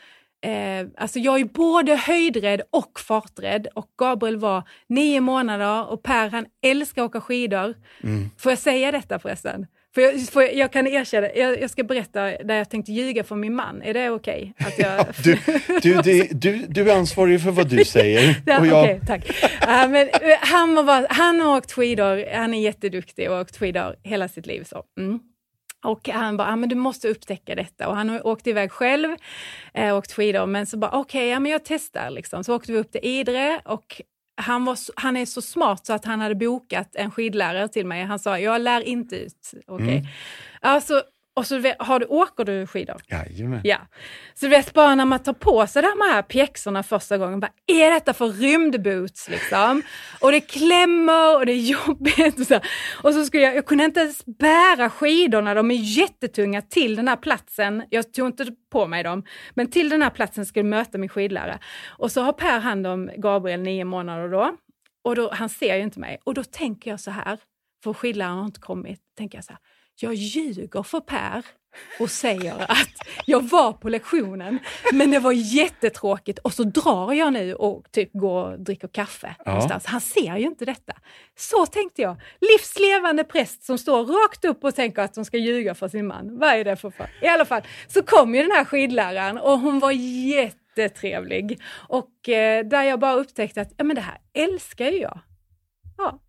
Eh, 0.47 0.87
alltså 0.97 1.19
jag 1.19 1.39
är 1.39 1.45
både 1.45 1.95
höjdrädd 1.95 2.61
och 2.71 2.99
farträdd 2.99 3.67
och 3.75 3.89
Gabriel 3.97 4.37
var 4.37 4.63
nio 4.89 5.21
månader 5.21 5.91
och 5.91 6.03
Per 6.03 6.29
han 6.29 6.45
älskar 6.63 7.01
att 7.01 7.09
åka 7.09 7.21
skidor. 7.21 7.75
Mm. 8.03 8.29
Får 8.37 8.51
jag 8.51 8.59
säga 8.59 8.91
detta 8.91 9.19
förresten? 9.19 9.65
För 9.95 10.01
jag, 10.01 10.21
för 10.21 10.41
jag 10.41 10.73
kan 10.73 10.87
erkänna, 10.87 11.27
jag, 11.35 11.61
jag, 11.61 11.69
ska 11.69 11.83
berätta 11.83 12.21
där 12.21 12.55
jag 12.55 12.69
tänkte 12.69 12.91
ljuga 12.91 13.23
för 13.23 13.35
min 13.35 13.55
man. 13.55 13.81
Är 13.81 13.93
det 13.93 14.09
okej? 14.09 14.53
Okay? 14.59 14.73
Jag... 14.77 15.05
du, 15.23 15.39
du, 15.81 16.01
det, 16.01 16.41
du, 16.41 16.65
du 16.67 16.91
är 16.91 16.97
ansvarig 16.97 17.43
för 17.43 17.51
vad 17.51 17.69
du 17.69 17.85
säger. 17.85 18.35
ja, 18.45 18.59
och 18.59 18.67
jag... 18.67 18.83
okay, 18.83 18.99
tack. 19.07 19.29
Uh, 19.29 19.89
men, 19.89 20.07
uh, 20.07 20.37
han, 20.39 20.85
var, 20.85 21.07
han 21.09 21.39
har 21.39 21.57
åkt 21.57 21.71
skidor, 21.71 22.35
han 22.35 22.53
är 22.53 22.61
jätteduktig 22.61 23.29
och 23.29 23.35
har 23.35 23.41
åkt 23.41 23.57
skidor 23.57 23.95
hela 24.03 24.27
sitt 24.27 24.45
liv. 24.45 24.63
Så. 24.63 24.83
Mm. 24.99 25.19
Och 25.86 26.09
han 26.09 26.38
bara, 26.38 26.47
ah, 26.47 26.55
men 26.55 26.69
du 26.69 26.75
måste 26.75 27.07
upptäcka 27.07 27.55
detta. 27.55 27.88
Och 27.88 27.95
han 27.95 28.09
har 28.09 28.28
åkt 28.28 28.47
iväg 28.47 28.71
själv, 28.71 29.15
eh, 29.73 29.97
åkt 29.97 30.11
skidor, 30.11 30.45
men 30.45 30.65
så 30.65 30.78
bara, 30.78 30.91
okej, 30.91 31.36
okay, 31.36 31.49
ja, 31.49 31.51
jag 31.51 31.65
testar. 31.65 32.09
Liksom. 32.09 32.43
Så 32.43 32.55
åkte 32.55 32.71
vi 32.71 32.78
upp 32.78 32.91
till 32.91 33.01
Idre 33.03 33.61
och 33.65 34.01
han, 34.41 34.65
var, 34.65 34.78
han 34.95 35.17
är 35.17 35.25
så 35.25 35.41
smart 35.41 35.86
så 35.86 35.93
att 35.93 36.05
han 36.05 36.21
hade 36.21 36.36
bokat 36.36 36.95
en 36.95 37.11
skidlärare 37.11 37.67
till 37.67 37.86
mig. 37.86 38.03
Han 38.03 38.19
sa, 38.19 38.39
jag 38.39 38.61
lär 38.61 38.82
inte 38.82 39.15
ut. 39.15 39.53
Okay. 39.67 39.97
Mm. 39.97 40.05
Alltså, 40.61 41.03
och 41.38 41.47
så 41.47 41.73
har 41.79 41.99
du, 41.99 42.05
åker 42.05 42.45
du 42.45 42.67
skidor? 42.67 43.01
Jajamän. 43.07 43.61
Ja. 43.63 43.77
Så 44.33 44.45
du 44.45 44.49
vet 44.49 44.73
bara 44.73 44.95
när 44.95 45.05
man 45.05 45.19
tar 45.19 45.33
på 45.33 45.67
sig 45.67 45.81
de 45.81 46.01
här 46.11 46.21
pjäxorna 46.21 46.83
första 46.83 47.17
gången, 47.17 47.39
bara, 47.39 47.51
är 47.67 47.91
detta 47.91 48.13
för 48.13 48.27
rymdboots 48.27 49.29
liksom? 49.29 49.81
Och 50.21 50.31
det 50.31 50.39
klämmer 50.39 51.38
och 51.38 51.45
det 51.45 51.51
är 51.51 51.88
jobbigt. 51.88 52.39
Och 52.39 52.47
så, 52.47 52.59
och 53.03 53.13
så 53.13 53.25
skulle 53.25 53.43
jag, 53.43 53.55
jag 53.55 53.65
kunde 53.65 53.83
inte 53.83 53.99
ens 53.99 54.25
bära 54.25 54.89
skidorna, 54.89 55.53
de 55.53 55.71
är 55.71 55.75
jättetunga 55.75 56.61
till 56.61 56.95
den 56.95 57.07
här 57.07 57.15
platsen. 57.15 57.83
Jag 57.89 58.13
tog 58.13 58.27
inte 58.27 58.45
på 58.71 58.88
mig 58.88 59.03
dem, 59.03 59.23
men 59.53 59.69
till 59.69 59.89
den 59.89 60.01
här 60.01 60.09
platsen 60.09 60.45
skulle 60.45 60.63
jag 60.63 60.69
möta 60.69 60.97
min 60.97 61.09
skidlärare. 61.09 61.59
Och 61.88 62.11
så 62.11 62.21
har 62.21 62.33
Per 62.33 62.59
hand 62.59 62.88
om 62.88 63.11
Gabriel 63.17 63.61
nio 63.61 63.85
månader 63.85 64.29
då. 64.29 64.55
Och 65.03 65.15
då, 65.15 65.31
han 65.33 65.49
ser 65.49 65.75
ju 65.75 65.81
inte 65.81 65.99
mig. 65.99 66.17
Och 66.23 66.33
då 66.33 66.43
tänker 66.43 66.91
jag 66.91 66.99
så 66.99 67.11
här, 67.11 67.39
för 67.83 67.93
skidläraren 67.93 68.38
har 68.38 68.45
inte 68.45 68.59
kommit, 68.59 68.99
tänker 69.17 69.38
jag 69.38 69.45
så 69.45 69.53
här, 69.53 69.59
jag 70.03 70.13
ljuger 70.13 70.83
för 70.83 70.99
Per 70.99 71.45
och 71.99 72.11
säger 72.11 72.71
att 72.71 73.07
jag 73.25 73.49
var 73.49 73.73
på 73.73 73.89
lektionen, 73.89 74.59
men 74.93 75.11
det 75.11 75.19
var 75.19 75.31
jättetråkigt 75.31 76.39
och 76.39 76.53
så 76.53 76.63
drar 76.63 77.13
jag 77.13 77.33
nu 77.33 77.53
och 77.53 77.91
typ 77.91 78.13
går 78.13 78.51
och 78.51 78.59
dricker 78.59 78.87
kaffe 78.87 79.35
ja. 79.45 79.51
någonstans. 79.51 79.85
Han 79.85 80.01
ser 80.01 80.37
ju 80.37 80.45
inte 80.45 80.65
detta. 80.65 80.93
Så 81.35 81.65
tänkte 81.65 82.01
jag. 82.01 82.21
Livslevande 82.41 83.23
präst 83.23 83.63
som 83.63 83.77
står 83.77 84.05
rakt 84.05 84.45
upp 84.45 84.63
och 84.63 84.75
tänker 84.75 85.01
att 85.01 85.13
de 85.13 85.25
ska 85.25 85.37
ljuga 85.37 85.75
för 85.75 85.87
sin 85.87 86.07
man. 86.07 86.39
Vad 86.39 86.49
är 86.49 86.63
det 86.63 86.75
för 86.75 86.89
fan? 86.89 87.07
I 87.21 87.27
alla 87.27 87.45
fall, 87.45 87.61
så 87.87 88.03
kom 88.03 88.35
ju 88.35 88.41
den 88.41 88.51
här 88.51 88.65
skidläraren 88.65 89.37
och 89.37 89.59
hon 89.59 89.79
var 89.79 89.91
jättetrevlig. 89.91 91.61
Och 91.89 92.29
eh, 92.29 92.65
där 92.65 92.83
jag 92.83 92.99
bara 92.99 93.13
upptäckte 93.13 93.61
att 93.61 93.73
ja, 93.77 93.83
men 93.83 93.95
det 93.95 94.01
här 94.01 94.17
älskar 94.33 94.85
ju 94.85 94.97
jag. 94.97 95.19
Ja, 95.97 96.19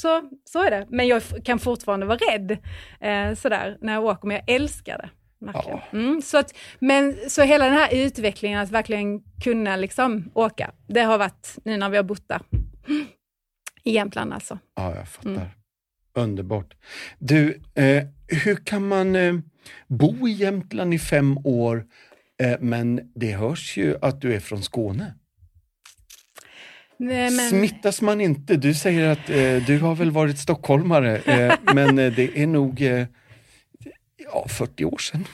så, 0.00 0.30
så 0.44 0.62
är 0.62 0.70
det. 0.70 0.86
Men 0.88 1.06
jag 1.06 1.22
kan 1.44 1.58
fortfarande 1.58 2.06
vara 2.06 2.18
rädd 2.18 2.58
eh, 3.00 3.34
sådär 3.34 3.78
när 3.80 3.92
jag 3.92 4.04
åker, 4.04 4.28
men 4.28 4.36
jag 4.36 4.54
älskar 4.54 4.98
det. 4.98 5.10
Ja. 5.40 5.82
Mm, 5.92 6.22
så, 6.22 6.38
att, 6.38 6.54
men, 6.78 7.16
så 7.28 7.42
hela 7.42 7.64
den 7.64 7.74
här 7.74 7.94
utvecklingen 7.94 8.60
att 8.60 8.70
verkligen 8.70 9.20
kunna 9.44 9.76
liksom 9.76 10.30
åka, 10.34 10.70
det 10.86 11.00
har 11.00 11.18
varit 11.18 11.58
nu 11.64 11.76
när 11.76 11.88
vi 11.88 11.96
har 11.96 12.04
bott 12.04 12.28
där. 12.28 12.40
I 13.84 13.92
Jämtland 13.92 14.32
alltså. 14.32 14.58
Ja, 14.74 14.94
jag 14.94 15.08
fattar. 15.08 15.30
Mm. 15.30 15.48
Underbart. 16.14 16.74
Du, 17.18 17.60
eh, 17.74 18.04
hur 18.26 18.56
kan 18.56 18.88
man 18.88 19.16
eh, 19.16 19.34
bo 19.86 20.28
i 20.28 20.32
Jämtland 20.32 20.94
i 20.94 20.98
fem 20.98 21.38
år, 21.44 21.86
eh, 22.42 22.56
men 22.60 23.12
det 23.14 23.32
hörs 23.32 23.76
ju 23.76 23.96
att 24.02 24.20
du 24.20 24.34
är 24.34 24.40
från 24.40 24.62
Skåne? 24.62 25.14
Nej, 26.98 27.30
men... 27.30 27.48
Smittas 27.48 28.02
man 28.02 28.20
inte? 28.20 28.56
Du 28.56 28.74
säger 28.74 29.12
att 29.12 29.30
eh, 29.30 29.66
du 29.66 29.78
har 29.78 29.94
väl 29.94 30.10
varit 30.10 30.38
stockholmare, 30.38 31.16
eh, 31.16 31.54
men 31.74 31.98
eh, 31.98 32.12
det 32.12 32.42
är 32.42 32.46
nog 32.46 32.82
eh, 32.82 33.06
ja, 34.16 34.46
40 34.48 34.84
år 34.84 34.98
sedan. 34.98 35.24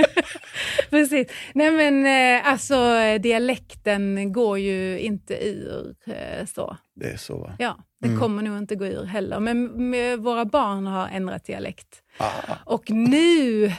Precis. 0.90 1.26
Nej 1.54 1.70
men 1.70 2.06
eh, 2.06 2.48
alltså 2.48 2.74
dialekten 3.18 4.32
går 4.32 4.58
ju 4.58 4.98
inte 4.98 5.46
ur 5.48 5.94
eh, 6.06 6.46
så. 6.46 6.76
Det 6.94 7.10
är 7.10 7.16
så 7.16 7.38
va? 7.38 7.52
Ja, 7.58 7.78
det 8.00 8.08
mm. 8.08 8.20
kommer 8.20 8.42
nog 8.42 8.58
inte 8.58 8.76
gå 8.76 8.86
ur 8.86 9.04
heller. 9.04 9.40
Men 9.40 10.22
våra 10.22 10.44
barn 10.44 10.86
har 10.86 11.08
ändrat 11.08 11.44
dialekt. 11.44 12.02
Ah. 12.18 12.30
Och 12.64 12.90
nu 12.90 13.72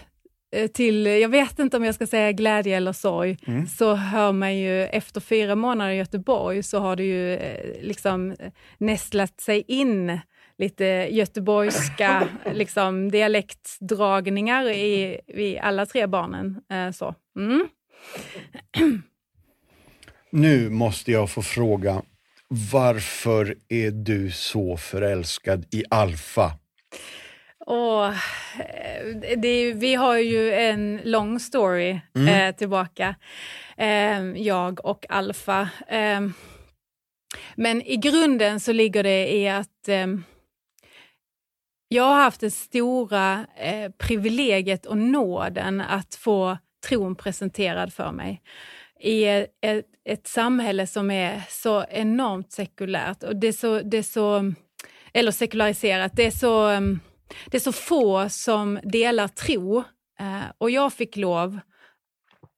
till, 0.73 1.05
jag 1.05 1.29
vet 1.29 1.59
inte 1.59 1.77
om 1.77 1.83
jag 1.83 1.95
ska 1.95 2.07
säga 2.07 2.31
glädje 2.31 2.77
eller 2.77 2.93
sorg, 2.93 3.37
mm. 3.47 3.67
så 3.67 3.95
hör 3.95 4.31
man 4.31 4.57
ju 4.57 4.83
efter 4.83 5.21
fyra 5.21 5.55
månader 5.55 5.91
i 5.91 5.97
Göteborg 5.97 6.63
så 6.63 6.79
har 6.79 6.95
det 6.95 7.03
ju 7.03 7.33
eh, 7.33 7.81
liksom 7.81 8.35
nästlat 8.77 9.41
sig 9.41 9.63
in 9.67 10.19
lite 10.57 10.85
göteborgska 11.11 12.27
liksom, 12.53 13.11
dialektdragningar 13.11 14.69
i, 14.69 15.19
i 15.27 15.59
alla 15.59 15.85
tre 15.85 16.07
barnen. 16.07 16.61
Eh, 16.71 16.91
så. 16.91 17.15
Mm. 17.37 17.67
Nu 20.29 20.69
måste 20.69 21.11
jag 21.11 21.29
få 21.29 21.41
fråga, 21.41 22.01
varför 22.47 23.55
är 23.69 23.91
du 23.91 24.31
så 24.31 24.77
förälskad 24.77 25.65
i 25.71 25.83
Alfa? 25.89 26.51
Och, 27.65 28.13
det, 29.37 29.73
vi 29.73 29.95
har 29.95 30.17
ju 30.17 30.53
en 30.53 31.01
lång 31.03 31.39
story 31.39 31.99
mm. 32.15 32.27
eh, 32.27 32.55
tillbaka, 32.55 33.15
eh, 33.77 34.21
jag 34.35 34.85
och 34.85 35.05
Alfa. 35.09 35.69
Eh, 35.87 36.21
men 37.55 37.81
i 37.81 37.95
grunden 37.95 38.59
så 38.59 38.73
ligger 38.73 39.03
det 39.03 39.35
i 39.35 39.49
att 39.49 39.87
eh, 39.87 40.07
jag 41.87 42.03
har 42.03 42.15
haft 42.15 42.41
det 42.41 42.51
stora 42.51 43.45
eh, 43.57 43.91
privilegiet 43.97 44.85
och 44.85 44.97
nåden 44.97 45.81
att 45.81 46.15
få 46.15 46.57
tron 46.87 47.15
presenterad 47.15 47.93
för 47.93 48.11
mig 48.11 48.41
i 48.99 49.25
ett, 49.25 49.85
ett, 50.05 50.27
samhälle 50.27 50.87
som 50.87 51.11
är 51.11 51.41
så 51.49 51.85
enormt 51.89 52.51
sekulärt 52.51 53.23
och 53.23 53.35
det 53.35 53.47
är 53.47 53.51
så, 53.51 53.79
det 53.79 53.97
är 53.97 54.03
så 54.03 54.53
eller 55.13 55.31
sekulariserat. 55.31 56.11
Det 56.15 56.25
är 56.25 56.31
så 56.31 56.71
um, 56.71 56.99
det 57.45 57.57
är 57.57 57.61
så 57.61 57.71
få 57.71 58.29
som 58.29 58.79
delar 58.83 59.27
tro 59.27 59.77
eh, 60.19 60.43
och 60.57 60.71
jag 60.71 60.93
fick 60.93 61.17
lov 61.17 61.59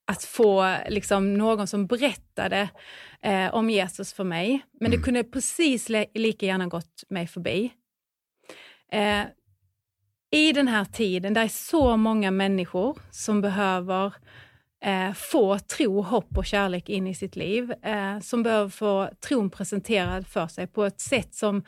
att 0.08 0.24
få 0.24 0.78
liksom, 0.90 1.34
någon 1.34 1.68
som 1.68 1.88
berättade 1.88 2.70
eh, 3.22 3.54
om 3.54 3.70
Jesus 3.70 4.14
för 4.14 4.24
mig. 4.24 4.66
Men 4.80 4.92
det 4.92 4.98
mm. 4.98 5.06
kunde 5.06 5.24
precis 5.24 5.90
lika 6.14 6.46
gärna 6.46 6.68
gått 6.68 7.04
mig 7.10 7.28
förbi. 7.28 7.74
Eh, 8.92 9.24
I 10.32 10.52
den 10.54 10.68
här 10.68 10.86
tiden, 10.86 11.34
där 11.34 11.44
är 11.44 11.48
så 11.48 11.98
många 11.98 12.32
människor 12.32 13.00
som 13.12 13.42
behöver 13.42 14.14
eh, 14.84 15.14
få 15.14 15.60
tro, 15.60 16.02
hopp 16.02 16.38
och 16.38 16.46
kärlek 16.46 16.90
in 16.90 17.08
i 17.08 17.16
sitt 17.16 17.36
liv. 17.36 17.72
Eh, 17.72 18.20
som 18.20 18.44
behöver 18.44 18.70
få 18.70 19.10
tron 19.28 19.50
presenterad 19.50 20.28
för 20.28 20.48
sig 20.48 20.68
på 20.68 20.86
ett 20.86 21.02
sätt 21.02 21.36
som, 21.36 21.64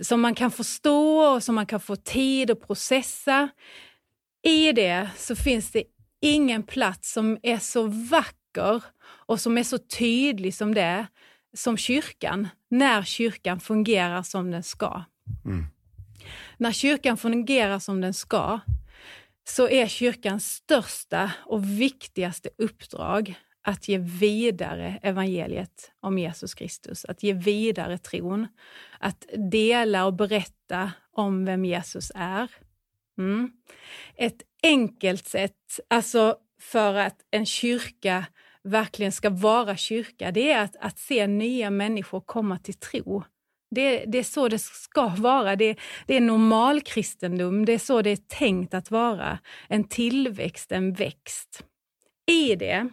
som 0.00 0.20
man 0.20 0.34
kan 0.34 0.50
förstå 0.50 1.18
och 1.18 1.42
som 1.42 1.54
man 1.54 1.66
kan 1.66 1.80
få 1.80 1.96
tid 1.96 2.50
att 2.50 2.66
processa. 2.66 3.48
I 4.42 4.72
det 4.72 5.08
så 5.16 5.36
finns 5.36 5.70
det 5.70 5.84
ingen 6.20 6.62
plats 6.62 7.12
som 7.12 7.38
är 7.42 7.58
så 7.58 7.86
vacker 7.86 8.84
och 9.04 9.40
som 9.40 9.58
är 9.58 9.62
så 9.62 9.78
tydlig 9.78 10.54
som 10.54 10.74
det, 10.74 11.06
som 11.56 11.76
kyrkan, 11.76 12.48
när 12.70 13.02
kyrkan 13.02 13.60
fungerar 13.60 14.22
som 14.22 14.50
den 14.50 14.62
ska. 14.62 15.04
Mm. 15.44 15.66
När 16.56 16.72
kyrkan 16.72 17.16
fungerar 17.16 17.78
som 17.78 18.00
den 18.00 18.14
ska, 18.14 18.60
så 19.44 19.68
är 19.68 19.86
kyrkans 19.86 20.46
största 20.54 21.32
och 21.46 21.64
viktigaste 21.80 22.50
uppdrag 22.58 23.34
att 23.62 23.88
ge 23.88 23.98
vidare 23.98 24.98
evangeliet 25.02 25.92
om 26.00 26.18
Jesus 26.18 26.54
Kristus, 26.54 27.04
att 27.04 27.22
ge 27.22 27.32
vidare 27.32 27.98
tron, 27.98 28.46
att 28.98 29.26
dela 29.50 30.06
och 30.06 30.14
berätta 30.14 30.92
om 31.12 31.44
vem 31.44 31.64
Jesus 31.64 32.12
är. 32.14 32.50
Mm. 33.18 33.52
Ett 34.16 34.42
enkelt 34.62 35.26
sätt, 35.26 35.80
alltså 35.88 36.36
för 36.60 36.94
att 36.94 37.16
en 37.30 37.46
kyrka 37.46 38.26
verkligen 38.62 39.12
ska 39.12 39.30
vara 39.30 39.76
kyrka, 39.76 40.30
det 40.30 40.52
är 40.52 40.64
att, 40.64 40.76
att 40.80 40.98
se 40.98 41.26
nya 41.26 41.70
människor 41.70 42.20
komma 42.20 42.58
till 42.58 42.74
tro. 42.74 43.24
Det, 43.74 44.04
det, 44.06 44.18
är 44.18 44.22
så 44.22 44.48
det 44.48 44.58
ska 44.58 45.08
vara. 45.08 45.56
Det, 45.56 45.78
det 46.06 46.16
är 46.16 46.20
normal 46.20 46.80
kristendom. 46.80 47.64
Det 47.64 47.72
är 47.72 47.78
så 47.78 48.02
det 48.02 48.10
är 48.10 48.16
tänkt 48.16 48.74
att 48.74 48.90
vara. 48.90 49.38
En 49.68 49.88
tillväxt, 49.88 50.72
en 50.72 50.92
växt. 50.92 51.64
I 52.26 52.54
det 52.56 52.88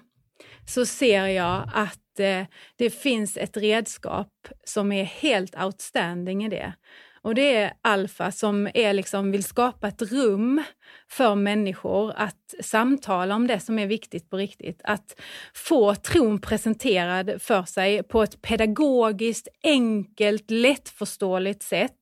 så 0.68 0.86
ser 0.86 1.26
jag 1.26 1.70
att 1.74 2.20
eh, 2.20 2.46
det 2.76 2.90
finns 2.90 3.38
ett 3.38 3.58
redskap 3.58 4.48
som 4.64 4.92
är 4.92 5.04
helt 5.04 5.56
outstanding 5.64 6.46
i 6.46 6.50
det. 6.50 6.74
Och 7.22 7.36
det 7.36 7.56
är 7.56 7.74
Alfa 7.82 8.32
som 8.32 8.70
är 8.74 8.94
liksom, 8.94 9.32
vill 9.32 9.44
skapa 9.44 9.88
ett 9.88 10.02
rum 10.02 10.64
för 11.12 11.36
människor 11.36 12.14
att 12.16 12.56
samtala 12.62 13.36
om 13.36 13.48
det 13.48 13.60
som 13.60 13.80
är 13.80 13.88
viktigt 13.88 14.30
på 14.30 14.38
riktigt. 14.38 14.82
Att 14.84 15.22
få 15.54 15.96
tron 15.96 16.42
presenterad 16.42 17.42
för 17.42 17.64
sig 17.64 18.04
på 18.04 18.24
ett 18.24 18.42
pedagogiskt, 18.42 19.48
enkelt, 19.64 20.52
lättförståeligt 20.52 21.64
sätt. 21.64 21.98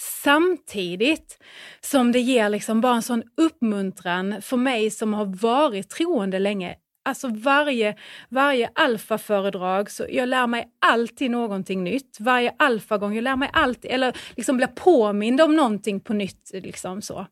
Samtidigt 0.00 1.38
som 1.80 2.12
det 2.12 2.20
ger 2.20 2.48
liksom 2.48 2.80
bara 2.80 2.94
en 2.94 3.02
sån 3.02 3.22
uppmuntran 3.36 4.42
för 4.42 4.56
mig 4.56 4.90
som 4.90 5.14
har 5.14 5.26
varit 5.26 5.90
troende 5.90 6.38
länge 6.38 6.76
alltså 7.04 7.28
varje, 7.28 7.96
varje 8.28 8.70
alfaföredrag, 8.74 9.90
så 9.90 10.06
jag 10.10 10.28
lär 10.28 10.46
mig 10.46 10.68
alltid 10.86 11.30
någonting 11.30 11.84
nytt. 11.84 12.16
Varje 12.20 12.54
alfagång, 12.58 13.14
jag 13.14 13.22
lär 13.24 13.36
mig 13.36 13.50
alltid, 13.52 13.90
eller 13.90 14.16
liksom 14.36 14.56
blir 14.56 14.66
påmind 14.66 15.40
om 15.40 15.56
någonting 15.56 16.00
på 16.00 16.12
nytt. 16.12 16.50
Liksom 16.52 17.02
så. 17.02 17.26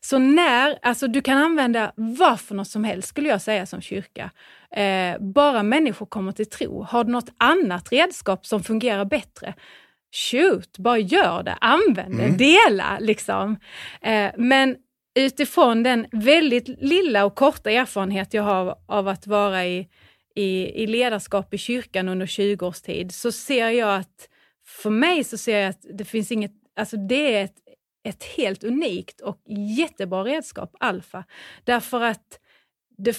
Så 0.00 0.18
när, 0.18 0.78
alltså 0.82 1.08
du 1.08 1.20
kan 1.20 1.38
använda 1.38 1.92
vad 1.96 2.40
för 2.40 2.54
något 2.54 2.68
som 2.68 2.84
helst 2.84 3.08
skulle 3.08 3.28
jag 3.28 3.42
säga 3.42 3.66
som 3.66 3.80
kyrka. 3.80 4.30
Eh, 4.70 5.18
bara 5.20 5.62
människor 5.62 6.06
kommer 6.06 6.32
till 6.32 6.50
tro. 6.50 6.82
Har 6.82 7.04
du 7.04 7.12
något 7.12 7.32
annat 7.38 7.92
redskap 7.92 8.46
som 8.46 8.62
fungerar 8.62 9.04
bättre? 9.04 9.54
Shoot, 10.12 10.78
bara 10.78 10.98
gör 10.98 11.42
det, 11.42 11.56
använd 11.60 12.16
det, 12.16 12.24
mm. 12.24 12.36
dela 12.36 12.98
liksom. 13.00 13.56
Eh, 14.00 14.30
men 14.36 14.76
utifrån 15.18 15.82
den 15.82 16.06
väldigt 16.12 16.68
lilla 16.68 17.24
och 17.24 17.34
korta 17.34 17.70
erfarenhet 17.70 18.34
jag 18.34 18.42
har 18.42 18.78
av 18.86 19.08
att 19.08 19.26
vara 19.26 19.66
i, 19.66 19.88
i, 20.34 20.82
i 20.82 20.86
ledarskap 20.86 21.54
i 21.54 21.58
kyrkan 21.58 22.08
under 22.08 22.26
20 22.26 22.66
års 22.66 22.80
tid, 22.80 23.14
så 23.14 23.32
ser 23.32 23.68
jag 23.68 23.96
att 23.96 24.28
för 24.66 24.90
mig 24.90 25.24
så 25.24 25.38
ser 25.38 25.58
jag 25.58 25.68
att 25.68 25.86
det 25.98 26.04
finns 26.04 26.32
inget, 26.32 26.52
alltså 26.76 26.96
det 26.96 27.34
är 27.34 27.44
ett, 27.44 27.56
ett 28.08 28.24
helt 28.24 28.64
unikt 28.64 29.20
och 29.20 29.42
jättebra 29.78 30.24
redskap, 30.24 30.76
alfa. 30.80 31.24
Därför 31.64 32.00
att 32.00 32.38
det, 32.98 33.16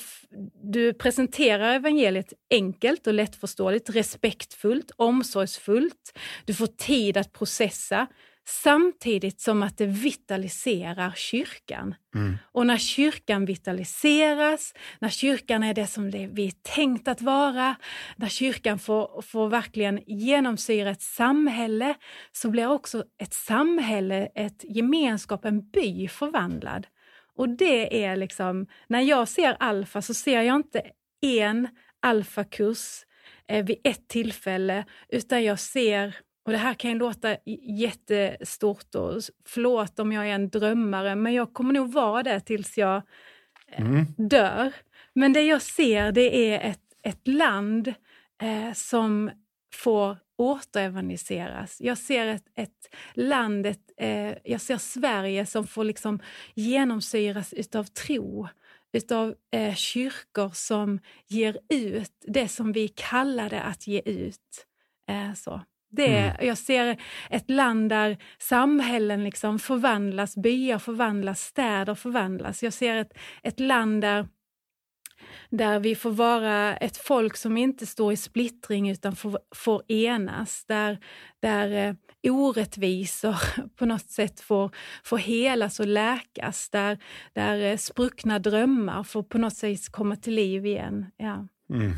du 0.63 0.93
presenterar 0.93 1.75
evangeliet 1.75 2.33
enkelt 2.49 3.07
och 3.07 3.13
lättförståeligt, 3.13 3.89
respektfullt, 3.89 4.91
omsorgsfullt. 4.95 6.19
Du 6.45 6.53
får 6.53 6.67
tid 6.67 7.17
att 7.17 7.33
processa 7.33 8.07
samtidigt 8.49 9.41
som 9.41 9.63
att 9.63 9.77
det 9.77 9.85
vitaliserar 9.85 11.13
kyrkan. 11.15 11.95
Mm. 12.15 12.37
Och 12.51 12.65
när 12.65 12.77
kyrkan 12.77 13.45
vitaliseras, 13.45 14.73
när 14.99 15.09
kyrkan 15.09 15.63
är 15.63 15.73
det 15.73 15.87
som 15.87 16.11
det 16.11 16.27
vi 16.27 16.47
är 16.47 16.53
tänkt 16.75 17.07
att 17.07 17.21
vara, 17.21 17.75
när 18.15 18.27
kyrkan 18.27 18.79
får, 18.79 19.21
får 19.21 19.47
verkligen 19.49 19.99
genomsyra 20.07 20.89
ett 20.89 21.01
samhälle, 21.01 21.95
så 22.31 22.49
blir 22.49 22.67
också 22.67 23.03
ett 23.21 23.33
samhälle, 23.33 24.29
ett 24.35 24.63
gemenskap, 24.63 25.45
en 25.45 25.69
by 25.69 26.07
förvandlad. 26.07 26.87
Och 27.35 27.49
det 27.49 28.03
är 28.03 28.15
liksom, 28.15 28.67
när 28.87 29.01
jag 29.01 29.27
ser 29.27 29.57
alfa 29.59 30.01
så 30.01 30.13
ser 30.13 30.41
jag 30.41 30.55
inte 30.55 30.81
en 31.21 31.67
alfakurs 32.01 33.05
eh, 33.47 33.65
vid 33.65 33.77
ett 33.83 34.07
tillfälle, 34.07 34.85
utan 35.09 35.43
jag 35.43 35.59
ser 35.59 36.15
och 36.49 36.53
det 36.53 36.59
här 36.59 36.73
kan 36.73 36.91
ju 36.91 36.97
låta 36.97 37.37
jättestort 37.79 38.95
och 38.95 39.21
förlåt 39.45 39.99
om 39.99 40.11
jag 40.11 40.27
är 40.27 40.35
en 40.35 40.49
drömmare, 40.49 41.15
men 41.15 41.33
jag 41.33 41.53
kommer 41.53 41.73
nog 41.73 41.91
vara 41.93 42.23
det 42.23 42.39
tills 42.39 42.77
jag 42.77 43.01
eh, 43.71 43.85
mm. 43.85 44.05
dör. 44.17 44.71
Men 45.13 45.33
det 45.33 45.41
jag 45.41 45.61
ser 45.61 46.11
det 46.11 46.53
är 46.53 46.69
ett, 46.69 46.81
ett 47.03 47.27
land 47.27 47.87
eh, 48.41 48.73
som 48.73 49.31
får 49.75 50.17
återevangeliseras. 50.37 51.81
Jag 51.81 51.97
ser 51.97 52.27
ett, 52.27 52.45
ett 52.55 52.95
land, 53.13 53.65
ett, 53.65 53.91
eh, 53.97 54.33
jag 54.43 54.61
ser 54.61 54.77
Sverige 54.77 55.45
som 55.45 55.67
får 55.67 55.83
liksom 55.83 56.19
genomsyras 56.53 57.53
utav 57.53 57.83
tro, 57.83 58.47
utav 58.93 59.35
eh, 59.51 59.75
kyrkor 59.75 60.51
som 60.53 60.99
ger 61.27 61.57
ut 61.69 62.13
det 62.27 62.47
som 62.47 62.71
vi 62.71 62.87
kallade 62.87 63.61
att 63.61 63.87
ge 63.87 64.01
ut. 64.05 64.65
Eh, 65.07 65.33
så. 65.33 65.61
Det, 65.91 66.17
mm. 66.17 66.47
Jag 66.47 66.57
ser 66.57 67.01
ett 67.29 67.49
land 67.49 67.89
där 67.89 68.17
samhällen 68.37 69.23
liksom 69.23 69.59
förvandlas, 69.59 70.35
byar 70.35 70.79
förvandlas, 70.79 71.41
städer 71.41 71.95
förvandlas. 71.95 72.63
Jag 72.63 72.73
ser 72.73 72.95
ett, 72.95 73.17
ett 73.43 73.59
land 73.59 74.01
där, 74.01 74.27
där 75.49 75.79
vi 75.79 75.95
får 75.95 76.11
vara 76.11 76.77
ett 76.77 76.97
folk 76.97 77.37
som 77.37 77.57
inte 77.57 77.85
står 77.85 78.13
i 78.13 78.17
splittring 78.17 78.89
utan 78.89 79.15
får, 79.15 79.39
får 79.55 79.91
enas. 79.91 80.65
Där, 80.65 80.99
där 81.39 81.87
eh, 81.87 81.95
orättvisor 82.33 83.35
på 83.75 83.85
något 83.85 84.09
sätt 84.09 84.39
får, 84.39 84.71
får 85.03 85.17
helas 85.17 85.79
och 85.79 85.87
läkas. 85.87 86.69
Där, 86.69 86.99
där 87.33 87.61
eh, 87.61 87.77
spruckna 87.77 88.39
drömmar 88.39 89.03
får 89.03 89.23
på 89.23 89.37
något 89.37 89.55
sätt 89.55 89.91
komma 89.91 90.15
till 90.15 90.33
liv 90.33 90.65
igen. 90.65 91.05
Ja. 91.17 91.47
Mm 91.73 91.93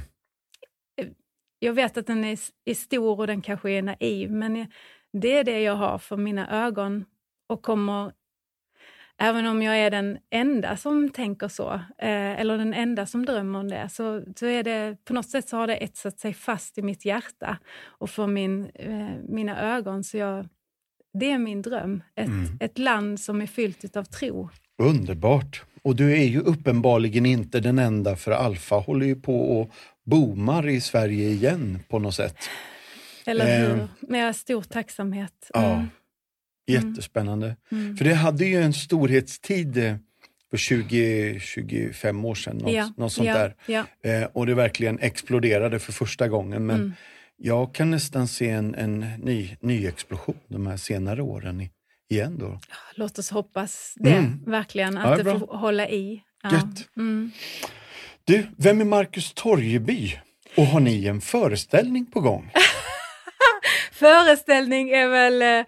jag 1.64 1.74
vet 1.74 1.97
att 1.97 2.07
den 2.07 2.24
är, 2.24 2.39
är 2.66 2.74
stor 2.74 3.20
och 3.20 3.28
den 3.28 3.41
kanske 3.41 3.72
är 3.72 3.82
naiv, 3.82 4.32
men 4.32 4.68
det 5.14 5.38
är 5.38 5.43
det 5.43 5.62
jag 5.62 5.76
har 5.76 5.97
för 5.97 6.18
mina 6.18 6.66
ögon 6.66 7.05
och 7.47 7.62
kommer 7.62 8.12
Även 9.18 9.45
om 9.45 9.62
jag 9.62 9.78
är 9.78 9.91
den 9.91 10.18
enda 10.30 10.78
som 10.78 11.09
tänker 11.09 11.47
så, 11.47 11.74
eh, 11.74 12.39
eller 12.39 12.57
den 12.57 12.74
enda 12.74 13.05
som 13.05 13.26
drömmer 13.26 13.59
om 13.59 13.70
det, 13.70 13.89
så, 13.89 14.24
så 14.36 14.45
är 14.45 14.64
det 14.64 14.97
på 15.05 15.14
något 15.14 15.30
sätt 15.30 15.49
så 15.49 15.57
har 15.57 15.68
det 15.68 15.76
etsat 15.76 16.20
sig 16.20 16.34
fast 16.34 16.78
i 16.78 16.82
mitt 16.82 17.05
hjärta 17.05 17.57
och 17.84 18.09
för 18.09 18.28
min, 18.28 18.66
eh, 18.76 19.09
mina 19.30 19.76
ögon. 19.76 20.03
Så 20.03 20.18
jag, 20.18 20.47
det 21.14 21.32
är 21.32 21.38
min 21.38 21.62
dröm. 21.62 22.03
Ett, 22.16 22.28
mm. 22.28 22.57
ett 22.59 22.78
land 22.78 23.20
som 23.20 23.41
är 23.41 23.47
fyllt 23.47 23.95
av 23.95 24.03
tro. 24.03 24.49
Underbart! 24.78 25.63
Och 25.84 25.95
du 25.95 26.11
är 26.11 26.26
ju 26.26 26.39
uppenbarligen 26.39 27.26
inte 27.26 27.59
den 27.59 27.80
enda, 27.80 28.15
för 28.15 28.32
Alfa 28.32 28.76
håller 28.76 29.05
ju 29.05 29.15
på 29.15 29.59
och 29.59 29.72
boomar 30.03 30.67
i 30.67 30.82
Sverige 30.82 31.30
igen 31.30 31.80
på 31.89 31.99
något 31.99 32.15
sätt. 32.15 32.38
Eller 33.26 33.59
hur? 33.59 33.80
Eh, 33.80 33.88
Med 33.99 34.36
stor 34.36 34.61
tacksamhet. 34.61 35.51
Mm. 35.53 35.69
Ja, 35.69 35.86
jättespännande. 36.74 37.55
Mm. 37.72 37.97
För 37.97 38.05
det 38.05 38.13
hade 38.13 38.45
ju 38.45 38.61
en 38.61 38.74
storhetstid 38.74 39.78
eh, 39.78 39.95
för 40.49 40.57
20-25 40.57 42.26
år 42.26 42.36
sedan, 42.36 42.57
något, 42.57 42.74
ja. 42.74 42.93
något 42.97 43.13
sånt 43.13 43.28
ja. 43.28 43.34
där. 43.34 43.55
Ja. 43.65 43.86
Eh, 44.03 44.24
och 44.24 44.45
det 44.45 44.53
verkligen 44.53 44.99
exploderade 44.99 45.80
för 45.80 45.93
första 45.93 46.28
gången. 46.28 46.65
Men 46.65 46.76
mm. 46.76 46.93
jag 47.38 47.76
kan 47.76 47.91
nästan 47.91 48.28
se 48.28 48.49
en, 48.49 48.76
en 48.76 48.99
ny, 48.99 49.57
ny 49.59 49.88
explosion 49.88 50.39
de 50.47 50.67
här 50.67 50.78
senare 50.78 51.22
åren 51.22 51.69
igen. 52.12 52.38
Då. 52.39 52.59
Låt 52.95 53.20
oss 53.20 53.30
hoppas 53.30 53.93
det, 53.95 54.12
mm. 54.12 54.39
verkligen. 54.45 54.97
Att 54.97 55.18
det, 55.18 55.24
det 55.24 55.39
får 55.39 55.57
hålla 55.57 55.89
i. 55.89 56.24
Ja. 56.43 56.51
Gött. 56.51 56.88
Mm. 56.97 57.32
Du, 58.24 58.47
vem 58.57 58.82
är 58.82 58.86
Marcus 58.86 59.34
Torjeby? 59.34 60.20
Och 60.57 60.66
har 60.66 60.80
ni 60.80 61.05
en 61.05 61.22
föreställning 61.22 62.05
på 62.05 62.20
gång? 62.20 62.51
föreställning 63.91 64.89
är 64.89 65.07
väl, 65.07 65.66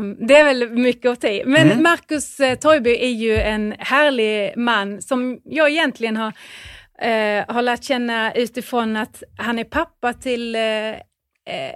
um, 0.00 0.26
det 0.26 0.36
är 0.36 0.44
väl 0.44 0.70
mycket 0.70 1.10
att 1.10 1.20
ta 1.20 1.28
i. 1.28 1.42
Men 1.46 1.70
mm. 1.70 1.82
Marcus 1.82 2.40
uh, 2.40 2.54
Torjeby 2.54 2.96
är 3.00 3.10
ju 3.10 3.36
en 3.36 3.74
härlig 3.78 4.56
man 4.56 5.02
som 5.02 5.40
jag 5.44 5.70
egentligen 5.70 6.16
har, 6.16 6.28
uh, 6.28 7.54
har 7.54 7.62
lärt 7.62 7.84
känna 7.84 8.32
utifrån 8.32 8.96
att 8.96 9.22
han 9.38 9.58
är 9.58 9.64
pappa 9.64 10.12
till 10.12 10.56
uh, 10.56 10.94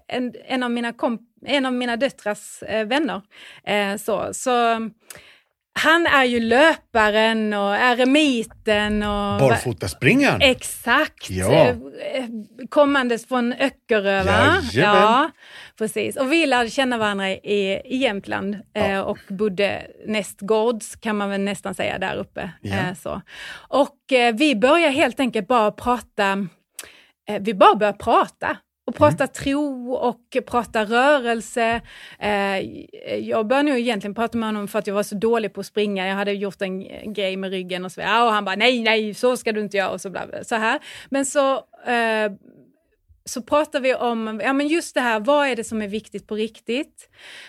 en, 0.08 0.34
en, 0.46 0.62
av 0.62 0.70
mina 0.70 0.92
komp 0.92 1.20
en 1.46 1.66
av 1.66 1.72
mina 1.72 1.96
döttrars 1.96 2.62
vänner. 2.62 3.22
så, 3.98 4.34
så 4.34 4.80
han 5.78 6.06
är 6.06 6.24
ju 6.24 6.40
löparen 6.40 7.54
och 7.54 7.76
eremiten. 7.76 9.02
Och, 9.02 9.40
Barfotaspringaren? 9.40 10.40
Exakt! 10.42 11.30
Ja. 11.30 11.52
Eh, 11.54 11.76
kommandes 12.68 13.26
från 13.26 13.52
Öckerö, 13.52 14.22
va? 14.22 14.60
Ja, 14.72 15.30
precis. 15.78 16.16
Och 16.16 16.32
vi 16.32 16.46
lärde 16.46 16.70
känna 16.70 16.98
varandra 16.98 17.30
i, 17.30 17.80
i 17.84 17.96
Jämtland 17.96 18.56
ja. 18.72 18.80
Eh, 18.80 19.00
och 19.00 19.18
bodde 19.28 19.86
nästgårds, 20.06 20.96
kan 20.96 21.16
man 21.16 21.30
väl 21.30 21.40
nästan 21.40 21.74
säga, 21.74 21.98
där 21.98 22.16
uppe. 22.16 22.50
Ja. 22.60 22.74
Eh, 22.74 22.94
så. 22.94 23.22
Och 23.68 23.98
vi 24.34 24.56
började 24.56 24.92
helt 24.92 25.20
enkelt 25.20 25.48
bara 25.48 25.70
prata 25.70 26.46
vi 27.40 27.54
bara 27.54 27.74
började 27.74 27.98
prata 27.98 28.56
och 28.87 28.95
prata 28.95 29.24
mm. 29.24 29.32
tro 29.32 29.93
och 29.93 30.37
prata 30.47 30.85
rörelse. 30.85 31.80
Eh, 32.18 32.59
jag 33.18 33.47
började 33.47 33.68
nog 33.68 33.78
egentligen 33.78 34.14
prata 34.14 34.39
med 34.39 34.49
honom 34.49 34.68
för 34.68 34.78
att 34.78 34.87
jag 34.87 34.95
var 34.95 35.03
så 35.03 35.14
dålig 35.14 35.53
på 35.53 35.61
att 35.61 35.66
springa. 35.66 36.07
Jag 36.07 36.14
hade 36.14 36.32
gjort 36.32 36.62
en 36.62 37.12
grej 37.14 37.37
med 37.37 37.51
ryggen 37.51 37.85
och 37.85 37.93
så 37.93 38.01
vidare. 38.01 38.24
Och 38.24 38.32
han 38.32 38.45
bara 38.45 38.57
nej, 38.57 38.82
nej, 38.82 39.14
så 39.14 39.37
ska 39.37 39.53
du 39.53 39.61
inte 39.61 39.76
göra 39.76 39.91
och 39.91 40.01
så, 40.01 40.11
bla, 40.11 40.26
bla, 40.26 40.45
så 40.45 40.55
här. 40.55 40.80
Men 41.11 41.26
så 41.26 41.57
eh, 41.87 42.32
så 43.24 43.43
pratar 43.43 43.80
vi 43.80 43.95
om 43.95 44.41
ja, 44.45 44.53
men 44.53 44.68
just 44.68 44.95
det 44.95 45.01
här, 45.01 45.20
vad 45.20 45.49
är 45.49 45.57
det 45.57 45.64
som 45.64 45.82
är 45.82 45.89
viktigt 45.89 46.26
på 46.26 46.35
riktigt? 46.35 47.09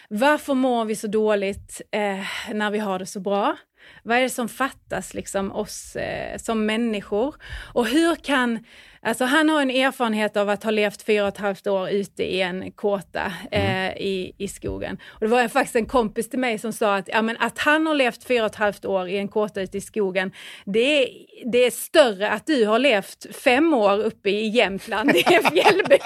Varför 0.09 0.53
mår 0.53 0.85
vi 0.85 0.95
så 0.95 1.07
dåligt 1.07 1.81
eh, 1.91 2.25
när 2.53 2.71
vi 2.71 2.79
har 2.79 2.99
det 2.99 3.05
så 3.05 3.19
bra? 3.19 3.57
Vad 4.03 4.17
är 4.17 4.21
det 4.21 4.29
som 4.29 4.49
fattas 4.49 5.13
liksom 5.13 5.51
oss 5.51 5.95
eh, 5.95 6.37
som 6.37 6.65
människor? 6.65 7.35
Och 7.73 7.87
hur 7.87 8.15
kan 8.15 8.65
Alltså 9.05 9.25
han 9.25 9.49
har 9.49 9.61
en 9.61 9.69
erfarenhet 9.69 10.37
av 10.37 10.49
att 10.49 10.63
ha 10.63 10.71
levt 10.71 11.01
fyra 11.01 11.23
och 11.23 11.27
ett 11.27 11.37
halvt 11.37 11.67
år 11.67 11.89
ute 11.89 12.23
i 12.23 12.41
en 12.41 12.71
kåta 12.71 13.33
mm. 13.51 13.91
eh, 13.91 13.97
i, 13.97 14.33
i 14.37 14.47
skogen. 14.47 14.97
Och 15.07 15.19
det 15.19 15.27
var 15.27 15.47
faktiskt 15.47 15.75
en 15.75 15.85
kompis 15.85 16.29
till 16.29 16.39
mig 16.39 16.59
som 16.59 16.73
sa 16.73 16.95
att, 16.95 17.07
ja, 17.07 17.21
men 17.21 17.37
att 17.39 17.59
han 17.59 17.87
har 17.87 17.93
levt 17.93 18.23
fyra 18.23 18.43
och 18.43 18.51
ett 18.51 18.55
halvt 18.55 18.85
år 18.85 19.07
i 19.07 19.17
en 19.17 19.27
kåta 19.27 19.61
ute 19.61 19.77
i 19.77 19.81
skogen, 19.81 20.31
det 20.65 21.03
är, 21.03 21.09
det 21.51 21.57
är 21.57 21.71
större 21.71 22.29
att 22.29 22.45
du 22.45 22.65
har 22.65 22.79
levt 22.79 23.35
fem 23.35 23.73
år 23.73 23.99
uppe 23.99 24.29
i 24.29 24.47
Jämtland 24.47 25.15
i 25.15 25.23
en 25.25 25.43
fjällby. 25.51 25.97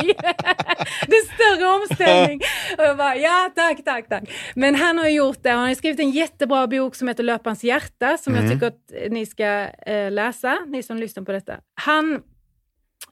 det 1.07 1.15
är 1.15 1.33
större 1.33 1.67
omställning. 1.67 2.41
Och 2.77 2.83
jag 2.83 2.97
bara, 2.97 3.15
ja 3.15 3.51
tack, 3.55 3.83
tack, 3.85 4.09
tack. 4.09 4.23
Men 4.55 4.75
han 4.75 4.97
har 4.97 5.07
gjort 5.07 5.43
det, 5.43 5.49
han 5.49 5.67
har 5.67 5.75
skrivit 5.75 5.99
en 5.99 6.11
jättebra 6.11 6.67
bok 6.67 6.95
som 6.95 7.07
heter 7.07 7.23
Löparens 7.23 7.63
hjärta, 7.63 8.17
som 8.17 8.33
mm. 8.33 8.45
jag 8.45 8.53
tycker 8.53 8.67
att 8.67 9.11
ni 9.11 9.25
ska 9.25 9.67
eh, 9.85 10.11
läsa, 10.11 10.57
ni 10.67 10.83
som 10.83 10.97
lyssnar 10.97 11.23
på 11.23 11.31
detta. 11.31 11.53
Han 11.75 12.21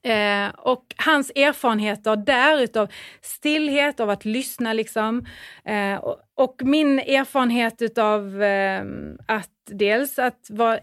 Eh, 0.03 0.49
och 0.49 0.85
hans 0.97 1.31
erfarenheter 1.35 2.15
där 2.15 2.61
utav 2.61 2.87
stillhet, 3.21 3.99
av 3.99 4.09
att 4.09 4.25
lyssna 4.25 4.73
liksom. 4.73 5.25
Eh, 5.65 5.95
och, 5.95 6.19
och, 6.35 6.61
min 6.63 6.99
erfarenhet 6.99 7.81
utav 7.81 8.43
eh, 8.43 8.83
att 9.27 9.49
dels 9.71 10.19
att 10.19 10.47
vara 10.49 10.79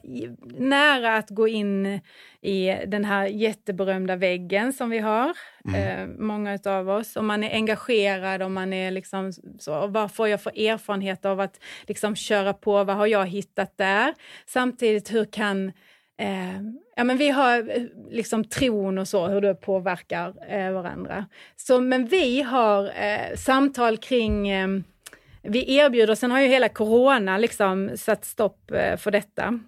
nära 0.59 1.17
att 1.17 1.31
gå 1.31 1.49
in 1.49 2.01
i 2.41 2.77
den 2.87 3.05
här 3.05 3.27
jätteberömda 3.27 4.17
väggen 4.17 4.73
som 4.73 4.91
vi 4.91 4.99
har, 4.99 5.37
mm. 5.69 5.81
eh, 5.81 6.17
många 6.19 6.59
av 6.65 6.91
oss. 6.91 7.17
Om 7.17 7.27
man 7.27 7.45
är 7.45 7.55
engagerad, 7.55 8.43
om 8.43 8.55
man 8.55 8.73
är 8.73 8.91
liksom 8.91 9.33
så, 9.59 9.87
vad 9.87 10.13
får 10.13 10.29
jag 10.29 10.43
för 10.43 10.59
erfarenhet 10.59 11.25
av 11.25 11.41
att 11.41 11.61
liksom 11.87 12.17
köra 12.17 12.53
på, 12.53 12.85
vad 12.85 12.97
har 12.97 13.07
jag 13.07 13.27
hittat 13.27 13.79
där? 13.79 14.15
Samtidigt, 14.47 15.13
hur 15.13 15.25
kan 15.25 15.73
Eh, 16.21 16.61
ja, 16.97 17.05
men 17.05 17.17
vi 17.17 17.31
har 17.31 17.59
eh, 17.59 17.83
liksom 18.11 18.45
tron 18.45 18.99
och 18.99 19.09
så, 19.09 19.27
hur 19.27 19.41
det 19.41 19.55
påverkar 19.55 20.35
eh, 20.49 20.73
varandra. 20.73 21.27
Så, 21.57 21.81
men 21.81 22.07
vi 22.07 22.43
har 22.43 22.85
eh, 22.85 23.37
samtal 23.37 23.97
kring 23.97 24.49
eh, 24.49 24.69
vi 25.43 25.77
erbjuder, 25.77 26.15
sen 26.15 26.31
har 26.31 26.41
ju 26.41 26.49
hela 26.49 26.69
corona 26.69 27.39
liksom 27.39 27.91
satt 27.97 28.25
stopp 28.25 28.71
eh, 28.71 28.97
för 28.97 29.11
detta 29.11 29.61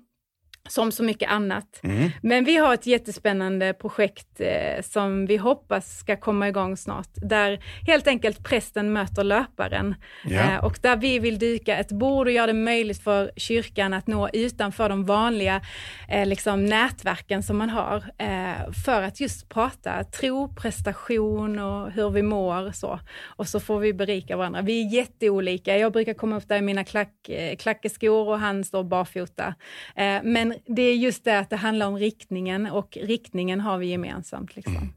som 0.68 0.92
så 0.92 1.02
mycket 1.02 1.30
annat. 1.30 1.80
Mm. 1.82 2.10
Men 2.22 2.44
vi 2.44 2.56
har 2.56 2.74
ett 2.74 2.86
jättespännande 2.86 3.72
projekt 3.72 4.40
eh, 4.40 4.82
som 4.82 5.26
vi 5.26 5.36
hoppas 5.36 5.98
ska 5.98 6.16
komma 6.16 6.48
igång 6.48 6.76
snart, 6.76 7.10
där 7.14 7.64
helt 7.86 8.06
enkelt 8.06 8.44
prästen 8.44 8.92
möter 8.92 9.24
löparen 9.24 9.94
ja. 10.24 10.40
eh, 10.40 10.64
och 10.64 10.78
där 10.82 10.96
vi 10.96 11.18
vill 11.18 11.38
dyka 11.38 11.76
ett 11.76 11.92
bord 11.92 12.26
och 12.26 12.32
göra 12.32 12.46
det 12.46 12.52
möjligt 12.52 13.02
för 13.02 13.30
kyrkan 13.36 13.92
att 13.92 14.06
nå 14.06 14.28
utanför 14.32 14.88
de 14.88 15.04
vanliga 15.04 15.60
eh, 16.08 16.26
liksom 16.26 16.64
nätverken 16.64 17.42
som 17.42 17.56
man 17.58 17.70
har 17.70 17.96
eh, 18.18 18.72
för 18.84 19.02
att 19.02 19.20
just 19.20 19.48
prata 19.48 20.04
tro, 20.04 20.54
prestation 20.54 21.58
och 21.58 21.90
hur 21.90 22.10
vi 22.10 22.22
mår 22.22 22.72
så. 22.72 23.00
Och 23.24 23.48
så 23.48 23.60
får 23.60 23.78
vi 23.78 23.92
berika 23.92 24.36
varandra. 24.36 24.62
Vi 24.62 24.86
är 24.86 24.94
jätteolika. 24.94 25.78
Jag 25.78 25.92
brukar 25.92 26.14
komma 26.14 26.36
upp 26.36 26.48
där 26.48 26.56
i 26.56 26.62
mina 26.62 26.84
klack, 26.84 27.28
eh, 27.28 27.56
klackeskor 27.56 28.28
och 28.28 28.38
han 28.38 28.64
står 28.64 28.84
barfota. 28.84 29.54
Eh, 29.96 30.20
men 30.22 30.54
det 30.66 30.82
är 30.82 30.96
just 30.96 31.24
det 31.24 31.38
att 31.38 31.50
det 31.50 31.56
handlar 31.56 31.86
om 31.86 31.98
riktningen 31.98 32.66
och 32.66 32.98
riktningen 33.02 33.60
har 33.60 33.78
vi 33.78 33.86
gemensamt. 33.86 34.56
Liksom. 34.56 34.76
Mm. 34.76 34.88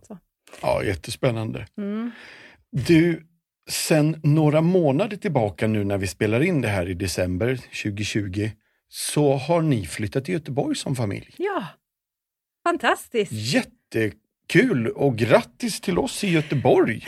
Ja, 0.62 0.84
jättespännande. 0.84 1.68
Mm. 1.78 2.12
Du, 2.72 3.28
sen 3.70 4.20
några 4.24 4.62
månader 4.62 5.18
tillbaka 5.18 5.68
nu 5.68 5.84
när 5.84 5.97
vi 5.97 6.07
spelar 6.07 6.41
in 6.41 6.62
det 6.62 6.68
här 6.68 6.89
i 6.89 6.93
december 6.93 7.55
2020 7.55 8.49
så 8.89 9.34
har 9.36 9.62
ni 9.62 9.86
flyttat 9.86 10.26
till 10.26 10.34
Göteborg 10.34 10.76
som 10.76 10.95
familj. 10.95 11.36
Ja, 11.38 11.66
fantastiskt. 12.64 13.32
Jättekul 13.32 14.88
och 14.88 15.18
grattis 15.18 15.82
till 15.82 15.99
oss 15.99 16.24
i 16.24 16.30
Göteborg. 16.30 17.07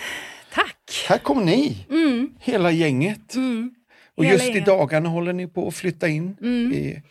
Tack. 0.54 1.06
Här 1.08 1.18
kommer 1.18 1.44
ni, 1.44 1.86
mm. 1.90 2.34
hela 2.40 2.72
gänget. 2.72 3.36
Mm. 3.36 3.76
Och 4.18 4.26
just 4.26 4.56
i 4.56 4.60
dagarna 4.60 5.10
håller 5.10 5.34
ni 5.34 5.48
på 5.48 5.68
att 5.68 5.76
flytta 5.76 6.08
in? 6.08 6.38
Mm. 6.42 6.74
I... 6.74 7.02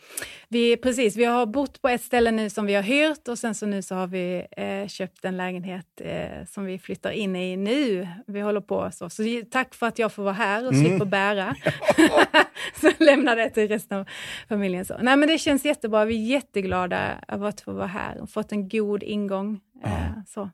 Vi, 0.49 0.77
precis, 0.77 1.15
vi 1.15 1.25
har 1.25 1.45
bott 1.45 1.81
på 1.81 1.89
ett 1.89 2.01
ställe 2.01 2.31
nu 2.31 2.49
som 2.49 2.65
vi 2.65 2.73
har 2.73 2.81
hyrt 2.83 3.27
och 3.27 3.39
sen 3.39 3.55
så 3.55 3.65
nu 3.65 3.81
så 3.81 3.95
har 3.95 4.07
vi 4.07 4.45
eh, 4.57 4.87
köpt 4.87 5.25
en 5.25 5.37
lägenhet 5.37 6.01
eh, 6.01 6.45
som 6.47 6.65
vi 6.65 6.79
flyttar 6.79 7.11
in 7.11 7.35
i 7.35 7.57
nu. 7.57 8.07
Vi 8.27 8.41
håller 8.41 8.61
på 8.61 8.89
så. 8.93 9.09
Så 9.09 9.23
tack 9.51 9.75
för 9.75 9.87
att 9.87 9.99
jag 9.99 10.11
får 10.11 10.23
vara 10.23 10.33
här 10.33 10.67
och 10.67 10.73
mm. 10.73 10.85
slipper 10.85 11.05
bära. 11.05 11.55
så 12.81 12.91
lämnar 12.99 13.35
det 13.35 13.49
till 13.49 13.67
resten 13.67 13.97
av 13.97 14.07
familjen. 14.49 14.85
Så. 14.85 14.97
Nej 15.01 15.17
men 15.17 15.29
det 15.29 15.37
känns 15.37 15.65
jättebra. 15.65 16.05
Vi 16.05 16.15
är 16.15 16.27
jätteglada 16.27 17.23
över 17.27 17.47
att 17.47 17.61
få 17.61 17.73
vara 17.73 17.87
här 17.87 18.21
och 18.21 18.29
fått 18.29 18.51
en 18.51 18.69
god 18.69 19.03
ingång. 19.03 19.59
Eh, 19.83 20.23
så. 20.27 20.49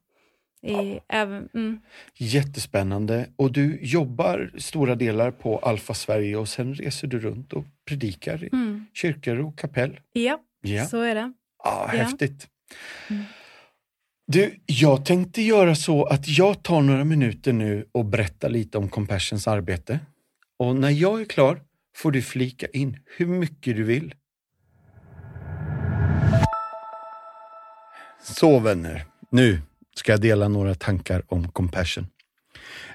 I, 0.62 1.00
även, 1.08 1.50
mm. 1.54 1.80
Jättespännande. 2.16 3.30
Och 3.36 3.52
du 3.52 3.80
jobbar 3.82 4.52
stora 4.58 4.96
delar 4.96 5.32
på 5.32 5.60
Alfa 5.60 5.94
Sverige 5.94 6.38
och 6.38 6.48
sen 6.50 6.76
reser 6.76 7.08
du 7.08 7.20
runt 7.20 7.54
och 7.54 7.66
predikar 7.86 8.44
i 8.44 8.50
mm. 8.54 8.86
kyrkor 8.94 9.40
och 9.40 9.60
kapell. 9.60 10.00
Ja, 10.14 10.40
ja. 10.62 10.86
så 10.86 11.02
är 11.02 11.16
det. 11.16 11.34
Ja, 11.64 11.88
häftigt. 11.90 12.48
Mm. 13.10 13.24
Du, 14.28 14.60
jag 14.66 15.06
tänkte 15.06 15.42
göra 15.42 15.76
så 15.76 16.06
att 16.06 16.28
jag 16.28 16.64
tar 16.64 16.82
några 16.82 17.04
minuter 17.04 17.54
nu 17.54 17.86
och 17.92 18.06
berättar 18.06 18.50
lite 18.50 18.78
om 18.78 18.90
Compassions 18.90 19.48
arbete. 19.48 20.00
Och 20.60 20.76
när 20.76 20.90
jag 20.90 21.22
är 21.22 21.26
klar 21.26 21.62
får 21.96 22.12
du 22.12 22.22
flika 22.22 22.68
in 22.68 23.00
hur 23.18 23.26
mycket 23.28 23.76
du 23.76 23.84
vill. 23.84 24.16
Så 28.22 28.60
vänner, 28.60 29.06
nu 29.30 29.62
ska 29.98 30.12
jag 30.12 30.22
dela 30.22 30.48
några 30.48 30.76
tankar 30.76 31.24
om 31.28 31.52
compassion. 31.52 32.08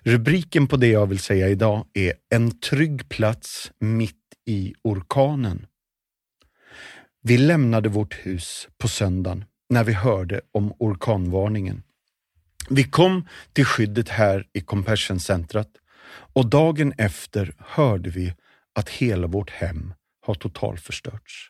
Rubriken 0.02 0.66
på 0.66 0.76
det 0.76 0.88
jag 0.88 1.06
vill 1.06 1.18
säga 1.18 1.48
idag 1.48 1.86
är 1.94 2.12
En 2.30 2.60
trygg 2.60 3.08
plats 3.08 3.72
mitt 3.78 4.16
i 4.46 4.74
orkanen. 4.84 5.66
Vi 7.22 7.38
lämnade 7.38 7.88
vårt 7.88 8.14
hus 8.14 8.68
på 8.78 8.88
söndagen 8.88 9.44
när 9.70 9.84
vi 9.84 9.92
hörde 9.92 10.40
om 10.52 10.72
orkanvarningen. 10.78 11.82
Vi 12.68 12.84
kom 12.84 13.28
till 13.52 13.64
skyddet 13.64 14.08
här 14.08 14.46
i 14.52 14.60
Compassion-centret 14.60 15.68
och 16.34 16.46
dagen 16.46 16.92
efter 16.98 17.54
hörde 17.58 18.10
vi 18.10 18.34
att 18.74 18.88
hela 18.88 19.26
vårt 19.26 19.50
hem 19.50 19.94
har 20.26 20.34
totalförstörts. 20.34 21.48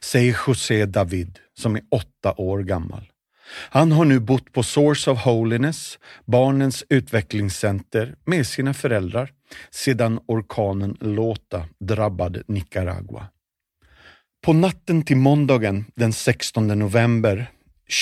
Säger 0.00 0.38
José 0.46 0.86
David 0.86 1.38
som 1.58 1.76
är 1.76 1.82
åtta 1.90 2.34
år 2.36 2.62
gammal. 2.62 3.10
Han 3.48 3.92
har 3.92 4.04
nu 4.04 4.20
bott 4.20 4.52
på 4.52 4.62
Source 4.62 5.10
of 5.10 5.24
Holiness, 5.24 5.98
barnens 6.24 6.84
utvecklingscenter, 6.88 8.14
med 8.24 8.46
sina 8.46 8.74
föräldrar 8.74 9.32
sedan 9.70 10.20
orkanen 10.26 10.96
Lota 11.00 11.64
drabbade 11.80 12.42
Nicaragua. 12.46 13.26
På 14.44 14.52
natten 14.52 15.02
till 15.02 15.16
måndagen 15.16 15.84
den 15.94 16.12
16 16.12 16.66
november 16.66 17.46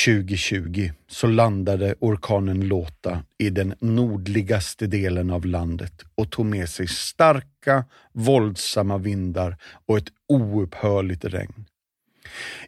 2020 0.06 0.90
så 1.08 1.26
landade 1.26 1.94
orkanen 2.00 2.68
Lota 2.68 3.22
i 3.38 3.50
den 3.50 3.74
nordligaste 3.80 4.86
delen 4.86 5.30
av 5.30 5.46
landet 5.46 6.04
och 6.14 6.30
tog 6.30 6.46
med 6.46 6.68
sig 6.68 6.88
starka, 6.88 7.84
våldsamma 8.12 8.98
vindar 8.98 9.56
och 9.86 9.98
ett 9.98 10.08
oupphörligt 10.28 11.24
regn. 11.24 11.64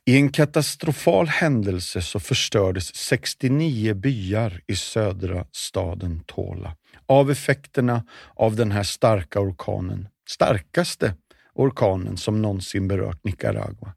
I 0.05 0.17
en 0.17 0.33
katastrofal 0.33 1.27
händelse 1.27 2.03
så 2.03 2.21
förstördes 2.21 2.95
69 2.95 3.95
byar 3.95 4.61
i 4.67 4.77
södra 4.77 5.47
staden 5.53 6.21
Tola 6.27 6.77
av 7.07 7.31
effekterna 7.31 8.05
av 8.35 8.57
den 8.57 8.73
här 8.73 8.83
starka 8.83 9.41
orkanen. 9.41 10.09
Starkaste 10.29 11.15
orkanen 11.55 12.17
som 12.17 12.43
någonsin 12.43 12.89
berört 12.89 13.25
Nicaragua. 13.25 13.95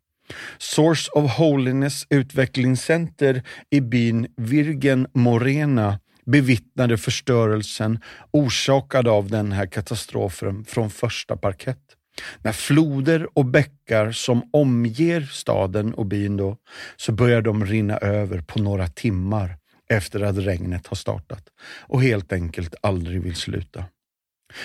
Source 0.58 1.12
of 1.12 1.38
Holiness 1.38 2.06
utvecklingscenter 2.10 3.44
i 3.70 3.82
byn 3.82 4.28
Virgen 4.38 5.08
Morena 5.14 6.00
bevittnade 6.26 6.98
förstörelsen 6.98 8.00
orsakad 8.32 9.08
av 9.08 9.30
den 9.30 9.52
här 9.52 9.66
katastrofen 9.66 10.66
från 10.66 10.90
första 10.90 11.38
parkett. 11.38 11.99
När 12.42 12.52
floder 12.52 13.38
och 13.38 13.46
bäckar 13.46 14.12
som 14.12 14.50
omger 14.54 15.22
staden 15.22 15.94
och 15.94 16.06
byn 16.06 16.38
då, 16.38 16.58
så 16.96 17.12
börjar 17.12 17.42
de 17.42 17.66
rinna 17.66 17.98
över 17.98 18.42
på 18.42 18.60
några 18.60 18.88
timmar 18.88 19.58
efter 19.90 20.20
att 20.20 20.38
regnet 20.38 20.88
har 20.88 20.96
startat 20.96 21.44
och 21.80 22.02
helt 22.02 22.34
enkelt 22.34 22.76
aldrig 22.82 23.22
vill 23.22 23.36
sluta. 23.36 23.86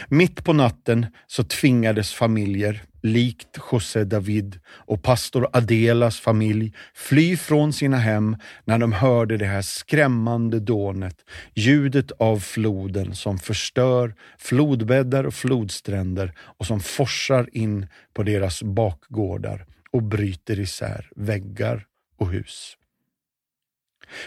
Mitt 0.08 0.44
på 0.44 0.52
natten 0.52 1.06
så 1.26 1.44
tvingades 1.44 2.12
familjer, 2.12 2.82
likt 3.04 3.58
José 3.72 4.04
David 4.04 4.60
och 4.68 5.02
pastor 5.02 5.48
Adelas 5.52 6.20
familj, 6.20 6.72
fly 6.94 7.36
från 7.36 7.72
sina 7.72 7.96
hem 7.96 8.36
när 8.64 8.78
de 8.78 8.92
hörde 8.92 9.36
det 9.36 9.46
här 9.46 9.62
skrämmande 9.62 10.60
dånet, 10.60 11.16
ljudet 11.54 12.12
av 12.18 12.38
floden 12.38 13.14
som 13.14 13.38
förstör 13.38 14.14
flodbäddar 14.38 15.24
och 15.24 15.34
flodstränder 15.34 16.32
och 16.38 16.66
som 16.66 16.80
forsar 16.80 17.48
in 17.52 17.86
på 18.14 18.22
deras 18.22 18.62
bakgårdar 18.62 19.66
och 19.90 20.02
bryter 20.02 20.60
isär 20.60 21.10
väggar 21.16 21.86
och 22.18 22.30
hus. 22.30 22.76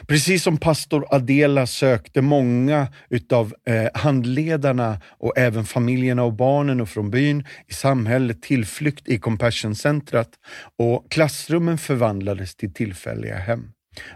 Precis 0.08 0.44
som 0.44 0.58
pastor 0.58 1.06
Adela 1.10 1.68
sökte 1.68 2.22
många 2.22 2.88
utav 3.10 3.54
eh, 3.68 3.88
handledarna 3.94 5.02
och 5.08 5.38
även 5.38 5.66
familjerna 5.66 6.24
och 6.24 6.34
barnen 6.34 6.82
och 6.82 6.90
från 6.90 7.12
byn 7.12 7.46
i 7.68 7.74
samhället 7.74 8.42
tillflykt 8.42 9.08
i 9.08 9.20
Compassion-centret 9.20 10.30
och 10.78 11.12
klassrummen 11.12 11.78
förvandlades 11.78 12.56
till 12.56 12.74
tillfälliga 12.74 13.38
hem. 13.38 13.72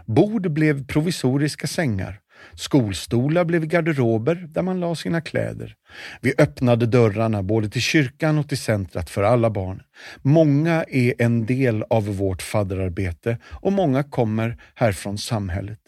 Bord 0.06 0.50
blev 0.52 0.86
provisoriska 0.86 1.66
sängar. 1.66 2.21
Skolstolar 2.54 3.44
blev 3.44 3.66
garderober 3.66 4.34
där 4.34 4.62
man 4.62 4.80
la 4.80 4.94
sina 4.94 5.20
kläder. 5.20 5.74
Vi 6.20 6.34
öppnade 6.38 6.86
dörrarna 6.86 7.42
både 7.42 7.68
till 7.68 7.82
kyrkan 7.82 8.38
och 8.38 8.48
till 8.48 8.58
centret 8.58 9.10
för 9.10 9.22
alla 9.22 9.50
barn. 9.50 9.82
Många 10.22 10.84
är 10.88 11.14
en 11.18 11.46
del 11.46 11.84
av 11.90 12.16
vårt 12.16 12.42
fadderarbete 12.42 13.38
och 13.44 13.72
många 13.72 14.02
kommer 14.02 14.56
härifrån 14.74 15.18
samhället. 15.18 15.78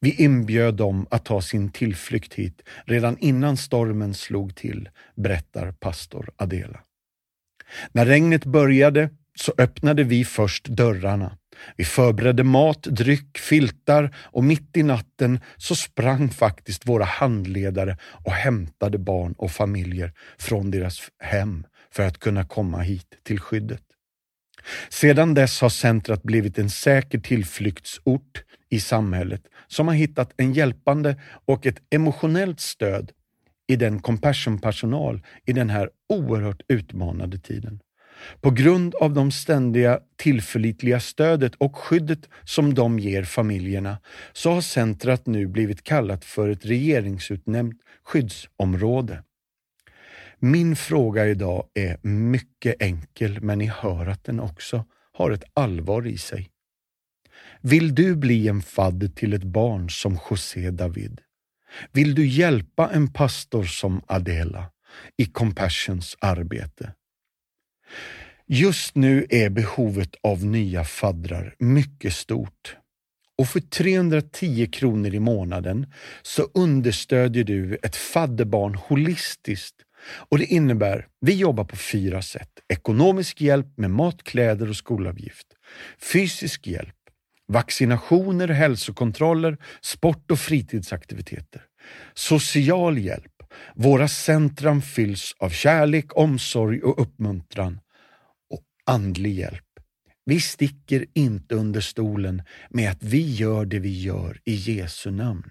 Vi 0.00 0.10
inbjöd 0.10 0.74
dem 0.74 1.06
att 1.10 1.24
ta 1.24 1.40
sin 1.40 1.72
tillflykt 1.72 2.34
hit 2.34 2.62
redan 2.84 3.18
innan 3.18 3.56
stormen 3.56 4.14
slog 4.14 4.54
till, 4.54 4.88
berättar 5.14 5.72
pastor 5.72 6.30
Adela. 6.36 6.80
När 7.92 8.06
regnet 8.06 8.44
började 8.44 9.10
så 9.34 9.52
öppnade 9.58 10.04
vi 10.04 10.24
först 10.24 10.64
dörrarna. 10.64 11.38
Vi 11.76 11.84
förberedde 11.84 12.44
mat, 12.44 12.82
dryck, 12.82 13.38
filtar 13.38 14.16
och 14.16 14.44
mitt 14.44 14.76
i 14.76 14.82
natten 14.82 15.40
så 15.56 15.74
sprang 15.74 16.28
faktiskt 16.30 16.88
våra 16.88 17.04
handledare 17.04 17.98
och 18.24 18.32
hämtade 18.32 18.98
barn 18.98 19.34
och 19.38 19.50
familjer 19.50 20.12
från 20.38 20.70
deras 20.70 21.00
hem 21.18 21.66
för 21.90 22.02
att 22.02 22.18
kunna 22.18 22.44
komma 22.44 22.80
hit 22.80 23.06
till 23.22 23.40
skyddet. 23.40 23.82
Sedan 24.88 25.34
dess 25.34 25.60
har 25.60 25.68
centret 25.68 26.22
blivit 26.22 26.58
en 26.58 26.70
säker 26.70 27.18
tillflyktsort 27.18 28.44
i 28.68 28.80
samhället 28.80 29.42
som 29.66 29.88
har 29.88 29.94
hittat 29.94 30.32
en 30.36 30.52
hjälpande 30.52 31.20
och 31.46 31.66
ett 31.66 31.82
emotionellt 31.90 32.60
stöd 32.60 33.12
i 33.66 33.76
den 33.76 34.00
compassion-personal 34.00 35.22
i 35.44 35.52
den 35.52 35.70
här 35.70 35.90
oerhört 36.08 36.62
utmanande 36.68 37.38
tiden. 37.38 37.80
På 38.40 38.50
grund 38.50 38.94
av 38.94 39.14
de 39.14 39.30
ständiga 39.30 40.00
tillförlitliga 40.16 41.00
stödet 41.00 41.54
och 41.54 41.76
skyddet 41.76 42.28
som 42.44 42.74
de 42.74 42.98
ger 42.98 43.24
familjerna 43.24 43.98
så 44.32 44.50
har 44.50 44.60
centret 44.60 45.26
nu 45.26 45.46
blivit 45.46 45.84
kallat 45.84 46.24
för 46.24 46.48
ett 46.48 46.66
regeringsutnämnt 46.66 47.80
skyddsområde. 48.04 49.22
Min 50.38 50.76
fråga 50.76 51.26
idag 51.26 51.66
är 51.74 52.06
mycket 52.06 52.82
enkel, 52.82 53.40
men 53.40 53.58
ni 53.58 53.66
hör 53.66 54.06
att 54.06 54.24
den 54.24 54.40
också 54.40 54.84
har 55.12 55.30
ett 55.30 55.44
allvar 55.54 56.06
i 56.06 56.18
sig. 56.18 56.50
Vill 57.60 57.94
du 57.94 58.16
bli 58.16 58.48
en 58.48 58.62
fadder 58.62 59.08
till 59.08 59.32
ett 59.34 59.44
barn 59.44 59.90
som 59.90 60.18
José 60.30 60.70
David? 60.70 61.20
Vill 61.92 62.14
du 62.14 62.26
hjälpa 62.26 62.90
en 62.90 63.12
pastor 63.12 63.64
som 63.64 64.02
Adela 64.06 64.70
i 65.16 65.24
Compassions 65.24 66.16
arbete? 66.20 66.92
Just 68.46 68.94
nu 68.94 69.26
är 69.30 69.50
behovet 69.50 70.14
av 70.22 70.44
nya 70.44 70.84
faddrar 70.84 71.54
mycket 71.58 72.12
stort. 72.12 72.76
Och 73.38 73.48
för 73.48 73.60
310 73.60 74.68
kronor 74.72 75.14
i 75.14 75.20
månaden 75.20 75.86
så 76.22 76.42
understödjer 76.54 77.44
du 77.44 77.78
ett 77.82 77.96
fadderbarn 77.96 78.74
holistiskt 78.74 79.74
och 80.28 80.38
det 80.38 80.44
innebär, 80.44 81.06
vi 81.20 81.34
jobbar 81.34 81.64
på 81.64 81.76
fyra 81.76 82.22
sätt. 82.22 82.50
Ekonomisk 82.68 83.40
hjälp 83.40 83.66
med 83.76 83.90
mat, 83.90 84.22
kläder 84.22 84.68
och 84.68 84.76
skolavgift. 84.76 85.46
Fysisk 86.12 86.66
hjälp. 86.66 86.94
Vaccinationer, 87.48 88.48
hälsokontroller, 88.48 89.58
sport 89.80 90.30
och 90.30 90.38
fritidsaktiviteter. 90.38 91.62
Social 92.14 92.98
hjälp. 92.98 93.35
Våra 93.74 94.08
centrum 94.08 94.82
fylls 94.82 95.34
av 95.38 95.50
kärlek, 95.50 96.16
omsorg 96.16 96.82
och 96.82 97.02
uppmuntran. 97.02 97.80
Och 98.50 98.62
andlig 98.86 99.34
hjälp. 99.34 99.62
Vi 100.24 100.40
sticker 100.40 101.06
inte 101.14 101.54
under 101.54 101.80
stolen 101.80 102.42
med 102.70 102.90
att 102.90 103.02
vi 103.02 103.34
gör 103.34 103.64
det 103.64 103.78
vi 103.78 104.00
gör 104.00 104.40
i 104.44 104.54
Jesu 104.54 105.10
namn. 105.10 105.50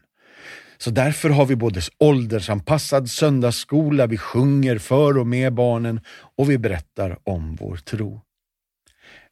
Så 0.77 0.91
därför 0.91 1.29
har 1.29 1.45
vi 1.45 1.55
både 1.55 1.81
åldersanpassad 1.99 3.09
söndagsskola, 3.09 4.07
vi 4.07 4.17
sjunger 4.17 4.77
för 4.77 5.17
och 5.17 5.27
med 5.27 5.53
barnen 5.53 5.99
och 6.37 6.49
vi 6.49 6.57
berättar 6.57 7.17
om 7.23 7.55
vår 7.55 7.77
tro. 7.77 8.21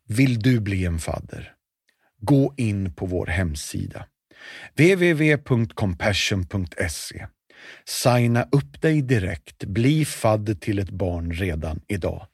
Vill 0.08 0.40
du 0.40 0.60
bli 0.60 0.86
en 0.86 1.00
fadder? 1.00 1.54
Gå 2.22 2.54
in 2.58 2.94
på 2.94 3.06
vår 3.06 3.28
hemsida 3.28 4.06
www.compassion.se 4.76 7.28
Signa 7.86 8.48
upp 8.52 8.82
dig 8.82 9.02
direkt, 9.02 9.64
bli 9.64 10.06
fadder 10.06 10.54
till 10.54 10.80
ett 10.80 10.90
barn 10.90 11.32
redan 11.32 11.82
idag. 11.88 12.28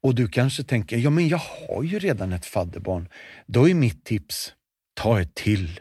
Och 0.00 0.14
du 0.14 0.28
kanske 0.28 0.62
tänker, 0.62 0.96
ja 0.96 1.10
men 1.10 1.28
jag 1.28 1.38
har 1.38 1.82
ju 1.82 1.98
redan 1.98 2.32
ett 2.32 2.46
fadderbarn. 2.46 3.08
Då 3.46 3.68
är 3.68 3.74
mitt 3.74 4.04
tips, 4.04 4.52
ta 4.94 5.20
ett 5.20 5.34
till. 5.34 5.80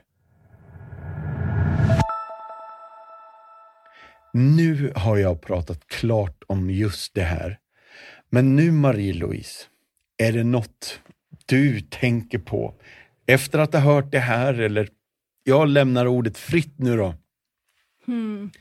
Nu 4.33 4.91
har 4.95 5.17
jag 5.17 5.41
pratat 5.41 5.87
klart 5.87 6.43
om 6.47 6.69
just 6.69 7.13
det 7.13 7.23
här. 7.23 7.59
Men 8.29 8.55
nu 8.55 8.71
Marie-Louise, 8.71 9.63
är 10.17 10.31
det 10.31 10.43
något 10.43 10.99
du 11.45 11.81
tänker 11.81 12.39
på 12.39 12.75
efter 13.25 13.59
att 13.59 13.73
ha 13.73 13.79
hört 13.79 14.11
det 14.11 14.19
här 14.19 14.53
eller 14.53 14.89
jag 15.43 15.67
lämnar 15.67 16.07
ordet 16.07 16.37
fritt 16.37 16.79
nu 16.79 16.97
då. 16.97 17.15
Hmm. 18.05 18.51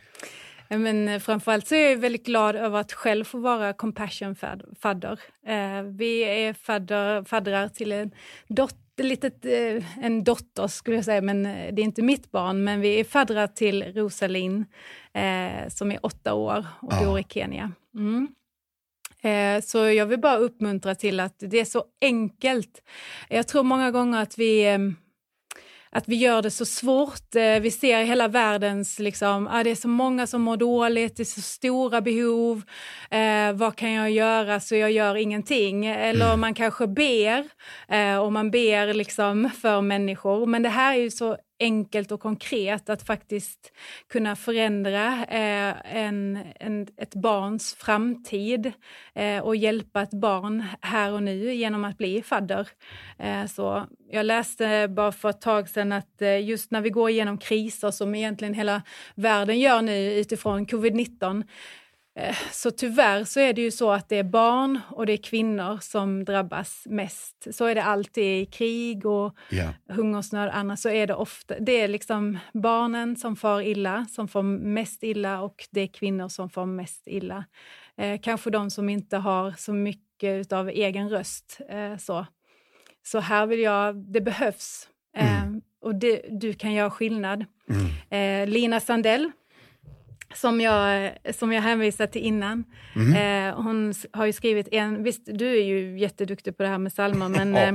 Men 0.79 1.09
eh, 1.09 1.19
framförallt 1.19 1.69
så 1.69 1.75
är 1.75 1.91
jag 1.91 1.97
väldigt 1.97 2.27
glad 2.27 2.57
över 2.57 2.79
att 2.79 2.93
själv 2.93 3.25
få 3.25 3.39
vara 3.39 3.73
compassion-fadder. 3.73 5.21
Eh, 5.47 5.83
vi 5.83 6.21
är 6.21 6.53
fadder, 6.53 7.25
faddrar 7.25 7.69
till 7.69 7.93
en, 7.93 8.11
dot, 8.49 8.77
litet, 8.97 9.45
eh, 9.45 10.05
en 10.05 10.25
dotter, 10.25 10.67
skulle 10.67 10.97
jag 10.97 11.05
säga, 11.05 11.21
men 11.21 11.43
det 11.43 11.83
är 11.83 11.85
inte 11.85 12.03
mitt 12.03 12.31
barn. 12.31 12.65
Men 12.65 12.81
vi 12.81 13.01
är 13.01 13.05
faddrar 13.05 13.47
till 13.47 13.83
Rosalind 13.83 14.65
som 15.69 15.93
är 15.93 16.07
åtta 16.07 16.35
år 16.35 16.67
och 16.81 16.93
ja. 16.93 17.05
bor 17.05 17.19
i 17.19 17.25
Kenya. 17.29 17.73
Mm. 17.95 18.29
Så 19.63 19.79
jag 19.79 20.07
vill 20.07 20.21
bara 20.21 20.37
uppmuntra 20.37 20.95
till 20.95 21.21
att 21.21 21.35
det 21.39 21.61
är 21.61 21.65
så 21.65 21.85
enkelt. 22.01 22.83
Jag 23.29 23.49
tror 23.49 23.63
många 23.63 23.91
gånger 23.91 24.23
att 24.23 24.39
vi 24.39 24.79
att 25.95 26.09
vi 26.09 26.17
gör 26.17 26.43
det 26.43 26.51
så 26.51 26.65
svårt. 26.65 27.35
Eh, 27.35 27.61
vi 27.61 27.71
ser 27.71 28.05
hela 28.05 28.29
världens, 28.29 28.99
liksom, 28.99 29.49
ah, 29.51 29.63
det 29.63 29.71
är 29.71 29.75
så 29.75 29.89
många 29.89 30.27
som 30.27 30.43
mår 30.43 30.57
dåligt, 30.57 31.17
det 31.17 31.23
är 31.23 31.25
så 31.25 31.41
stora 31.41 32.01
behov. 32.01 32.63
Eh, 33.11 33.53
vad 33.53 33.77
kan 33.77 33.93
jag 33.93 34.11
göra 34.11 34.61
så 34.61 34.77
jag 34.77 34.93
gör 34.93 35.15
ingenting? 35.15 35.87
Eller 35.87 36.27
mm. 36.27 36.41
man 36.41 36.55
kanske 36.55 36.87
ber 36.87 37.45
eh, 37.89 38.17
och 38.17 38.33
man 38.33 38.51
ber 38.51 38.95
liksom 38.95 39.51
för 39.63 39.81
människor. 39.81 40.47
Men 40.47 40.63
det 40.63 40.69
här 40.69 40.95
är 40.95 41.01
ju 41.01 41.11
så 41.11 41.37
enkelt 41.61 42.13
och 42.13 42.21
konkret 42.21 42.89
att 42.89 43.03
faktiskt 43.03 43.73
kunna 44.09 44.37
förändra 44.37 45.25
eh, 45.25 45.97
en, 45.97 46.39
en, 46.61 46.87
ett 46.97 47.15
barns 47.15 47.75
framtid 47.75 48.73
eh, 49.15 49.39
och 49.39 49.57
hjälpa 49.57 50.03
ett 50.03 50.11
barn 50.11 50.65
här 50.81 51.13
och 51.13 51.23
nu 51.23 51.55
genom 51.55 51.85
att 51.85 51.99
bli 51.99 52.23
fadder. 52.23 52.69
Eh, 53.19 53.47
så 53.47 53.87
jag 54.11 54.27
läste 54.27 54.89
bara 54.89 55.13
för 55.13 55.31
ett 55.31 55.41
tag 55.41 55.69
sedan 55.69 55.93
att 55.93 56.23
eh, 56.23 56.45
just 56.45 56.71
när 56.71 56.81
vi 56.81 56.91
går 56.91 57.11
igenom 57.11 57.39
kriser 57.39 57.91
som 57.91 58.15
egentligen 58.15 58.55
hela 58.55 58.83
världen 59.15 59.61
gör 59.61 59.83
nu 59.83 60.15
utifrån 60.15 60.67
covid-19 60.67 61.45
så 62.53 62.71
tyvärr 62.71 63.25
så 63.25 63.41
är 63.41 63.53
det 63.53 63.63
ju 63.63 63.71
så 63.71 63.91
att 63.91 64.09
det 64.09 64.17
är 64.17 64.25
barn 64.25 64.81
och 64.91 65.07
det 65.07 65.13
är 65.13 65.17
kvinnor 65.17 65.79
som 65.83 66.25
drabbas 66.25 66.83
mest. 66.87 67.47
Så 67.51 67.65
är 67.65 67.75
det 67.75 67.83
alltid 67.83 68.43
i 68.43 68.47
krig 68.47 69.07
och 69.07 69.37
yeah. 69.51 69.75
hungersnöd. 69.89 70.51
Annars 70.53 70.81
så 70.81 70.89
är 70.89 71.07
det 71.07 71.15
ofta 71.15 71.59
det 71.59 71.81
är 71.81 71.89
liksom 71.89 72.39
barnen 72.53 73.17
som 73.17 73.37
far 73.37 73.61
illa, 73.61 74.07
som 74.11 74.29
får 74.29 74.43
mest 74.43 75.03
illa 75.03 75.41
och 75.41 75.69
det 75.71 75.81
är 75.81 75.87
kvinnor 75.87 76.29
som 76.29 76.51
får 76.51 76.67
mest 76.67 77.03
illa. 77.07 77.45
Eh, 77.97 78.21
kanske 78.23 78.51
de 78.51 78.71
som 78.71 78.89
inte 78.89 79.17
har 79.17 79.55
så 79.59 79.73
mycket 79.73 80.53
av 80.53 80.69
egen 80.69 81.11
röst. 81.11 81.61
Eh, 81.69 81.97
så. 81.97 82.27
så 83.07 83.19
här 83.19 83.47
vill 83.47 83.61
jag, 83.61 83.97
det 83.97 84.21
behövs. 84.21 84.89
Eh, 85.17 85.45
mm. 85.45 85.63
och 85.81 85.95
det, 85.95 86.25
du 86.31 86.53
kan 86.55 86.73
göra 86.73 86.91
skillnad. 86.91 87.45
Mm. 87.69 87.87
Eh, 88.11 88.53
Lina 88.55 88.81
Sandell 88.81 89.31
som 90.37 90.61
jag, 90.61 91.13
som 91.35 91.53
jag 91.53 91.63
hänvisade 91.63 92.13
till 92.13 92.23
innan. 92.23 92.65
Mm. 92.97 93.49
Eh, 93.49 93.63
hon 93.63 93.95
har 94.13 94.27
ju 94.27 94.33
skrivit 94.33 94.69
en, 94.73 95.03
visst 95.03 95.23
du 95.27 95.59
är 95.59 95.63
ju 95.63 95.99
jätteduktig 95.99 96.57
på 96.57 96.63
det 96.63 96.69
här 96.69 96.79
med 96.79 96.93
psalmer, 96.93 97.29
men 97.29 97.57
eh, 97.57 97.75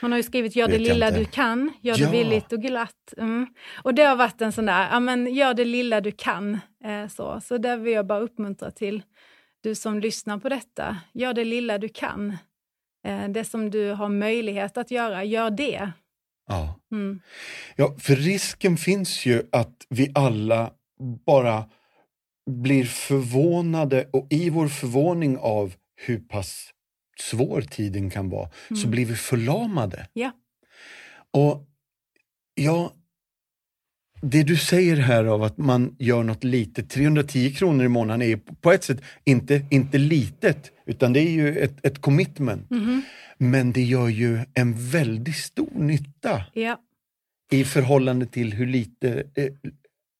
hon 0.00 0.12
har 0.12 0.16
ju 0.16 0.22
skrivit 0.22 0.56
Gör 0.56 0.68
det 0.68 0.78
lilla 0.78 1.10
du 1.10 1.24
kan, 1.24 1.72
gör 1.80 1.96
ja. 1.98 2.06
det 2.06 2.12
villigt 2.12 2.52
och 2.52 2.62
glatt. 2.62 3.14
Mm. 3.18 3.46
Och 3.82 3.94
det 3.94 4.02
har 4.02 4.16
varit 4.16 4.40
en 4.40 4.52
sån 4.52 4.66
där, 4.66 4.88
ja 4.90 5.00
men 5.00 5.34
gör 5.34 5.54
det 5.54 5.64
lilla 5.64 6.00
du 6.00 6.12
kan. 6.12 6.60
Eh, 6.84 7.08
så. 7.08 7.40
så 7.40 7.58
där 7.58 7.76
vill 7.76 7.92
jag 7.92 8.06
bara 8.06 8.20
uppmuntra 8.20 8.70
till 8.70 9.02
du 9.62 9.74
som 9.74 10.00
lyssnar 10.00 10.38
på 10.38 10.48
detta, 10.48 10.96
gör 11.14 11.34
det 11.34 11.44
lilla 11.44 11.78
du 11.78 11.88
kan. 11.88 12.36
Eh, 13.06 13.28
det 13.28 13.44
som 13.44 13.70
du 13.70 13.90
har 13.90 14.08
möjlighet 14.08 14.76
att 14.76 14.90
göra, 14.90 15.24
gör 15.24 15.50
det. 15.50 15.92
Ja. 16.48 16.80
Mm. 16.92 17.20
ja, 17.76 17.96
för 17.98 18.16
risken 18.16 18.76
finns 18.76 19.26
ju 19.26 19.42
att 19.52 19.86
vi 19.88 20.12
alla 20.14 20.70
bara 21.26 21.64
blir 22.50 22.84
förvånade 22.84 24.08
och 24.12 24.26
i 24.30 24.50
vår 24.50 24.68
förvåning 24.68 25.38
av 25.38 25.74
hur 25.96 26.18
pass 26.18 26.70
svår 27.20 27.60
tiden 27.60 28.10
kan 28.10 28.30
vara 28.30 28.50
mm. 28.70 28.82
så 28.82 28.88
blir 28.88 29.06
vi 29.06 29.16
förlamade. 29.16 30.06
Ja. 30.12 30.32
Och 31.30 31.66
ja, 32.54 32.92
det 34.22 34.42
du 34.42 34.56
säger 34.56 34.96
här 34.96 35.24
av 35.24 35.42
att 35.42 35.58
man 35.58 35.96
gör 35.98 36.22
något 36.22 36.44
litet, 36.44 36.90
310 36.90 37.54
kronor 37.54 37.84
i 37.84 37.88
månaden 37.88 38.22
är 38.22 38.36
på 38.36 38.72
ett 38.72 38.84
sätt 38.84 39.00
inte, 39.24 39.66
inte 39.70 39.98
litet, 39.98 40.72
utan 40.86 41.12
det 41.12 41.20
är 41.20 41.30
ju 41.30 41.58
ett, 41.58 41.86
ett 41.86 42.00
commitment. 42.00 42.70
Mm. 42.70 43.02
Men 43.38 43.72
det 43.72 43.82
gör 43.82 44.08
ju 44.08 44.38
en 44.54 44.90
väldigt 44.90 45.36
stor 45.36 45.70
nytta. 45.74 46.44
Ja. 46.52 46.80
i 47.50 47.64
förhållande 47.64 48.26
till 48.26 48.52
hur 48.52 48.66
lite 48.66 49.24
eh, 49.34 49.48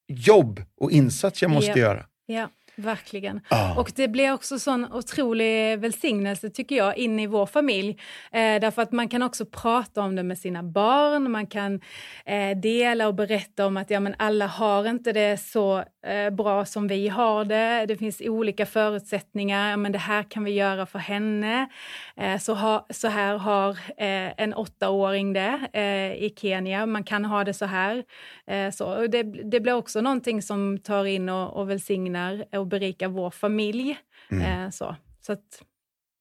jobb 0.09 0.63
och 0.81 0.93
insats 0.93 1.43
jag 1.43 1.51
måste 1.51 1.71
ja. 1.71 1.77
göra. 1.77 2.07
Ja. 2.29 2.51
Verkligen. 2.83 3.41
Ah. 3.49 3.75
Och 3.75 3.93
det 3.97 4.09
blir 4.09 4.33
också 4.33 4.59
sån 4.59 4.93
otrolig 4.93 5.79
välsignelse 5.79 6.51
tycker 6.51 6.77
jag 6.77 6.97
in 6.97 7.21
i 7.21 7.27
vår 7.27 7.47
familj. 7.47 7.91
Eh, 8.33 8.61
därför 8.61 8.83
att 8.83 8.93
man 8.93 9.09
kan 9.09 9.23
också 9.23 9.45
prata 9.47 10.01
om 10.01 10.17
det 10.17 10.23
med 10.23 10.39
sina 10.39 10.63
barn, 10.63 11.31
man 11.31 11.47
kan 11.47 11.81
eh, 12.27 12.59
dela 12.59 13.09
och 13.09 13.15
berätta 13.15 13.67
om 13.67 13.77
att 13.77 13.91
ja, 13.91 14.01
men 14.01 14.15
alla 14.19 14.47
har 14.47 14.89
inte 14.89 15.13
det 15.13 15.37
så 15.41 15.85
eh, 16.07 16.31
bra 16.31 16.65
som 16.65 16.89
vi 16.89 17.09
har 17.09 17.45
det. 17.45 17.87
Det 17.87 17.97
finns 17.97 18.21
olika 18.21 18.67
förutsättningar, 18.67 19.71
ja, 19.71 19.77
men 19.77 19.93
det 19.93 19.99
här 19.99 20.23
kan 20.23 20.45
vi 20.45 20.51
göra 20.51 20.87
för 20.87 20.99
henne. 20.99 21.69
Eh, 22.17 22.39
så, 22.39 22.55
ha, 22.55 22.87
så 22.91 23.09
här 23.09 23.39
har 23.39 23.71
eh, 23.97 24.33
en 24.37 24.55
åttaåring 24.55 25.33
det 25.33 25.61
eh, 25.73 26.25
i 26.25 26.35
Kenya, 26.37 26.87
man 26.87 27.05
kan 27.05 27.25
ha 27.25 27.45
det 27.45 27.55
så 27.55 27.67
här. 27.67 28.05
så. 28.71 29.07
Det, 29.07 29.23
det 29.23 29.61
blir 29.61 29.73
också 29.73 30.01
någonting 30.01 30.43
som 30.43 30.79
tar 30.79 31.05
in 31.05 31.29
och, 31.29 31.57
och 31.57 31.71
välsignar 31.71 32.45
och 32.53 32.67
berikar 32.73 33.09
vår 33.09 33.31
familj. 33.31 33.99
Mm. 34.31 34.65
Eh, 34.65 34.71
så 34.71 34.97
så 35.27 35.33
att, 35.33 35.63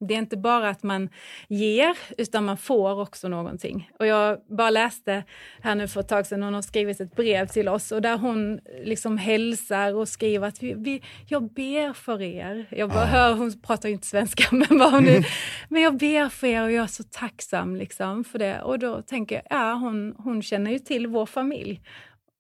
det 0.08 0.14
är 0.14 0.18
inte 0.18 0.38
bara 0.38 0.70
att 0.70 0.84
man 0.84 1.10
ger, 1.48 1.98
utan 2.18 2.46
man 2.46 2.58
får 2.58 3.02
också 3.02 3.28
någonting. 3.28 3.92
Och 4.00 4.06
jag 4.06 4.40
bara 4.58 4.70
läste 4.70 5.24
här 5.62 5.76
nu 5.76 5.88
för 5.88 6.00
ett 6.00 6.08
tag 6.08 6.26
sedan, 6.26 6.44
hon 6.44 6.54
har 6.54 6.62
skrivit 6.62 7.02
ett 7.02 7.16
brev 7.16 7.48
till 7.48 7.68
oss 7.68 7.92
och 7.92 8.02
där 8.02 8.18
hon 8.18 8.60
liksom 8.84 9.18
hälsar 9.18 9.94
och 9.94 10.08
skriver 10.08 10.48
att 10.48 10.64
vi, 10.64 10.74
vi, 10.74 11.02
jag 11.28 11.54
ber 11.54 11.94
för 11.94 12.22
er. 12.22 12.66
Jag 12.72 12.90
bara 12.90 13.04
ah. 13.04 13.06
hör, 13.06 13.34
hon 13.34 13.62
pratar 13.62 13.90
ju 13.90 13.94
inte 13.94 14.08
svenska, 14.08 14.44
men, 14.56 14.80
bara 14.80 15.00
nu, 15.00 15.10
mm. 15.10 15.24
men 15.70 15.82
jag 15.82 15.98
ber 15.98 16.30
för 16.30 16.48
er 16.48 16.64
och 16.64 16.72
jag 16.72 16.84
är 16.84 16.88
så 16.88 17.04
tacksam 17.04 17.76
liksom 17.76 18.24
för 18.24 18.40
det. 18.40 18.62
Och 18.62 18.80
då 18.80 19.02
tänker 19.02 19.36
jag, 19.36 19.44
ja 19.50 19.74
hon, 19.74 20.16
hon 20.18 20.42
känner 20.42 20.72
ju 20.72 20.80
till 20.80 21.08
vår 21.08 21.26
familj. 21.26 21.82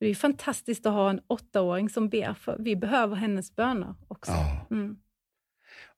Det 0.02 0.08
är 0.08 0.16
fantastiskt 0.16 0.86
att 0.86 0.94
ha 0.94 1.10
en 1.10 1.22
åttaåring 1.28 1.90
som 1.90 2.10
ber, 2.10 2.34
för 2.34 2.58
vi 2.60 2.76
behöver 2.76 3.16
hennes 3.16 3.56
böner 3.56 3.96
också. 4.08 4.32
Ja. 4.32 4.68
Mm. 4.72 4.96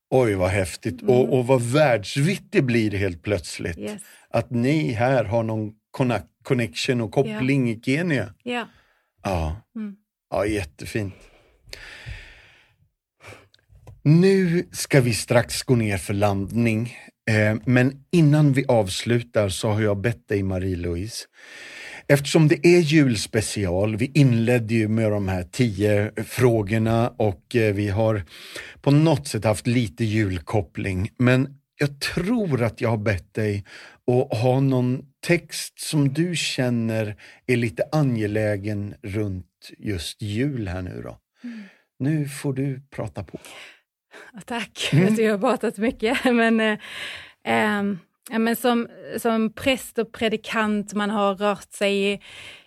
Oj, 0.10 0.34
vad 0.34 0.50
häftigt. 0.50 1.02
Mm. 1.02 1.16
Och, 1.16 1.38
och 1.38 1.48
vad 1.48 1.62
världsvitt 1.62 2.48
det 2.50 2.62
blir 2.62 2.92
helt 2.92 3.24
plötsligt. 3.24 3.78
Yes. 3.78 4.02
Att 4.30 4.52
ni 4.52 4.92
här 4.92 5.24
har 5.24 5.44
någon 5.44 5.74
connection 6.42 7.02
och 7.02 7.12
koppling 7.12 7.68
yeah. 7.68 7.78
i 7.78 7.82
Kenya. 7.82 8.34
Yeah. 8.44 8.68
Ja. 9.24 9.56
Mm. 9.76 9.96
ja, 10.30 10.46
jättefint. 10.46 11.14
Nu 14.02 14.68
ska 14.72 15.02
vi 15.02 15.14
strax 15.14 15.64
gå 15.64 15.76
ner 15.76 15.98
för 15.98 16.14
landning. 16.14 16.98
Eh, 17.30 17.56
men 17.66 18.06
innan 18.12 18.54
vi 18.54 18.66
avslutar 18.68 19.50
så 19.50 19.70
har 19.70 19.82
jag 19.82 19.98
bett 19.98 20.28
dig, 20.28 20.44
Marie-Louise, 20.44 21.26
Eftersom 22.14 22.48
det 22.48 22.68
är 22.68 22.80
julspecial, 22.80 23.96
vi 23.96 24.12
inledde 24.14 24.74
ju 24.74 24.88
med 24.88 25.12
de 25.12 25.28
här 25.28 25.44
tio 25.44 26.12
frågorna 26.24 27.10
och 27.10 27.56
eh, 27.56 27.74
vi 27.74 27.90
har 27.90 28.24
på 28.82 28.92
något 28.92 29.28
sätt 29.28 29.44
haft 29.44 29.68
lite 29.68 30.04
julkoppling. 30.04 31.10
Men 31.18 31.58
jag 31.80 32.00
tror 32.00 32.64
att 32.64 32.82
jag 32.82 32.90
har 32.90 32.98
bett 32.98 33.34
dig 33.34 33.66
att 34.12 34.38
ha 34.38 34.60
någon 34.60 35.06
text 35.26 35.80
som 35.80 36.14
du 36.14 36.36
känner 36.36 37.16
är 37.48 37.58
lite 37.58 37.84
angelägen 37.92 38.96
runt 39.02 39.72
just 39.78 40.22
jul 40.22 40.68
här 40.68 40.82
nu 40.82 41.02
då. 41.04 41.18
Mm. 41.44 41.64
Nu 42.00 42.28
får 42.28 42.54
du 42.54 42.82
prata 42.96 43.24
på. 43.24 43.40
Tack, 44.46 44.90
mm. 44.94 45.16
jag 45.16 45.32
har 45.32 45.40
pratat 45.40 45.78
mycket 45.78 46.26
men 46.26 46.60
eh, 46.60 46.78
eh, 47.46 47.84
Ja, 48.30 48.40
men 48.40 48.56
som, 48.56 48.88
som 49.18 49.54
präst 49.54 49.98
och 49.98 50.12
predikant, 50.12 50.94
man 50.94 51.10
har 51.10 51.36
rört 51.36 51.72
sig 51.72 52.14
i, 52.14 52.20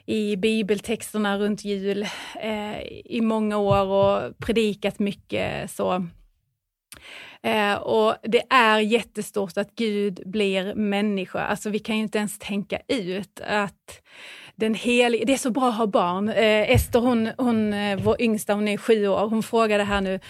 i 0.06 0.36
bibeltexterna 0.36 1.38
runt 1.38 1.64
jul 1.64 2.06
eh, 2.40 2.80
i 3.04 3.20
många 3.22 3.56
år 3.58 3.86
och 3.86 4.38
predikat 4.38 4.98
mycket. 4.98 5.70
så. 5.70 6.06
Eh, 7.42 7.74
och 7.74 8.14
det 8.22 8.42
är 8.50 8.78
jättestort 8.78 9.56
att 9.56 9.74
Gud 9.74 10.22
blir 10.26 10.74
människa. 10.74 11.40
Alltså 11.40 11.70
vi 11.70 11.78
kan 11.78 11.96
ju 11.96 12.02
inte 12.02 12.18
ens 12.18 12.38
tänka 12.38 12.80
ut 12.88 13.40
att 13.46 14.00
den 14.56 14.74
heliga, 14.74 15.24
det 15.24 15.32
är 15.32 15.36
så 15.36 15.50
bra 15.50 15.68
att 15.68 15.76
ha 15.76 15.86
barn. 15.86 16.28
Eh, 16.28 16.70
Ester, 16.70 17.00
hon, 17.00 17.30
hon, 17.38 17.72
eh, 17.72 17.98
vår 18.02 18.22
yngsta, 18.22 18.54
hon 18.54 18.68
är 18.68 18.76
sju 18.76 19.08
år, 19.08 19.28
hon 19.28 19.42
frågade 19.42 19.84
här 19.84 20.00
nu 20.00 20.20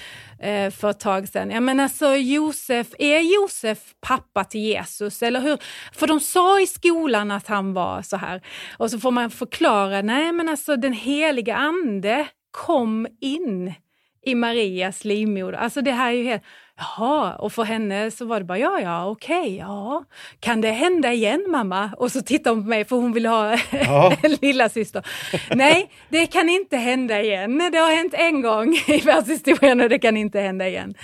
eh, 0.41 0.71
för 0.71 0.91
ett 0.91 1.01
tag 1.01 1.29
sedan, 1.29 1.51
ja 1.51 1.61
men 1.61 1.81
alltså 1.81 2.15
Josef, 2.17 2.87
är 2.99 3.21
Josef 3.21 3.79
pappa 4.01 4.45
till 4.45 4.61
Jesus 4.61 5.23
eller 5.23 5.41
hur? 5.41 5.59
För 5.93 6.07
de 6.07 6.21
sa 6.21 6.61
i 6.61 6.67
skolan 6.67 7.31
att 7.31 7.47
han 7.47 7.75
var 7.75 8.03
så 8.03 8.17
här. 8.17 8.43
Och 8.79 8.91
så 8.91 8.99
får 8.99 9.11
man 9.11 9.31
förklara, 9.31 10.03
nej 10.03 10.33
men 10.33 10.49
alltså 10.49 10.77
den 10.77 10.93
heliga 10.93 11.57
ande 11.57 12.27
kom 12.51 13.07
in 13.21 13.75
i 14.27 14.35
Marias 14.35 15.05
livmoder. 15.05 15.59
Alltså 15.59 15.83
det 15.83 15.93
här 15.93 16.13
är 16.13 16.17
ju 16.17 16.25
helt... 16.25 16.43
Jaha, 16.79 17.35
och 17.35 17.53
för 17.53 17.63
henne 17.63 18.11
så 18.11 18.25
var 18.25 18.39
det 18.41 18.45
bara 18.47 18.59
ja, 18.59 18.81
ja, 18.81 19.07
okej, 19.07 19.41
okay, 19.41 19.57
ja. 19.57 20.05
Kan 20.41 20.61
det 20.61 20.71
hända 20.71 21.13
igen 21.13 21.45
mamma? 21.49 21.91
Och 21.97 22.13
så 22.13 22.23
tittar 22.23 22.51
hon 22.51 22.63
på 22.63 22.69
mig 22.69 22.85
för 22.85 22.97
hon 22.97 23.13
vill 23.13 23.27
ha 23.27 23.59
ja. 23.71 24.17
en 24.23 24.33
lilla 24.43 24.69
syster. 24.69 25.07
Nej, 25.55 25.91
det 26.09 26.27
kan 26.27 26.49
inte 26.49 26.77
hända 26.77 27.23
igen. 27.23 27.59
Det 27.73 27.79
har 27.79 27.97
hänt 27.97 28.15
en 28.15 28.43
gång 28.43 28.75
i 28.87 29.01
världshistorien 29.01 29.81
och 29.81 29.89
det 29.89 29.99
kan 29.99 30.17
inte 30.17 30.41
hända 30.41 30.69
igen. 30.69 30.95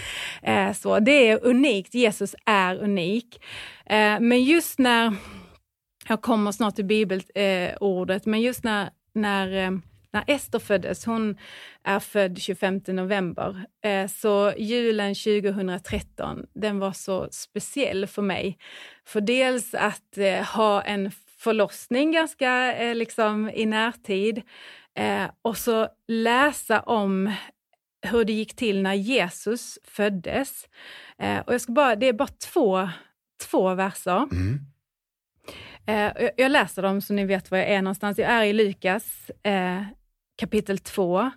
Eh, 0.43 0.73
så 0.73 0.99
det 0.99 1.29
är 1.29 1.47
unikt. 1.47 1.95
Jesus 1.95 2.35
är 2.47 2.77
unik. 2.83 3.41
Eh, 3.87 4.21
men 4.21 4.45
just 4.45 4.79
när, 4.79 5.15
jag 6.09 6.23
kommer 6.23 6.53
snart 6.53 6.75
till 6.75 6.85
bibelordet, 6.85 8.27
men 8.27 8.41
just 8.41 8.65
när, 8.65 8.91
när 9.15 9.65
eh, 9.65 9.71
när 10.13 10.25
Ester 10.27 10.59
föddes, 10.59 11.05
hon 11.05 11.39
är 11.85 12.01
född 12.01 12.39
25 12.39 12.81
november, 12.87 13.65
eh, 13.85 14.07
så 14.07 14.53
julen 14.59 15.15
2013, 15.15 16.47
den 16.55 16.79
var 16.79 16.93
så 16.93 17.29
speciell 17.31 18.07
för 18.07 18.23
mig. 18.23 18.59
För 19.05 19.21
dels 19.21 19.75
att 19.75 20.19
eh, 20.19 20.45
ha 20.45 20.83
en 20.83 21.11
förlossning 21.39 22.13
ganska 22.13 22.75
eh, 22.75 22.95
liksom 22.95 23.51
i 23.55 23.67
närtid 23.67 24.43
och 25.43 25.57
så 25.57 25.89
läsa 26.09 26.81
om 26.81 27.33
hur 28.07 28.25
det 28.25 28.33
gick 28.33 28.57
till 28.57 28.83
när 28.83 28.95
Jesus 28.95 29.79
föddes. 29.85 30.69
och 31.47 31.55
jag 31.55 31.61
ska 31.61 31.73
bara, 31.73 31.97
det 31.97 32.07
är 32.07 32.13
bara 32.13 32.29
två, 32.53 32.89
två 33.51 33.75
verser. 33.75 34.29
Mm. 34.33 34.59
Jag 36.37 36.51
läser 36.51 36.83
dem 36.83 37.01
så 37.01 37.13
ni 37.13 37.25
vet 37.25 37.51
var 37.51 37.59
jag 37.59 37.69
är 37.69 37.83
någonstans. 37.83 38.19
Jag 38.19 38.31
är 38.31 38.45
i 38.45 38.53
Lukas 38.53 39.31
kapitel 40.43 40.79
2 40.79 41.31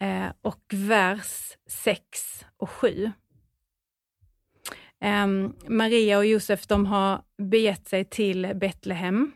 eh, 0.00 0.26
och 0.42 0.64
vers 0.72 1.56
6 1.66 2.44
och 2.56 2.70
7. 2.70 3.12
Eh, 5.00 5.26
Maria 5.66 6.18
och 6.18 6.26
Josef 6.26 6.66
de 6.66 6.86
har 6.86 7.22
begett 7.38 7.88
sig 7.88 8.04
till 8.04 8.52
Betlehem 8.54 9.32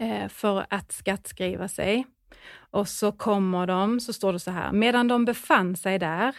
eh, 0.00 0.28
för 0.28 0.66
att 0.70 0.92
skattskriva 0.92 1.68
sig. 1.68 2.06
Och 2.50 2.88
så 2.88 3.12
kommer 3.12 3.66
de, 3.66 4.00
så 4.00 4.12
står 4.12 4.32
det 4.32 4.40
så 4.40 4.50
här, 4.50 4.72
medan 4.72 5.08
de 5.08 5.24
befann 5.24 5.76
sig 5.76 5.98
där 5.98 6.36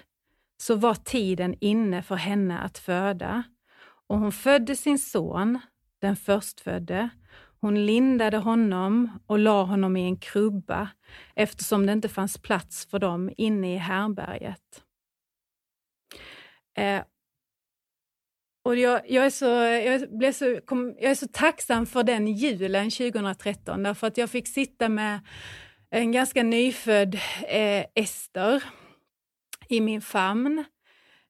så 0.57 0.75
var 0.75 0.95
tiden 0.95 1.55
inne 1.59 2.03
för 2.03 2.15
henne 2.15 2.59
att 2.59 2.77
föda 2.77 3.43
och 4.07 4.19
hon 4.19 4.31
födde 4.31 4.75
sin 4.75 4.99
son, 4.99 5.59
den 6.01 6.15
förstfödde, 6.15 7.09
hon 7.61 7.85
lindade 7.85 8.37
honom 8.37 9.19
och 9.27 9.39
la 9.39 9.63
honom 9.63 9.97
i 9.97 10.05
en 10.05 10.17
krubba 10.17 10.89
eftersom 11.35 11.85
det 11.85 11.93
inte 11.93 12.09
fanns 12.09 12.37
plats 12.37 12.85
för 12.85 12.99
dem 12.99 13.31
inne 13.37 13.75
i 13.75 13.77
härberget. 13.77 14.83
Eh, 16.77 17.01
och 18.65 18.75
jag, 18.75 19.01
jag, 19.11 19.25
är 19.25 19.29
så, 19.29 19.45
jag, 19.45 20.17
blev 20.17 20.31
så, 20.31 20.59
kom, 20.65 20.95
jag 20.99 21.11
är 21.11 21.15
så 21.15 21.27
tacksam 21.27 21.85
för 21.85 22.03
den 22.03 22.27
julen 22.27 22.89
2013 22.89 23.83
därför 23.83 24.07
att 24.07 24.17
jag 24.17 24.29
fick 24.29 24.47
sitta 24.47 24.89
med 24.89 25.19
en 25.89 26.11
ganska 26.11 26.43
nyfödd 26.43 27.15
eh, 27.47 27.85
Ester 27.95 28.63
i 29.69 29.81
min 29.81 30.01
famn 30.01 30.65
Eh, 30.65 30.78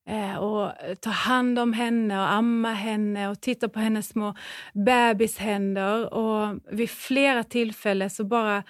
Eh, 0.09 0.35
och 0.35 0.71
ta 1.01 1.09
hand 1.09 1.59
om 1.59 1.73
henne 1.73 2.19
och 2.19 2.31
amma 2.31 2.73
henne 2.73 3.29
och 3.29 3.41
titta 3.41 3.69
på 3.69 3.79
hennes 3.79 4.07
små 4.07 4.35
bebishänder. 4.73 6.13
Och 6.13 6.59
vid 6.71 6.89
flera 6.89 7.43
tillfällen 7.43 8.09
så 8.09 8.23
bara 8.23 8.63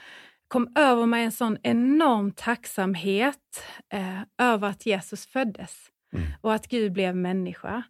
kom 0.48 0.72
över 0.76 1.06
mig 1.06 1.24
en 1.24 1.32
sån 1.32 1.58
enorm 1.64 2.32
tacksamhet 2.32 3.64
eh, 3.94 4.22
över 4.38 4.68
att 4.68 4.86
Jesus 4.86 5.28
föddes. 5.28 5.90
Mm. 6.14 6.28
Och 6.42 6.54
att 6.54 6.68
Gud 6.68 6.94
blev 6.94 7.16
människa. 7.16 7.84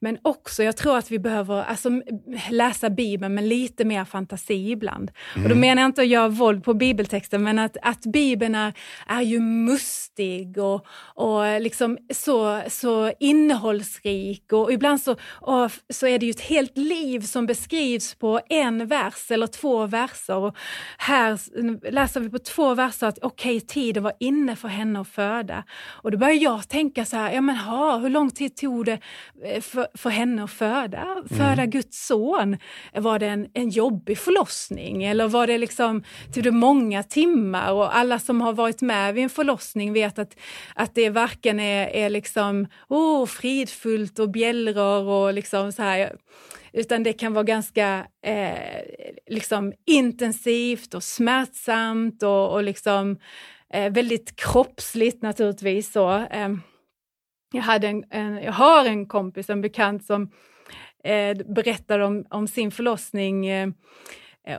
Men 0.00 0.18
också, 0.22 0.62
jag 0.62 0.76
tror 0.76 0.98
att 0.98 1.10
vi 1.10 1.18
behöver 1.18 1.62
alltså, 1.62 1.90
läsa 2.50 2.90
Bibeln 2.90 3.34
med 3.34 3.44
lite 3.44 3.84
mer 3.84 4.04
fantasi 4.04 4.70
ibland. 4.70 5.10
Mm. 5.34 5.44
Och 5.44 5.50
då 5.50 5.60
menar 5.60 5.82
jag 5.82 5.88
inte 5.88 6.00
att 6.00 6.08
göra 6.08 6.28
våld 6.28 6.64
på 6.64 6.74
bibeltexten, 6.74 7.42
men 7.42 7.58
att, 7.58 7.76
att 7.82 8.00
Bibeln 8.02 8.54
är, 8.54 8.72
är 9.06 9.22
ju 9.22 9.40
mustig 9.40 10.58
och, 10.58 10.86
och 10.98 11.60
liksom 11.60 11.98
så, 12.14 12.62
så 12.68 13.12
innehållsrik. 13.20 14.52
Och 14.52 14.72
ibland 14.72 15.00
så, 15.00 15.16
och, 15.28 15.70
så 15.90 16.06
är 16.06 16.18
det 16.18 16.26
ju 16.26 16.30
ett 16.30 16.40
helt 16.40 16.76
liv 16.76 17.20
som 17.20 17.46
beskrivs 17.46 18.14
på 18.14 18.40
en 18.48 18.86
vers 18.86 19.30
eller 19.30 19.46
två 19.46 19.86
verser. 19.86 20.36
Och 20.36 20.56
här 20.98 21.38
läser 21.90 22.20
vi 22.20 22.30
på 22.30 22.38
två 22.38 22.74
verser 22.74 23.06
att 23.06 23.18
okej, 23.22 23.56
okay, 23.56 23.66
tiden 23.66 24.02
var 24.02 24.12
inne 24.20 24.56
för 24.56 24.68
henne 24.68 25.00
att 25.00 25.08
föda. 25.08 25.64
Och 25.86 26.10
då 26.10 26.18
börjar 26.18 26.34
jag 26.34 26.68
tänka 26.68 27.04
så 27.04 27.16
här, 27.16 27.32
ja 27.32 27.40
men 27.40 27.56
ha, 27.66 27.98
hur 27.98 28.08
lång 28.08 28.30
tid 28.30 28.56
tog 28.56 28.84
det 28.84 28.98
eh, 29.44 29.60
för, 29.60 29.86
för 29.94 30.10
henne 30.10 30.44
att 30.44 30.50
föda, 30.50 31.06
föda 31.28 31.52
mm. 31.52 31.70
Guds 31.70 32.06
son? 32.06 32.56
Var 32.94 33.18
det 33.18 33.26
en, 33.26 33.48
en 33.54 33.68
jobbig 33.68 34.18
förlossning 34.18 35.04
eller 35.04 35.28
var 35.28 35.46
det 35.46 35.58
liksom, 35.58 36.04
tog 36.34 36.44
det 36.44 36.50
många 36.50 37.02
timmar? 37.02 37.72
Och 37.72 37.96
alla 37.96 38.18
som 38.18 38.40
har 38.40 38.52
varit 38.52 38.80
med 38.80 39.14
vid 39.14 39.24
en 39.24 39.30
förlossning 39.30 39.92
vet 39.92 40.18
att, 40.18 40.36
att 40.74 40.94
det 40.94 41.10
varken 41.10 41.60
är, 41.60 41.88
är 41.88 42.10
liksom, 42.10 42.66
oh, 42.88 43.26
fridfullt 43.26 44.18
och 44.18 44.30
bjällror 44.30 45.04
och 45.04 45.34
liksom 45.34 45.72
så 45.72 45.82
här, 45.82 46.16
utan 46.72 47.02
det 47.02 47.12
kan 47.12 47.32
vara 47.32 47.44
ganska 47.44 48.06
eh, 48.22 48.82
liksom 49.26 49.72
intensivt 49.86 50.94
och 50.94 51.02
smärtsamt 51.02 52.22
och, 52.22 52.52
och 52.52 52.62
liksom 52.62 53.18
eh, 53.72 53.92
väldigt 53.92 54.36
kroppsligt 54.36 55.22
naturligtvis. 55.22 55.92
Så, 55.92 56.10
eh, 56.10 56.48
jag, 57.52 57.62
hade 57.62 57.88
en, 57.88 58.04
en, 58.10 58.42
jag 58.42 58.52
har 58.52 58.84
en 58.84 59.06
kompis, 59.06 59.50
en 59.50 59.60
bekant 59.60 60.04
som 60.04 60.30
eh, 61.04 61.36
berättade 61.46 62.04
om, 62.04 62.24
om 62.30 62.48
sin 62.48 62.70
förlossning 62.70 63.46
eh, 63.46 63.68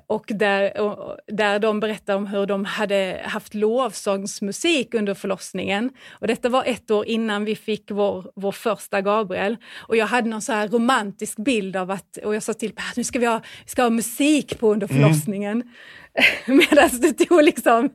och 0.08 0.26
där, 0.28 0.80
och 0.82 1.18
där 1.28 1.60
de 1.60 1.80
berättar 1.80 2.16
om 2.16 2.28
hur 2.28 2.46
de 2.46 2.66
hade 2.66 3.22
haft 3.26 3.54
lovsångsmusik 3.54 4.94
under 4.94 5.14
förlossningen. 5.14 5.92
Och 6.12 6.28
detta 6.28 6.50
var 6.50 6.64
ett 6.66 6.92
år 6.92 7.06
innan 7.06 7.46
vi 7.46 7.56
fick 7.56 7.92
vår, 7.92 8.32
vår 8.36 8.52
första 8.52 9.02
Gabriel. 9.02 9.58
Och 9.76 9.98
jag 9.98 10.08
hade 10.08 10.30
någon 10.30 10.42
så 10.42 10.54
här 10.54 10.68
romantisk 10.68 11.38
bild 11.38 11.76
av 11.76 11.92
att, 11.92 12.18
och 12.18 12.36
jag 12.36 12.44
sa 12.44 12.54
till 12.54 12.74
att 12.76 12.98
nu 12.98 13.04
ska 13.04 13.20
vi 13.20 13.26
ha, 13.26 13.42
vi 13.64 13.70
ska 13.70 13.84
ha 13.84 13.90
musik 13.90 14.60
på 14.60 14.74
under 14.74 14.92
mm. 14.92 15.02
förlossningen. 15.02 15.62
Mm. 15.62 15.74
Medan 16.46 16.90
det 17.02 17.14
tog 17.14 17.44
liksom 17.44 17.90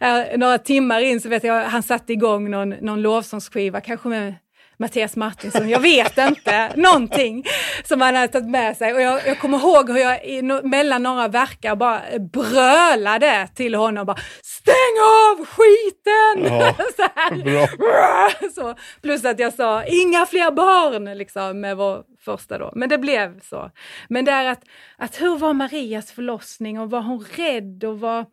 eh, 0.00 0.38
några 0.38 0.58
timmar 0.58 1.00
in 1.00 1.20
så 1.20 1.28
vet 1.28 1.44
jag, 1.44 1.64
han 1.64 1.82
satte 1.82 2.12
igång 2.12 2.50
någon, 2.50 2.68
någon 2.70 3.02
lovsångsskiva, 3.02 3.80
kanske 3.80 4.08
med 4.08 4.34
Mattias 4.80 5.16
Martinsson, 5.16 5.68
jag 5.68 5.80
vet 5.80 6.18
inte, 6.18 6.72
någonting 6.76 7.44
som 7.84 8.00
han 8.00 8.14
hade 8.14 8.28
tagit 8.28 8.50
med 8.50 8.76
sig. 8.76 8.94
Och 8.94 9.00
jag, 9.00 9.26
jag 9.26 9.38
kommer 9.38 9.58
ihåg 9.58 9.90
hur 9.90 9.98
jag 9.98 10.24
i, 10.24 10.42
no, 10.42 10.66
mellan 10.66 11.02
några 11.02 11.28
verkar 11.28 11.76
bara 11.76 12.02
brölade 12.32 13.48
till 13.54 13.74
honom, 13.74 14.06
bara 14.06 14.18
stäng 14.42 14.94
av 15.30 15.46
skiten! 15.46 16.58
Ja, 16.58 16.74
så, 16.96 18.50
så 18.54 18.74
Plus 19.02 19.24
att 19.24 19.38
jag 19.38 19.54
sa 19.54 19.84
inga 19.84 20.26
fler 20.26 20.50
barn 20.50 21.18
liksom 21.18 21.60
med 21.60 21.76
vår 21.76 22.04
första 22.20 22.58
då. 22.58 22.72
Men 22.74 22.88
det 22.88 22.98
blev 22.98 23.40
så. 23.40 23.70
Men 24.08 24.24
det 24.24 24.32
är 24.32 24.44
att, 24.44 24.62
att 24.96 25.20
hur 25.20 25.38
var 25.38 25.52
Marias 25.52 26.12
förlossning 26.12 26.80
och 26.80 26.90
var 26.90 27.00
hon 27.00 27.24
rädd 27.36 27.84
och 27.84 28.00
var, 28.00 28.26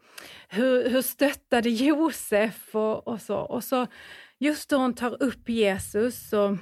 hur, 0.50 0.89
hur 0.89 1.02
stöttade 1.02 1.70
Josef 1.70 2.76
och, 2.76 3.08
och 3.08 3.22
så. 3.22 3.38
Och 3.38 3.64
så 3.64 3.88
just 4.40 4.70
då 4.70 4.78
hon 4.78 4.94
tar 4.94 5.24
upp 5.24 5.50
Jesus 5.50 6.34
och 6.34 6.58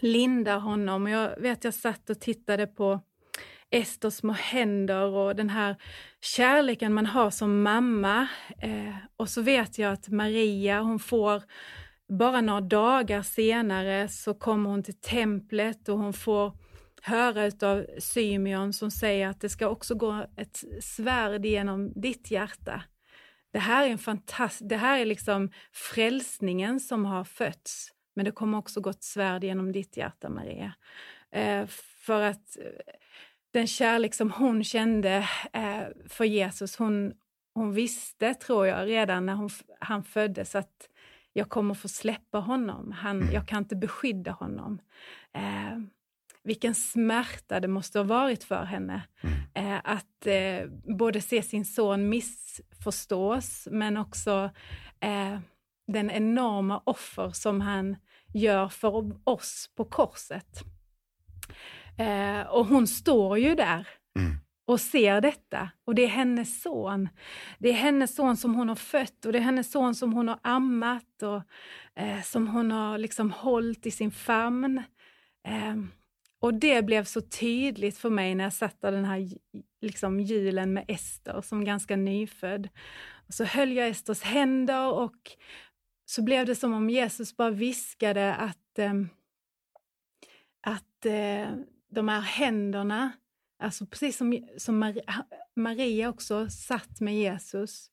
lindar 0.00 0.58
honom. 0.58 1.06
Jag 1.06 1.40
vet 1.40 1.64
jag 1.64 1.74
satt 1.74 2.10
och 2.10 2.20
tittade 2.20 2.66
på 2.66 3.00
Esters 3.70 4.14
små 4.14 4.32
händer 4.32 5.06
och 5.06 5.36
den 5.36 5.50
här 5.50 5.76
kärleken 6.20 6.94
man 6.94 7.06
har 7.06 7.30
som 7.30 7.62
mamma. 7.62 8.28
Eh, 8.58 8.94
och 9.16 9.28
så 9.28 9.42
vet 9.42 9.78
jag 9.78 9.92
att 9.92 10.08
Maria, 10.08 10.80
hon 10.80 10.98
får 10.98 11.42
bara 12.08 12.40
några 12.40 12.60
dagar 12.60 13.22
senare 13.22 14.08
så 14.08 14.34
kommer 14.34 14.70
hon 14.70 14.82
till 14.82 15.00
templet 15.00 15.88
och 15.88 15.98
hon 15.98 16.12
får 16.12 16.52
höra 17.02 17.68
av 17.68 17.86
Symeon 17.98 18.72
som 18.72 18.90
säger 18.90 19.28
att 19.28 19.40
det 19.40 19.48
ska 19.48 19.68
också 19.68 19.94
gå 19.94 20.26
ett 20.36 20.64
svärd 20.82 21.46
genom 21.46 21.92
ditt 22.00 22.30
hjärta. 22.30 22.82
Det 23.52 23.58
här 23.58 23.86
är 23.86 23.90
en 23.90 23.98
fantast 23.98 24.68
det 24.68 24.76
här 24.76 24.98
är 24.98 25.04
liksom 25.04 25.50
frälsningen 25.72 26.80
som 26.80 27.04
har 27.04 27.24
fötts. 27.24 27.92
Men 28.14 28.24
det 28.24 28.30
kommer 28.30 28.58
också 28.58 28.80
gå 28.80 28.90
ett 28.90 29.04
svärd 29.04 29.44
genom 29.44 29.72
ditt 29.72 29.96
hjärta, 29.96 30.28
Maria. 30.28 30.72
Eh, 31.32 31.66
för 32.06 32.22
att 32.22 32.56
eh, 32.56 32.94
den 33.50 33.66
kärlek 33.66 34.14
som 34.14 34.30
hon 34.30 34.64
kände 34.64 35.28
eh, 35.52 35.82
för 36.08 36.24
Jesus, 36.24 36.76
hon, 36.76 37.12
hon 37.54 37.72
visste, 37.72 38.34
tror 38.34 38.66
jag, 38.66 38.88
redan 38.88 39.26
när 39.26 39.34
hon, 39.34 39.50
han 39.80 40.04
föddes 40.04 40.54
att 40.54 40.88
jag 41.32 41.48
kommer 41.48 41.74
få 41.74 41.88
släppa 41.88 42.38
honom. 42.38 42.92
Han, 42.92 43.20
mm. 43.20 43.34
jag 43.34 43.48
kan 43.48 43.58
inte 43.58 43.76
beskydda 43.76 44.30
honom. 44.30 44.80
Eh, 45.32 45.78
vilken 46.42 46.74
smärta 46.74 47.60
det 47.60 47.68
måste 47.68 47.98
ha 47.98 48.04
varit 48.04 48.44
för 48.44 48.64
henne. 48.64 49.02
Mm. 49.20 49.36
Eh, 49.54 49.80
att 49.84 50.26
eh, 50.26 50.68
både 50.96 51.20
se 51.20 51.42
sin 51.42 51.64
son 51.64 52.08
missförstås, 52.80 53.68
men 53.70 53.96
också 53.96 54.50
eh, 55.00 55.38
den 55.86 56.10
enorma 56.10 56.82
offer 56.86 57.30
som 57.30 57.60
han 57.60 57.96
gör 58.34 58.68
för 58.68 59.12
oss 59.24 59.70
på 59.76 59.84
korset. 59.84 60.62
Eh, 61.98 62.40
och 62.40 62.66
hon 62.66 62.86
står 62.86 63.38
ju 63.38 63.54
där 63.54 63.88
mm. 64.16 64.36
och 64.66 64.80
ser 64.80 65.20
detta. 65.20 65.70
Och 65.84 65.94
det 65.94 66.04
är 66.04 66.08
hennes 66.08 66.62
son. 66.62 67.08
Det 67.58 67.68
är 67.68 67.74
hennes 67.74 68.14
son 68.14 68.36
som 68.36 68.54
hon 68.54 68.68
har 68.68 68.76
fött 68.76 69.24
och 69.24 69.32
det 69.32 69.38
är 69.38 69.42
hennes 69.42 69.70
son 69.70 69.94
som 69.94 70.12
hon 70.12 70.28
har 70.28 70.38
ammat 70.42 71.22
och 71.22 71.42
eh, 72.02 72.22
som 72.22 72.48
hon 72.48 72.70
har 72.70 72.98
liksom 72.98 73.30
hållit 73.30 73.86
i 73.86 73.90
sin 73.90 74.10
famn. 74.10 74.82
Eh, 75.48 75.76
och 76.40 76.54
det 76.54 76.82
blev 76.82 77.04
så 77.04 77.20
tydligt 77.20 77.98
för 77.98 78.10
mig 78.10 78.34
när 78.34 78.44
jag 78.44 78.52
satt 78.52 78.80
den 78.80 79.04
här 79.04 79.28
liksom, 79.80 80.20
julen 80.20 80.72
med 80.72 80.84
Ester 80.88 81.40
som 81.40 81.64
ganska 81.64 81.96
nyfödd. 81.96 82.68
Och 83.26 83.34
så 83.34 83.44
höll 83.44 83.72
jag 83.72 83.88
Esters 83.88 84.22
händer 84.22 84.92
och 84.92 85.36
så 86.04 86.22
blev 86.22 86.46
det 86.46 86.54
som 86.54 86.72
om 86.72 86.90
Jesus 86.90 87.36
bara 87.36 87.50
viskade 87.50 88.34
att, 88.34 88.78
eh, 88.78 88.94
att 90.60 91.06
eh, 91.06 91.48
de 91.90 92.08
här 92.08 92.20
händerna, 92.20 93.12
alltså 93.58 93.86
precis 93.86 94.16
som, 94.16 94.48
som 94.58 94.78
Maria, 94.78 95.24
Maria 95.56 96.08
också 96.08 96.50
satt 96.50 97.00
med 97.00 97.14
Jesus, 97.14 97.90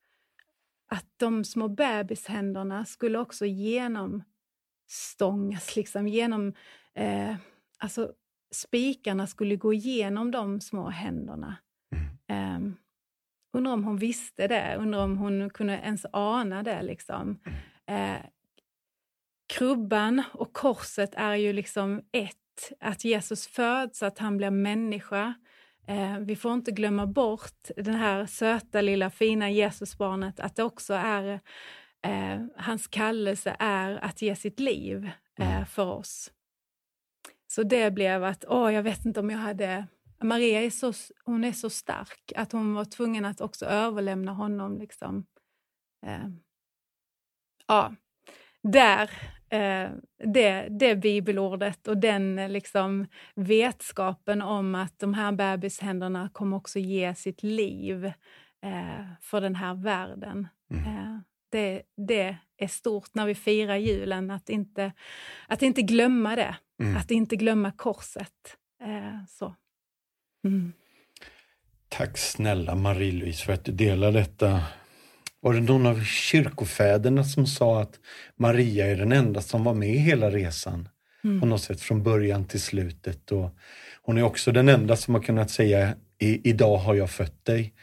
att 0.89 1.05
de 1.17 1.43
små 1.43 1.67
bebishänderna 1.67 2.85
skulle 2.85 3.19
också 3.19 3.45
genomstångas, 3.45 5.75
liksom 5.75 6.07
genom 6.07 6.53
eh, 6.93 7.35
alltså 7.77 8.13
spikarna 8.51 9.27
skulle 9.27 9.55
gå 9.55 9.73
igenom 9.73 10.31
de 10.31 10.61
små 10.61 10.89
händerna. 10.89 11.55
Mm. 12.29 12.55
Um, 12.55 12.77
undrar 13.53 13.73
om 13.73 13.83
hon 13.83 13.97
visste 13.97 14.47
det, 14.47 14.75
undrar 14.79 15.03
om 15.03 15.17
hon 15.17 15.49
kunde 15.49 15.73
ens 15.73 16.05
ana 16.13 16.63
det. 16.63 16.81
Liksom. 16.81 17.39
Uh, 17.91 18.25
krubban 19.53 20.23
och 20.33 20.53
korset 20.53 21.15
är 21.15 21.35
ju 21.35 21.53
liksom 21.53 22.01
ett, 22.11 22.73
att 22.79 23.05
Jesus 23.05 23.47
föds, 23.47 24.03
att 24.03 24.19
han 24.19 24.37
blir 24.37 24.51
människa. 24.51 25.33
Uh, 25.89 26.19
vi 26.19 26.35
får 26.35 26.53
inte 26.53 26.71
glömma 26.71 27.07
bort 27.07 27.69
det 27.75 27.91
här 27.91 28.25
söta 28.25 28.81
lilla 28.81 29.09
fina 29.09 29.49
Jesusbarnet, 29.49 30.39
att 30.39 30.55
det 30.55 30.63
också 30.63 30.93
är 30.93 31.33
uh, 32.07 32.45
hans 32.57 32.87
kallelse 32.87 33.55
är 33.59 34.05
att 34.05 34.21
ge 34.21 34.35
sitt 34.35 34.59
liv 34.59 35.11
mm. 35.39 35.65
för 35.65 35.85
oss. 35.85 36.31
Så 37.47 37.63
det 37.63 37.91
blev 37.91 38.23
att, 38.23 38.45
åh, 38.47 38.73
jag 38.73 38.83
vet 38.83 39.05
inte 39.05 39.19
om 39.19 39.29
jag 39.29 39.37
hade... 39.37 39.87
Maria 40.23 40.61
är 40.61 40.69
så, 40.69 40.93
hon 41.23 41.43
är 41.43 41.51
så 41.51 41.69
stark 41.69 42.31
att 42.35 42.51
hon 42.51 42.73
var 42.73 42.85
tvungen 42.85 43.25
att 43.25 43.41
också 43.41 43.65
överlämna 43.65 44.31
honom. 44.31 44.77
Liksom. 44.77 45.25
Eh, 46.05 46.29
ja, 47.67 47.95
där, 48.63 49.11
eh, 49.49 49.89
det, 50.33 50.67
det 50.69 50.95
bibelordet 50.95 51.87
och 51.87 51.97
den 51.97 52.35
liksom, 52.35 53.07
vetskapen 53.35 54.41
om 54.41 54.75
att 54.75 54.99
de 54.99 55.13
här 55.13 55.31
bebishänderna 55.31 56.29
kommer 56.33 56.57
också 56.57 56.79
ge 56.79 57.15
sitt 57.15 57.43
liv 57.43 58.05
eh, 58.61 59.05
för 59.21 59.41
den 59.41 59.55
här 59.55 59.73
världen. 59.73 60.47
Mm. 60.71 61.23
Det, 61.49 61.81
det 62.07 62.37
är 62.57 62.67
stort 62.67 63.09
när 63.13 63.25
vi 63.25 63.35
firar 63.35 63.75
julen, 63.75 64.31
att 64.31 64.49
inte, 64.49 64.91
att 65.47 65.61
inte 65.61 65.81
glömma 65.81 66.35
det. 66.35 66.55
Mm. 66.81 66.97
Att 66.97 67.11
inte 67.11 67.35
glömma 67.35 67.71
korset. 67.71 68.57
Eh, 68.81 69.25
så. 69.29 69.55
Mm. 70.45 70.73
Tack 71.89 72.17
snälla 72.17 72.75
Marie-Louise 72.75 73.45
för 73.45 73.53
att 73.53 73.65
du 73.65 73.71
delar 73.71 74.11
detta. 74.11 74.63
Var 75.39 75.53
det 75.53 75.59
någon 75.59 75.85
av 75.85 76.03
kyrkofäderna 76.03 77.23
som 77.23 77.47
sa 77.47 77.81
att 77.81 77.99
Maria 78.35 78.85
är 78.87 78.95
den 78.95 79.11
enda 79.11 79.41
som 79.41 79.63
var 79.63 79.73
med 79.73 79.89
hela 79.89 80.31
resan? 80.31 80.89
mm. 81.27 81.39
på 81.39 81.45
något 81.45 81.61
sätt 81.61 81.81
från 81.81 82.03
början 82.03 82.45
till 82.45 82.61
slutet. 82.61 83.31
Och 83.31 83.55
hon 84.01 84.17
är 84.17 84.23
också 84.23 84.51
den 84.51 84.69
enda 84.69 84.95
som 84.95 85.15
har 85.15 85.21
kunnat 85.21 85.51
säga 85.51 85.95
idag 86.19 86.77
har 86.77 86.95
jag 86.95 87.09
fött 87.09 87.45
dig 87.45 87.73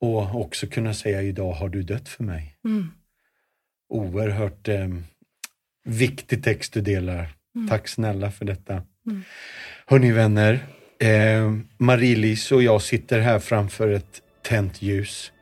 och 0.00 0.40
också 0.40 0.66
kunna 0.66 0.94
säga 0.94 1.22
idag 1.22 1.52
har 1.52 1.68
du 1.68 1.82
dött 1.82 2.08
för 2.08 2.24
mig. 2.24 2.56
Mm. 2.64 2.90
Oerhört 3.90 4.68
eh, 4.68 4.88
viktig 5.84 6.44
text 6.44 6.72
du 6.72 6.80
delar. 6.80 7.28
Mm. 7.56 7.68
Tack 7.68 7.88
snälla 7.88 8.30
för 8.30 8.44
detta. 8.44 8.72
Mm. 9.06 9.22
Hörni 9.86 10.12
vänner, 10.12 10.58
eh, 11.00 11.52
Marie-Lis 11.78 12.52
och 12.52 12.62
jag 12.62 12.82
sitter 12.82 13.20
här 13.20 13.38
framför 13.38 13.88
ett 13.88 14.22
tänt 14.42 14.82
ljus. 14.82 15.32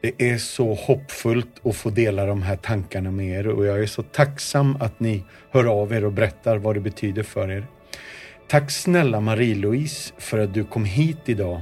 Det 0.00 0.22
är 0.30 0.38
så 0.38 0.74
hoppfullt 0.74 1.66
att 1.66 1.76
få 1.76 1.90
dela 1.90 2.26
de 2.26 2.42
här 2.42 2.56
tankarna 2.56 3.10
med 3.10 3.38
er 3.38 3.48
och 3.48 3.66
jag 3.66 3.82
är 3.82 3.86
så 3.86 4.02
tacksam 4.02 4.76
att 4.80 5.00
ni 5.00 5.24
hör 5.50 5.64
av 5.64 5.92
er 5.92 6.04
och 6.04 6.12
berättar 6.12 6.56
vad 6.56 6.76
det 6.76 6.80
betyder 6.80 7.22
för 7.22 7.50
er. 7.50 7.66
Tack 8.48 8.70
snälla 8.70 9.20
Marie-Louise 9.20 10.12
för 10.18 10.38
att 10.38 10.54
du 10.54 10.64
kom 10.64 10.84
hit 10.84 11.18
idag 11.24 11.60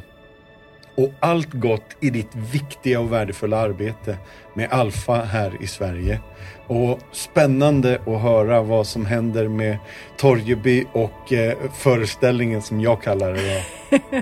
och 1.03 1.13
allt 1.21 1.53
gott 1.53 1.97
i 2.01 2.11
ditt 2.11 2.35
viktiga 2.35 3.01
och 3.01 3.13
värdefulla 3.13 3.59
arbete 3.59 4.17
med 4.55 4.69
Alfa 4.71 5.15
här 5.15 5.53
i 5.61 5.67
Sverige. 5.67 6.21
Och 6.67 6.99
spännande 7.13 8.01
att 8.07 8.23
höra 8.23 8.63
vad 8.63 8.87
som 8.87 9.07
händer 9.07 9.49
med 9.49 9.79
Torgeby 10.17 10.85
och 10.93 11.33
eh, 11.33 11.59
föreställningen 11.75 12.63
som 12.63 12.81
jag 12.81 13.03
kallar 13.03 13.33
det. 13.33 13.65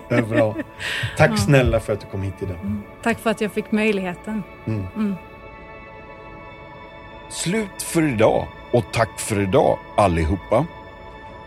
Överallt. 0.16 0.56
Tack 1.16 1.30
ja. 1.30 1.36
snälla 1.36 1.80
för 1.80 1.92
att 1.92 2.00
du 2.00 2.06
kom 2.06 2.22
hit 2.22 2.34
idag. 2.40 2.56
Mm. 2.62 2.82
Tack 3.02 3.18
för 3.18 3.30
att 3.30 3.40
jag 3.40 3.52
fick 3.52 3.72
möjligheten. 3.72 4.42
Mm. 4.66 4.86
Mm. 4.96 5.14
Slut 7.30 7.82
för 7.82 8.02
idag 8.02 8.46
och 8.72 8.84
tack 8.92 9.20
för 9.20 9.40
idag 9.40 9.78
allihopa. 9.96 10.66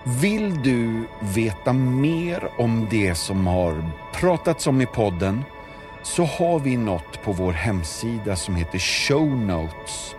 Vill 0.04 0.62
du 0.62 1.08
veta 1.20 1.74
mer 1.74 2.50
om 2.58 2.88
det 2.90 3.16
som 3.16 3.48
har 3.48 3.90
pratats 4.14 4.68
om 4.68 4.82
i 4.82 4.86
podden 4.86 5.44
så 6.04 6.24
har 6.24 6.60
vi 6.60 6.78
något 6.78 7.24
på 7.24 7.32
vår 7.32 7.52
hemsida 7.52 8.36
som 8.36 8.56
heter 8.56 8.80
Show 8.80 9.28
Notes. 9.28 10.16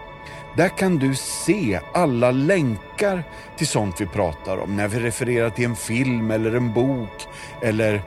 Där 0.57 0.69
kan 0.69 0.99
du 0.99 1.15
se 1.15 1.81
alla 1.93 2.31
länkar 2.31 3.25
till 3.57 3.67
sånt 3.67 4.01
vi 4.01 4.07
pratar 4.07 4.57
om 4.57 4.77
när 4.77 4.89
vi 4.89 5.01
refererar 5.01 5.51
till 5.51 5.65
en 5.65 5.77
film 5.77 6.31
eller 6.31 6.55
en 6.55 6.73
bok 6.73 7.29
eller 7.63 8.03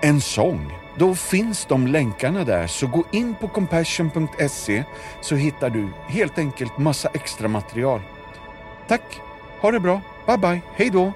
en 0.00 0.20
sång. 0.20 0.72
Då 0.98 1.14
finns 1.14 1.66
de 1.66 1.86
länkarna 1.86 2.44
där, 2.44 2.66
så 2.66 2.86
gå 2.86 3.04
in 3.10 3.34
på 3.34 3.48
compassion.se 3.48 4.84
så 5.20 5.34
hittar 5.34 5.70
du 5.70 5.88
helt 6.08 6.38
enkelt 6.38 6.78
massa 6.78 7.08
extra 7.14 7.48
material. 7.48 8.00
Tack, 8.88 9.20
ha 9.60 9.70
det 9.70 9.80
bra! 9.80 10.00
Bye 10.26 10.36
bye, 10.36 10.60
hej 10.74 10.90
då! 10.90 11.12